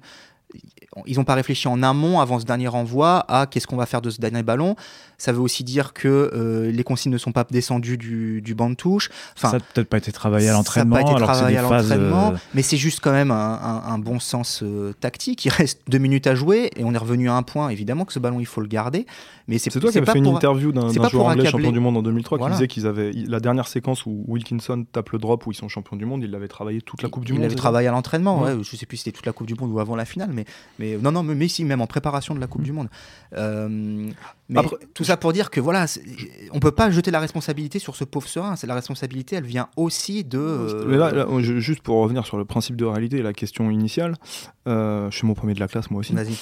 Ils 1.06 1.16
n'ont 1.16 1.24
pas 1.24 1.34
réfléchi 1.34 1.68
en 1.68 1.82
amont 1.82 2.20
avant 2.20 2.38
ce 2.38 2.44
dernier 2.44 2.68
renvoi 2.68 3.24
à 3.28 3.46
qu'est-ce 3.46 3.66
qu'on 3.66 3.76
va 3.76 3.86
faire 3.86 4.02
de 4.02 4.10
ce 4.10 4.20
dernier 4.20 4.42
ballon. 4.42 4.76
Ça 5.16 5.32
veut 5.32 5.40
aussi 5.40 5.64
dire 5.64 5.92
que 5.94 6.30
euh, 6.34 6.70
les 6.70 6.84
consignes 6.84 7.12
ne 7.12 7.18
sont 7.18 7.32
pas 7.32 7.44
descendues 7.50 7.96
du, 7.96 8.42
du 8.42 8.54
banc 8.54 8.68
de 8.68 8.74
touche. 8.74 9.08
Enfin, 9.36 9.50
ça 9.52 9.56
n'a 9.58 9.64
peut-être 9.72 9.88
pas 9.88 9.96
été 9.98 10.12
travaillé 10.12 10.48
à 10.48 10.50
ça 10.50 10.54
a 10.54 10.58
l'entraînement, 10.58 10.96
pas 10.96 11.02
été 11.02 11.14
travaillé 11.22 11.56
à 11.56 11.62
l'entraînement, 11.62 12.32
euh, 12.32 12.36
mais 12.54 12.62
c'est 12.62 12.76
juste 12.76 13.00
quand 13.00 13.12
même 13.12 13.30
un, 13.30 13.34
un- 13.62 13.82
un 13.94 13.98
bon 13.98 14.18
sens 14.18 14.62
euh, 14.62 14.92
tactique. 15.00 15.44
Il 15.44 15.50
reste 15.50 15.80
deux 15.88 15.98
minutes 15.98 16.26
à 16.26 16.34
jouer 16.34 16.70
et 16.76 16.84
on 16.84 16.92
est 16.92 16.98
revenu 16.98 17.30
à 17.30 17.34
un 17.36 17.42
point. 17.42 17.68
Évidemment 17.70 18.04
que 18.04 18.12
ce 18.12 18.18
ballon, 18.18 18.40
il 18.40 18.46
faut 18.46 18.60
le 18.60 18.66
garder, 18.66 19.06
mais 19.48 19.58
c'est 19.58 19.70
C'est 19.70 19.80
toi 19.80 19.90
qui 19.92 19.98
avais 19.98 20.10
fait 20.10 20.18
une 20.18 20.24
pour- 20.24 20.36
interview 20.36 20.72
d'un 20.72 20.88
joueur 20.90 21.26
anglais 21.26 21.42
accabler. 21.46 21.50
champion 21.50 21.72
du 21.72 21.80
monde 21.80 21.96
en 21.96 22.02
2003 22.02 22.36
Voilà. 22.38 22.54
qui 22.54 22.58
disait 22.58 22.68
qu'ils 22.68 22.86
avaient 22.86 23.12
la 23.12 23.40
dernière 23.40 23.68
séquence 23.68 24.04
où 24.06 24.24
Wilkinson 24.26 24.84
tape 24.92 25.10
le 25.10 25.18
drop 25.20 25.46
où 25.46 25.52
ils 25.52 25.54
sont 25.54 25.68
champions 25.68 25.96
du 25.96 26.04
monde, 26.04 26.22
il 26.24 26.30
l'avait 26.32 26.48
travaillé 26.48 26.82
toute 26.82 27.00
la 27.02 27.08
Coupe 27.08 27.24
du 27.24 27.32
il 27.32 27.34
Monde. 27.36 27.44
avait 27.44 27.50
c'est 27.50 27.56
ça 27.56 27.62
travaillé 27.62 27.88
à 27.88 27.92
l'entraînement, 27.92 28.42
Ouais. 28.42 28.52
ouais. 28.54 28.62
je 28.64 28.76
sais 28.76 28.86
plus 28.86 28.96
si 28.96 29.04
c'était 29.04 29.16
toute 29.16 29.26
la 29.26 29.32
Coupe 29.32 29.46
du 29.46 29.54
Monde 29.54 29.70
ou 29.70 29.78
avant 29.78 29.94
la 29.96 30.04
finale, 30.04 30.30
mais, 30.34 30.41
mais 30.78 30.96
non, 30.96 31.12
non, 31.12 31.22
mais, 31.22 31.34
mais 31.34 31.48
si, 31.48 31.64
même 31.64 31.80
en 31.80 31.86
préparation 31.86 32.34
de 32.34 32.40
la 32.40 32.46
Coupe 32.46 32.62
du 32.62 32.72
Monde. 32.72 32.88
Euh, 33.34 33.68
mais 34.48 34.58
Après- 34.60 34.76
tout 34.94 35.04
ça 35.04 35.16
pour 35.16 35.32
dire 35.32 35.50
que 35.50 35.60
voilà, 35.60 35.86
on 36.52 36.60
peut 36.60 36.70
pas 36.72 36.90
jeter 36.90 37.10
la 37.10 37.20
responsabilité 37.20 37.78
sur 37.78 37.96
ce 37.96 38.04
pauvre 38.04 38.28
serein. 38.28 38.56
C'est 38.56 38.66
la 38.66 38.74
responsabilité, 38.74 39.36
elle 39.36 39.44
vient 39.44 39.68
aussi 39.76 40.24
de. 40.24 40.38
euh, 40.38 40.84
Mais 40.86 40.96
là, 40.98 41.12
juste 41.40 41.80
pour 41.82 41.96
revenir 42.02 42.26
sur 42.26 42.36
le 42.36 42.44
principe 42.44 42.76
de 42.76 42.84
réalité 42.84 43.18
et 43.18 43.22
la 43.22 43.32
question 43.32 43.70
initiale, 43.70 44.16
euh, 44.68 45.10
je 45.10 45.16
suis 45.16 45.26
mon 45.26 45.34
premier 45.34 45.54
de 45.54 45.60
la 45.60 45.68
classe 45.68 45.90
moi 45.90 46.00
aussi. 46.00 46.12
Vas-y. 46.14 46.34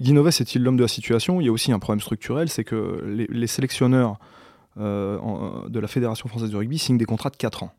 Guinoves 0.00 0.28
est-il 0.28 0.62
l'homme 0.62 0.76
de 0.76 0.82
la 0.82 0.88
situation? 0.88 1.40
Il 1.40 1.44
y 1.46 1.48
a 1.48 1.52
aussi 1.52 1.72
un 1.72 1.78
problème 1.78 2.00
structurel, 2.00 2.48
c'est 2.48 2.64
que 2.64 3.02
les, 3.06 3.26
les 3.30 3.46
sélectionneurs 3.46 4.18
en- 4.78 5.64
de 5.68 5.80
la 5.80 5.88
Fédération 5.88 6.28
française 6.28 6.50
de 6.50 6.56
rugby 6.56 6.78
signent 6.78 6.98
des 6.98 7.04
contrats 7.06 7.30
de 7.30 7.36
4 7.36 7.62
ans. 7.62 7.72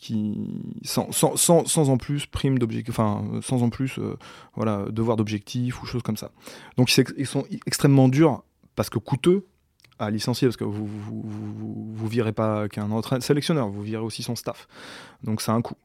Qui, 0.00 0.36
sans, 0.82 1.10
sans, 1.12 1.36
sans, 1.36 1.90
en 1.90 1.96
plus 1.96 2.26
d'objectif, 2.58 2.90
enfin, 2.90 3.24
sans 3.42 3.62
en 3.62 3.70
plus 3.70 3.98
euh, 3.98 4.16
voilà, 4.54 4.84
devoir 4.90 5.16
d'objectif 5.16 5.82
ou 5.82 5.86
choses 5.86 6.02
comme 6.02 6.16
ça. 6.16 6.30
Donc 6.76 6.94
ils 7.16 7.26
sont 7.26 7.44
extrêmement 7.66 8.08
durs 8.08 8.42
parce 8.74 8.90
que 8.90 8.98
coûteux 8.98 9.46
à 9.98 10.10
licencier, 10.10 10.46
parce 10.46 10.58
que 10.58 10.64
vous 10.64 10.86
vous, 10.86 11.22
vous, 11.22 11.92
vous- 11.94 12.08
virez 12.08 12.32
pas 12.32 12.68
qu'un 12.68 12.88
sélectionneur, 13.20 13.68
vous 13.70 13.82
virez 13.82 14.02
aussi 14.02 14.22
son 14.22 14.36
staff. 14.36 14.68
Donc 15.24 15.40
c'est 15.40 15.52
un 15.52 15.62
coût. 15.62 15.76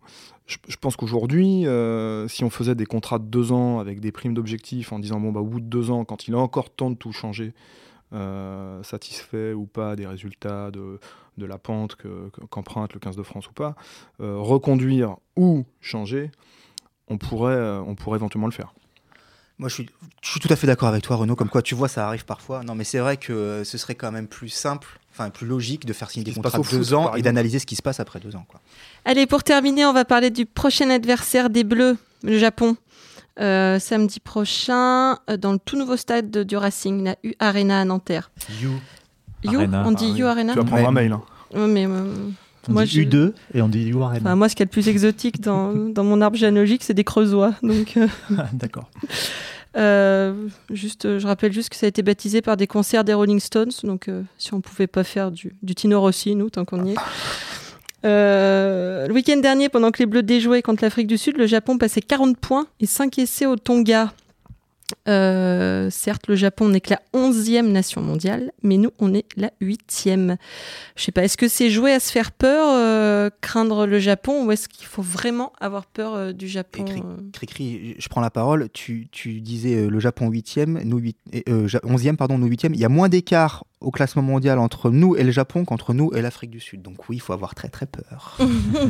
Je, 0.47 0.57
je 0.67 0.75
pense 0.75 0.97
qu'aujourd'hui, 0.97 1.65
euh, 1.65 2.27
si 2.27 2.43
on 2.43 2.49
faisait 2.49 2.75
des 2.75 2.85
contrats 2.85 3.19
de 3.19 3.23
deux 3.25 3.53
ans 3.53 3.79
avec 3.79 4.01
des 4.01 4.11
primes 4.11 4.33
d'objectifs 4.33 4.91
en 4.91 4.99
disant 4.99 5.19
bon 5.21 5.31
bah 5.31 5.39
au 5.39 5.45
bout 5.45 5.61
de 5.61 5.65
deux 5.65 5.89
ans, 5.91 6.03
quand 6.03 6.27
il 6.27 6.33
a 6.33 6.37
encore 6.37 6.69
temps 6.69 6.91
de 6.91 6.97
tout 6.97 7.13
changer, 7.13 7.53
euh, 8.13 8.83
satisfait 8.83 9.53
ou 9.53 9.65
pas 9.65 9.95
des 9.95 10.05
résultats 10.05 10.69
de, 10.71 10.99
de 11.37 11.45
la 11.45 11.57
pente 11.57 11.95
que- 11.95 12.29
que- 12.29 12.41
qu'emprunte 12.49 12.93
le 12.93 12.99
15 12.99 13.15
de 13.15 13.23
France 13.23 13.47
ou 13.47 13.53
pas, 13.53 13.75
euh, 14.19 14.37
reconduire 14.37 15.15
ou 15.37 15.65
changer, 15.79 16.31
on 17.07 17.17
pourrait, 17.17 17.53
euh, 17.53 17.81
on 17.81 17.95
pourrait 17.95 18.17
éventuellement 18.17 18.47
le 18.47 18.53
faire. 18.53 18.73
Moi, 19.57 19.69
je 19.69 19.75
suis, 19.75 19.89
je 20.23 20.29
suis 20.31 20.39
tout 20.39 20.51
à 20.51 20.55
fait 20.55 20.65
d'accord 20.65 20.87
avec 20.89 21.03
toi, 21.03 21.17
Renaud. 21.17 21.35
Comme 21.35 21.49
quoi, 21.49 21.61
tu 21.61 21.75
vois, 21.75 21.87
ça 21.87 22.07
arrive 22.07 22.25
parfois. 22.25 22.63
Non, 22.63 22.73
mais 22.73 22.83
c'est 22.83 22.97
vrai 22.99 23.17
que 23.17 23.63
ce 23.63 23.77
serait 23.77 23.93
quand 23.93 24.11
même 24.11 24.27
plus 24.27 24.49
simple, 24.49 24.99
enfin 25.11 25.29
plus 25.29 25.45
logique 25.45 25.85
de 25.85 25.93
faire 25.93 26.09
signer 26.09 26.23
des 26.23 26.33
contrats 26.33 26.57
de 26.57 26.63
deux 26.63 26.83
foot, 26.83 26.93
ans 26.93 27.13
et 27.15 27.21
d'analyser 27.21 27.59
ce 27.59 27.67
qui 27.67 27.75
se 27.75 27.83
passe 27.83 27.99
après 27.99 28.19
deux 28.19 28.35
ans. 28.35 28.45
Quoi. 28.47 28.59
Allez, 29.05 29.27
pour 29.27 29.43
terminer, 29.43 29.85
on 29.85 29.93
va 29.93 30.03
parler 30.03 30.31
du 30.31 30.47
prochain 30.47 30.89
adversaire 30.89 31.49
des 31.51 31.63
Bleus, 31.63 31.97
le 32.23 32.37
Japon. 32.39 32.75
Euh, 33.39 33.79
samedi 33.79 34.19
prochain, 34.19 35.17
dans 35.39 35.53
le 35.53 35.59
tout 35.59 35.77
nouveau 35.77 35.95
stade 35.95 36.29
de- 36.31 36.43
du 36.43 36.57
Racing, 36.57 37.03
la 37.03 37.15
U 37.23 37.33
Arena 37.39 37.79
à 37.81 37.85
Nanterre. 37.85 38.29
You. 38.61 38.71
You 39.43 39.55
Arena. 39.59 39.83
On 39.85 39.91
dit 39.91 40.05
Ah 40.07 40.11
U 40.11 40.13
oui. 40.15 40.21
Arena 40.23 40.53
Tu 40.53 40.59
vas 40.59 40.65
prendre 40.65 40.81
Ouais. 40.81 40.87
un 40.87 40.91
mail. 40.91 41.11
hein. 41.11 41.21
Ouais, 41.53 41.67
mais, 41.67 41.85
euh, 41.87 42.05
On 42.69 42.73
Moi, 42.73 42.85
dit 42.85 42.91
je- 42.91 43.01
U2 43.01 43.33
et 43.55 43.61
on 43.63 43.67
dit 43.67 43.89
U 43.89 44.01
Arena. 44.03 44.19
enfin, 44.21 44.35
moi, 44.35 44.47
ce 44.47 44.55
qui 44.55 44.61
est 44.61 44.65
le 44.65 44.69
plus 44.69 44.87
exotique 44.87 45.41
dans, 45.41 45.73
dans 45.93 46.03
mon 46.03 46.21
arbre 46.21 46.37
généalogique, 46.37 46.83
c'est 46.83 46.93
des 46.93 47.03
creusois. 47.03 47.53
Donc, 47.63 47.97
euh, 47.97 48.07
D'accord. 48.53 48.89
euh, 49.77 50.47
juste, 50.71 51.17
je 51.17 51.25
rappelle 51.25 51.51
juste 51.53 51.69
que 51.69 51.75
ça 51.75 51.87
a 51.87 51.89
été 51.89 52.03
baptisé 52.03 52.41
par 52.41 52.57
des 52.57 52.67
concerts 52.67 53.03
des 53.03 53.13
Rolling 53.13 53.39
Stones. 53.39 53.71
Donc, 53.83 54.07
euh, 54.09 54.21
si 54.37 54.53
on 54.53 54.61
pouvait 54.61 54.85
pas 54.87 55.03
faire 55.03 55.31
du, 55.31 55.55
du 55.63 55.73
Tino 55.75 55.99
Rossi, 55.99 56.35
nous, 56.35 56.49
tant 56.49 56.65
qu'on 56.65 56.85
y 56.85 56.91
est. 56.91 56.95
Euh, 58.03 59.07
le 59.07 59.13
week-end 59.13 59.37
dernier, 59.37 59.69
pendant 59.69 59.91
que 59.91 59.99
les 59.99 60.07
Bleus 60.07 60.23
déjouaient 60.23 60.63
contre 60.63 60.83
l'Afrique 60.83 61.05
du 61.05 61.19
Sud, 61.19 61.37
le 61.37 61.45
Japon 61.45 61.77
passait 61.77 62.01
40 62.01 62.35
points 62.35 62.65
et 62.79 62.87
5 62.87 63.19
essais 63.19 63.45
au 63.45 63.57
Tonga. 63.57 64.11
Euh, 65.07 65.89
certes, 65.89 66.27
le 66.27 66.35
Japon 66.35 66.69
n'est 66.69 66.81
que 66.81 66.91
la 66.91 67.01
11e 67.13 67.67
nation 67.71 68.01
mondiale, 68.01 68.51
mais 68.61 68.77
nous, 68.77 68.91
on 68.99 69.13
est 69.13 69.25
la 69.35 69.51
8e. 69.61 70.37
Je 70.95 71.03
sais 71.03 71.11
pas, 71.11 71.23
est-ce 71.23 71.37
que 71.37 71.47
c'est 71.47 71.69
jouer 71.71 71.91
à 71.93 71.99
se 71.99 72.11
faire 72.11 72.31
peur, 72.31 72.67
euh, 72.69 73.29
craindre 73.41 73.85
le 73.87 73.99
Japon, 73.99 74.45
ou 74.45 74.51
est-ce 74.51 74.67
qu'il 74.69 74.85
faut 74.87 75.01
vraiment 75.01 75.53
avoir 75.59 75.85
peur 75.87 76.13
euh, 76.13 76.31
du 76.33 76.47
Japon 76.47 76.85
Cricri, 77.33 77.95
je 77.97 78.09
prends 78.09 78.21
la 78.21 78.29
parole. 78.29 78.69
Tu, 78.73 79.07
tu 79.11 79.41
disais 79.41 79.87
le 79.87 79.99
Japon 79.99 80.29
8e, 80.29 80.83
nous 80.83 80.97
8, 80.99 81.17
Ja- 81.67 81.79
11e, 81.79 82.15
pardon, 82.15 82.37
nous 82.37 82.47
8e. 82.49 82.71
Il 82.73 82.79
y 82.79 82.85
a 82.85 82.89
moins 82.89 83.09
d'écart 83.09 83.65
au 83.79 83.89
classement 83.89 84.21
mondial 84.21 84.59
entre 84.59 84.91
nous 84.91 85.15
et 85.15 85.23
le 85.23 85.31
Japon 85.31 85.65
qu'entre 85.65 85.95
nous 85.95 86.11
et 86.13 86.21
l'Afrique 86.21 86.51
du 86.51 86.59
Sud. 86.59 86.83
Donc 86.83 87.09
oui, 87.09 87.15
il 87.15 87.19
faut 87.19 87.33
avoir 87.33 87.55
très 87.55 87.67
très 87.69 87.87
peur. 87.87 88.37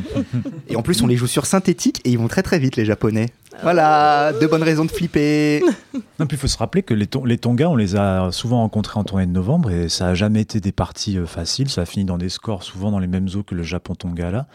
et 0.67 0.75
en 0.75 0.81
plus, 0.81 1.01
on 1.01 1.07
les 1.07 1.15
joue 1.15 1.27
sur 1.27 1.45
synthétique 1.45 2.01
et 2.03 2.09
ils 2.11 2.17
vont 2.17 2.27
très 2.27 2.43
très 2.43 2.59
vite, 2.59 2.75
les 2.75 2.83
Japonais. 2.83 3.27
Voilà, 3.63 4.33
deux 4.39 4.47
bonnes 4.47 4.63
raisons 4.63 4.83
de 4.85 4.91
flipper. 4.91 5.63
Non, 6.19 6.27
puis 6.27 6.37
il 6.37 6.39
faut 6.39 6.47
se 6.47 6.57
rappeler 6.57 6.83
que 6.83 6.93
les, 6.93 7.07
Ton- 7.07 7.25
les 7.25 7.37
Tonga, 7.37 7.69
on 7.69 7.75
les 7.75 7.95
a 7.95 8.31
souvent 8.31 8.57
rencontrés 8.59 8.99
en 8.99 9.03
tournée 9.03 9.25
de 9.25 9.31
novembre 9.31 9.71
et 9.71 9.89
ça 9.89 10.07
a 10.09 10.13
jamais 10.13 10.41
été 10.41 10.59
des 10.59 10.71
parties 10.71 11.17
euh, 11.17 11.25
faciles. 11.25 11.69
Ça 11.69 11.81
a 11.81 11.85
fini 11.85 12.05
dans 12.05 12.17
des 12.17 12.29
scores 12.29 12.63
souvent 12.63 12.91
dans 12.91 12.99
les 12.99 13.07
mêmes 13.07 13.27
eaux 13.35 13.43
que 13.43 13.55
le 13.55 13.63
Japon-Tonga 13.63 14.31
là. 14.31 14.45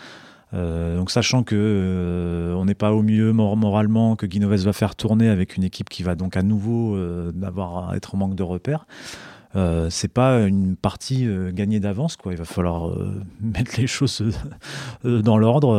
Euh, 0.55 0.97
donc 0.97 1.11
sachant 1.11 1.43
que 1.43 1.57
euh, 1.59 2.55
on 2.55 2.67
n'est 2.67 2.75
pas 2.77 2.93
au 2.93 3.03
mieux 3.03 3.33
mor- 3.33 3.57
moralement, 3.57 4.15
que 4.15 4.27
Guinoves 4.27 4.65
va 4.65 4.73
faire 4.73 4.95
tourner 4.95 5.29
avec 5.29 5.57
une 5.57 5.65
équipe 5.65 5.89
qui 5.89 6.05
va 6.05 6.15
donc 6.15 6.37
à 6.37 6.43
nouveau 6.43 6.95
euh, 6.97 7.33
avoir 7.43 7.95
être 7.95 8.15
en 8.15 8.19
manque 8.19 8.37
de 8.37 8.45
repères. 8.45 8.87
Euh, 9.57 9.89
c'est 9.91 10.09
pas 10.09 10.41
une 10.41 10.77
partie 10.77 11.27
euh, 11.27 11.51
gagnée 11.51 11.81
d'avance 11.81 12.17
quoi. 12.17 12.33
Il 12.33 12.39
va 12.39 12.45
falloir 12.45 12.91
euh, 12.91 13.23
mettre 13.41 13.81
les 13.81 13.87
choses 13.87 14.23
dans 15.03 15.39
l'ordre. 15.39 15.75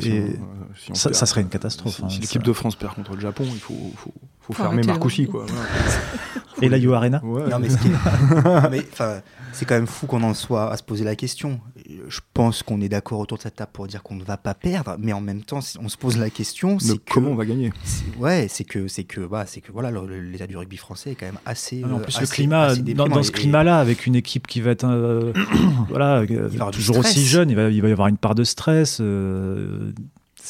si 0.00 0.94
ça, 0.94 1.26
serait 1.26 1.40
une 1.40 1.48
catastrophe. 1.48 1.96
Si, 1.96 2.04
hein, 2.04 2.08
si 2.10 2.20
l'équipe 2.20 2.42
de 2.42 2.52
France 2.52 2.76
perd 2.76 2.94
contre 2.94 3.14
le 3.14 3.20
Japon, 3.20 3.44
il 3.46 3.60
faut, 3.60 3.92
faut, 3.96 4.12
faut 4.48 4.54
Faut 4.54 4.62
fermer 4.62 4.82
Marcoussi. 4.82 5.26
Quoi. 5.26 5.46
Et 6.62 6.68
la 6.68 6.76
Yo 6.78 6.92
Arena 6.92 7.24
Ouais. 7.24 7.48
Non, 7.48 7.58
mais, 7.60 7.68
c'est 9.52 9.64
quand 9.64 9.74
même 9.74 9.86
fou 9.86 10.06
qu'on 10.06 10.22
en 10.22 10.34
soit 10.34 10.72
à 10.72 10.76
se 10.76 10.82
poser 10.82 11.04
la 11.04 11.14
question. 11.16 11.60
Je 12.08 12.20
pense 12.34 12.62
qu'on 12.62 12.80
est 12.80 12.88
d'accord 12.88 13.20
autour 13.20 13.38
de 13.38 13.42
cette 13.42 13.56
table 13.56 13.70
pour 13.72 13.86
dire 13.86 14.02
qu'on 14.02 14.16
ne 14.16 14.24
va 14.24 14.36
pas 14.36 14.54
perdre, 14.54 14.96
mais 14.98 15.12
en 15.12 15.20
même 15.20 15.42
temps, 15.42 15.60
si 15.60 15.78
on 15.78 15.88
se 15.88 15.96
pose 15.96 16.18
la 16.18 16.30
question, 16.30 16.78
c'est 16.78 16.98
que 16.98 17.12
comment 17.12 17.30
on 17.30 17.34
va 17.34 17.44
gagner 17.44 17.72
c'est- 17.84 18.04
ouais, 18.18 18.46
c'est 18.48 18.64
que 18.64 18.88
c'est 18.88 19.04
que 19.04 19.20
bah, 19.20 19.44
c'est 19.46 19.60
que 19.60 19.72
voilà, 19.72 19.90
l'état 19.90 20.46
du 20.46 20.56
rugby 20.56 20.76
français 20.76 21.12
est 21.12 21.14
quand 21.14 21.26
même 21.26 21.38
assez. 21.46 21.82
Ah 21.84 21.88
non, 21.88 21.96
en 21.96 21.98
euh, 22.00 22.02
plus, 22.02 22.16
assez- 22.16 22.20
le 22.22 22.28
climat, 22.28 22.74
dans, 22.76 23.22
ce 23.22 23.30
climat-là, 23.32 23.78
avec 23.78 24.06
une 24.06 24.16
équipe 24.16 24.46
qui 24.46 24.60
va 24.60 24.72
être 24.72 24.84
euh, 24.84 25.32
voilà, 25.88 26.20
euh, 26.20 26.48
toujours 26.72 26.98
aussi 26.98 27.24
jeune, 27.24 27.50
il 27.50 27.56
va, 27.56 27.70
il 27.70 27.80
va 27.82 27.88
y 27.88 27.92
avoir 27.92 28.08
une 28.08 28.18
part 28.18 28.34
de 28.34 28.44
stress. 28.44 29.00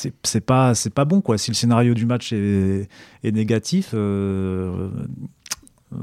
Euh, 0.07 0.11
c'est 0.23 0.41
pas, 0.41 0.75
c'est 0.75 0.93
pas 0.93 1.05
bon. 1.05 1.21
Quoi. 1.21 1.39
Si 1.39 1.51
le 1.51 1.55
scénario 1.55 1.95
du 1.95 2.07
match 2.07 2.33
est, 2.33 2.89
est 3.25 3.33
négatif, 3.33 3.91
euh, 3.95 4.89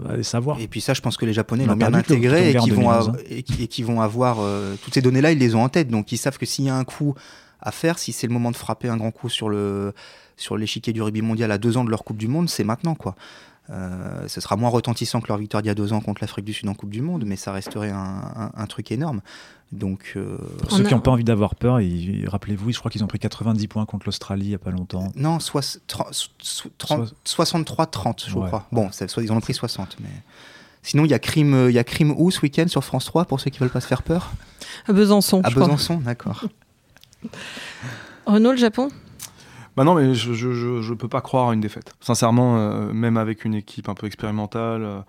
allez 0.10 0.24
savoir. 0.24 0.60
Et 0.60 0.68
puis 0.68 0.82
ça, 0.82 0.94
je 0.94 1.02
pense 1.02 1.18
que 1.18 1.26
les 1.26 1.34
Japonais 1.34 1.66
l'ont 1.66 1.76
bien 1.78 1.88
intégré 2.14 2.50
et 2.52 2.54
qui 2.64 2.70
vont, 2.72 2.82
2011, 2.82 3.10
av- 3.10 3.22
et 3.30 3.44
qui- 3.68 3.84
vont 3.84 4.02
avoir 4.02 4.38
euh, 4.40 4.76
toutes 4.84 4.94
ces 4.94 5.02
données-là, 5.02 5.32
ils 5.32 5.38
les 5.40 5.56
ont 5.56 5.64
en 5.64 5.70
tête. 5.70 5.90
Donc 5.90 6.12
ils 6.12 6.18
savent 6.18 6.38
que 6.38 6.46
s'il 6.46 6.66
y 6.66 6.70
a 6.70 6.76
un 6.76 6.84
coup 6.84 7.14
à 7.62 7.72
faire, 7.72 7.98
si 8.00 8.12
c'est 8.12 8.28
le 8.28 8.34
moment 8.34 8.52
de 8.52 8.56
frapper 8.56 8.90
un 8.90 8.98
grand 8.98 9.12
coup 9.12 9.30
sur 9.30 9.50
le 9.50 9.94
sur 10.38 10.58
l'échiquier 10.58 10.92
du 10.92 11.02
rugby 11.02 11.22
mondial 11.22 11.50
à 11.52 11.58
deux 11.58 11.78
ans 11.78 11.86
de 11.86 11.90
leur 11.90 12.04
Coupe 12.04 12.18
du 12.18 12.28
Monde, 12.28 12.50
c'est 12.50 12.66
maintenant 12.66 12.94
quoi. 12.96 13.16
Euh, 13.72 14.28
ce 14.28 14.42
sera 14.42 14.56
moins 14.56 14.70
retentissant 14.70 15.22
que 15.22 15.28
leur 15.28 15.38
victoire 15.38 15.64
d'il 15.64 15.70
y 15.70 15.72
a 15.72 15.76
deux 15.76 15.92
ans 15.92 16.00
contre 16.02 16.22
l'Afrique 16.22 16.46
du 16.46 16.54
Sud 16.54 16.70
en 16.70 16.76
Coupe 16.76 16.92
du 16.92 17.02
Monde, 17.02 17.24
mais 17.26 17.36
ça 17.36 17.52
resterait 17.52 17.90
un, 17.90 17.96
un- 18.36 18.52
un 18.56 18.66
truc 18.68 18.92
énorme. 18.92 19.22
Donc 19.72 20.14
euh, 20.16 20.38
Pour 20.60 20.72
ceux 20.72 20.84
a- 20.84 20.88
qui 20.88 20.94
n'ont 20.94 21.00
pas 21.00 21.10
envie 21.12 21.24
d'avoir 21.24 21.56
peur, 21.56 21.80
rappelez-vous, 22.28 22.72
je 22.72 22.78
crois 22.78 22.92
qu'ils 22.92 23.04
ont 23.04 23.08
pris 23.08 23.18
90 23.18 23.68
points 23.68 23.86
contre 23.86 24.06
l'Australie 24.06 24.46
il 24.46 24.50
n'y 24.50 24.56
a 24.56 24.60
pas 24.60 24.70
longtemps. 24.70 25.12
non, 25.16 25.40
so- 25.40 25.60
30 25.88 27.14
63-30, 27.26 28.30
je 28.30 28.36
Ouais. 28.38 28.46
crois. 28.48 28.68
Bon, 28.72 28.90
ils 29.18 29.32
en 29.32 29.38
ont 29.38 29.42
pris 29.42 29.54
60, 29.56 29.98
mais 30.00 30.10
Sinon, 30.84 31.04
il 31.06 31.10
y 31.10 31.16
a 31.16 31.20
crime, 31.20 31.56
euh, 31.56 31.72
il 31.72 31.74
y 31.74 31.80
a 31.80 31.84
crime 31.84 32.14
où 32.16 32.30
ce 32.30 32.42
week-end 32.42 32.68
sur 32.68 32.84
France 32.84 33.06
3 33.06 33.26
pour 33.26 33.40
ceux 33.40 33.50
qui 33.50 33.58
veulent 33.58 33.72
pas 33.72 33.82
se 33.82 33.88
faire 33.88 34.04
peur? 34.04 34.32
À 34.88 34.94
Besançon. 34.94 35.42
À 35.44 35.50
je 35.50 35.56
crois. 35.56 35.66
Besançon, 35.66 35.98
d'accord. 35.98 36.44
Renault, 38.28 38.52
le 38.52 38.58
Japon? 38.58 38.90
Bah 39.76 39.84
non, 39.84 39.96
mais 39.96 40.14
je, 40.14 40.34
je, 40.34 40.54
je, 40.54 40.82
je 40.82 40.94
peux 40.94 41.10
pas 41.10 41.22
croire 41.22 41.50
à 41.50 41.54
une 41.54 41.60
défaite. 41.60 41.94
Sincèrement, 42.00 42.58
euh, 42.58 42.94
même 42.94 43.18
avec 43.18 43.44
une 43.44 43.54
équipe 43.54 43.90
un 43.90 43.94
peu 43.94 44.08
expérimentale, 44.08 44.84
euh, 44.84 45.02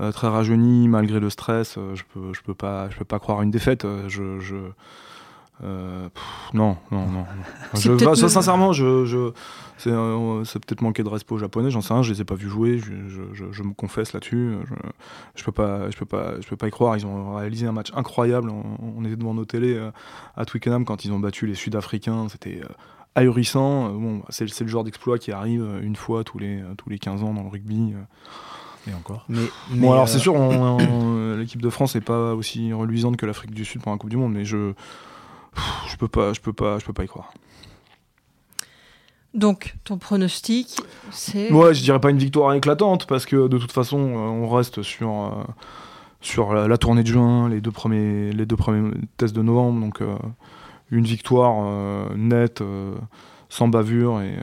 euh, 0.00 0.12
très 0.12 0.28
rajeunie, 0.28 0.88
malgré 0.88 1.20
le 1.20 1.30
stress, 1.30 1.76
euh, 1.78 1.94
je 1.94 2.02
peux, 2.12 2.32
je 2.34 2.42
peux 2.42 2.54
pas, 2.54 2.90
je 2.90 2.96
peux 2.96 3.04
pas 3.04 3.20
croire 3.20 3.40
à 3.40 3.44
une 3.44 3.52
défaite. 3.52 3.86
je, 4.08 4.40
je 4.40 4.56
pff, 5.58 6.52
non, 6.52 6.76
non, 6.90 7.06
non. 7.06 7.24
Je, 7.74 7.92
bah, 7.92 8.14
ça, 8.14 8.28
sincèrement, 8.28 8.72
je, 8.74 9.06
je, 9.06 9.32
c'est, 9.78 9.90
peut-être 9.90 10.82
manquer 10.82 11.02
de 11.02 11.08
respect 11.08 11.32
aux 11.32 11.38
Japonais. 11.38 11.70
J'en 11.70 11.80
sais 11.80 11.94
rien. 11.94 12.02
Je 12.02 12.12
les 12.12 12.20
ai 12.20 12.24
pas 12.24 12.34
vus 12.34 12.50
jouer. 12.50 12.78
Je, 12.78 12.92
je, 13.08 13.22
je, 13.32 13.44
je 13.52 13.62
me 13.62 13.72
confesse 13.72 14.12
là-dessus. 14.12 14.56
Je, 14.68 14.74
je 15.36 15.44
peux 15.44 15.52
pas, 15.52 15.90
je 15.90 15.96
peux 15.96 16.04
pas, 16.04 16.38
je 16.40 16.46
peux 16.46 16.56
pas 16.56 16.68
y 16.68 16.70
croire. 16.70 16.96
Ils 16.96 17.06
ont 17.06 17.36
réalisé 17.36 17.66
un 17.66 17.72
match 17.72 17.90
incroyable. 17.94 18.50
On, 18.50 18.64
on 18.98 19.04
était 19.04 19.16
devant 19.16 19.32
nos 19.32 19.46
télés 19.46 19.80
à 20.36 20.44
Twickenham 20.44 20.84
quand 20.84 21.06
ils 21.06 21.12
ont 21.12 21.20
battu 21.20 21.46
les 21.46 21.54
Sud-Africains. 21.54 22.26
C'était 22.28 22.60
ahurissant. 23.16 23.86
Euh, 23.88 23.90
Bon, 23.98 24.22
c'est, 24.28 24.48
c'est 24.48 24.64
le 24.64 24.70
genre 24.70 24.84
d'exploit 24.84 25.18
qui 25.18 25.32
arrive 25.32 25.62
euh, 25.62 25.80
une 25.82 25.96
fois 25.96 26.22
tous 26.24 26.38
les, 26.38 26.60
euh, 26.60 26.74
tous 26.76 26.88
les 26.90 26.98
15 26.98 27.22
ans 27.24 27.34
dans 27.34 27.42
le 27.42 27.48
rugby. 27.48 27.94
Et 28.88 28.94
encore. 28.94 29.24
Mais, 29.28 29.40
Bon, 29.72 29.90
alors 29.90 30.04
euh, 30.04 30.06
c'est 30.06 30.20
sûr, 30.20 30.34
on- 30.34 30.78
on- 30.78 31.36
l'équipe 31.36 31.60
de 31.60 31.70
France 31.70 31.96
n'est 31.96 32.00
pas 32.00 32.34
aussi 32.34 32.72
reluisante 32.72 33.16
que 33.16 33.26
l'Afrique 33.26 33.50
du 33.52 33.64
Sud 33.64 33.82
pour 33.82 33.90
la 33.90 33.98
Coupe 33.98 34.10
du 34.10 34.16
Monde, 34.16 34.32
mais 34.32 34.44
je, 34.44 34.72
je 35.90 35.96
peux 35.96 36.06
pas, 36.08 36.32
je 36.32 36.40
peux 36.40 36.52
pas, 36.52 36.78
je 36.78 36.84
peux 36.84 36.92
pas 36.92 37.02
y 37.02 37.08
croire. 37.08 37.32
Donc, 39.34 39.74
ton 39.84 39.98
pronostic, 39.98 40.76
c'est. 41.10 41.52
Ouais, 41.52 41.74
je 41.74 41.82
dirais 41.82 42.00
pas 42.00 42.10
une 42.10 42.18
victoire 42.18 42.54
éclatante 42.54 43.06
parce 43.06 43.26
que 43.26 43.48
de 43.48 43.58
toute 43.58 43.72
façon, 43.72 43.98
on 43.98 44.48
reste 44.48 44.82
sur 44.82 45.10
euh, 45.10 45.30
sur 46.22 46.54
la, 46.54 46.66
la 46.68 46.78
tournée 46.78 47.02
de 47.02 47.08
juin, 47.08 47.48
les 47.48 47.60
deux 47.60 47.70
premiers, 47.70 48.32
les 48.32 48.46
deux 48.46 48.56
premiers 48.56 48.92
tests 49.18 49.36
de 49.36 49.42
novembre, 49.42 49.80
donc 49.80 50.00
euh, 50.00 50.16
une 50.90 51.04
victoire 51.04 51.56
euh, 51.64 52.08
nette, 52.16 52.60
euh, 52.60 52.94
sans 53.48 53.68
bavure 53.68 54.20
et 54.20 54.36
euh, 54.36 54.42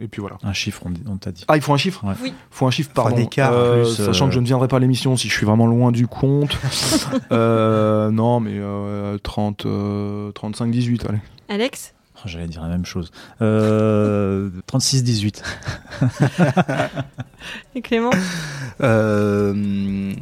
et 0.00 0.06
puis 0.06 0.20
voilà. 0.20 0.36
Un 0.42 0.52
chiffre, 0.52 0.82
on, 1.08 1.16
t'a 1.16 1.32
dit. 1.32 1.44
Ah, 1.48 1.56
il 1.56 1.62
faut 1.62 1.72
un 1.74 1.76
chiffre 1.76 2.04
Ouais. 2.04 2.14
Oui. 2.22 2.32
faut 2.50 2.66
un 2.66 2.70
chiffre, 2.70 2.90
pardon. 2.94 3.16
écart, 3.16 3.52
Euh, 3.52 3.82
plus, 3.82 3.96
sachant 4.04 4.26
euh, 4.26 4.28
que 4.28 4.34
je 4.34 4.40
ne 4.40 4.46
viendrai 4.46 4.68
pas 4.68 4.76
à 4.76 4.80
l'émission 4.80 5.16
si 5.16 5.28
je 5.28 5.34
suis 5.34 5.44
vraiment 5.46 5.66
loin 5.66 5.90
du 5.92 6.06
compte. 6.06 6.56
Euh, 7.32 8.10
non, 8.10 8.40
mais 8.40 8.52
euh, 8.54 9.18
30, 9.18 9.66
euh, 9.66 10.30
35-18, 10.32 11.06
allez. 11.08 11.18
Alex? 11.48 11.94
Oh, 12.16 12.20
J'allais 12.26 12.46
dire 12.46 12.62
la 12.62 12.68
même 12.68 12.84
chose. 12.86 13.10
Euh, 13.42 14.50
36-18. 14.70 15.42
et 17.74 17.82
Clément? 17.82 18.10
Euh, 18.82 20.12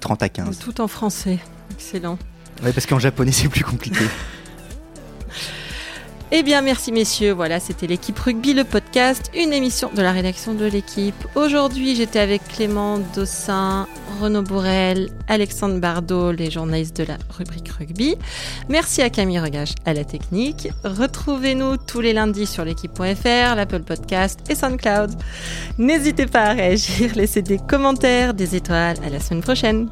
30 0.00 0.22
à 0.22 0.28
15. 0.28 0.58
Tout 0.58 0.80
en 0.80 0.88
français. 0.88 1.38
Excellent. 1.70 2.18
Ouais, 2.62 2.72
parce 2.72 2.86
qu'en 2.86 2.98
japonais, 2.98 3.32
c'est 3.32 3.48
plus 3.48 3.64
compliqué. 3.64 4.04
Eh 6.32 6.44
bien, 6.44 6.60
merci 6.60 6.92
messieurs. 6.92 7.32
Voilà, 7.32 7.58
c'était 7.58 7.88
l'équipe 7.88 8.16
rugby, 8.16 8.54
le 8.54 8.62
podcast, 8.62 9.32
une 9.34 9.52
émission 9.52 9.90
de 9.92 10.00
la 10.00 10.12
rédaction 10.12 10.54
de 10.54 10.64
l'équipe. 10.64 11.16
Aujourd'hui, 11.34 11.96
j'étais 11.96 12.20
avec 12.20 12.46
Clément 12.46 13.00
Dossin, 13.16 13.88
Renaud 14.20 14.42
Bourrel, 14.42 15.10
Alexandre 15.26 15.80
Bardot, 15.80 16.30
les 16.30 16.48
journalistes 16.48 16.96
de 16.96 17.02
la 17.02 17.16
rubrique 17.36 17.70
rugby. 17.70 18.14
Merci 18.68 19.02
à 19.02 19.10
Camille 19.10 19.40
Regache 19.40 19.74
à 19.84 19.92
la 19.92 20.04
technique. 20.04 20.68
Retrouvez-nous 20.84 21.78
tous 21.78 22.00
les 22.00 22.12
lundis 22.12 22.46
sur 22.46 22.64
l'équipe.fr, 22.64 23.56
l'Apple 23.56 23.80
Podcast 23.80 24.38
et 24.48 24.54
SoundCloud. 24.54 25.10
N'hésitez 25.78 26.26
pas 26.26 26.42
à 26.42 26.52
réagir, 26.52 27.12
laisser 27.16 27.42
des 27.42 27.58
commentaires, 27.58 28.34
des 28.34 28.54
étoiles. 28.54 28.98
À 29.04 29.10
la 29.10 29.18
semaine 29.18 29.42
prochaine. 29.42 29.88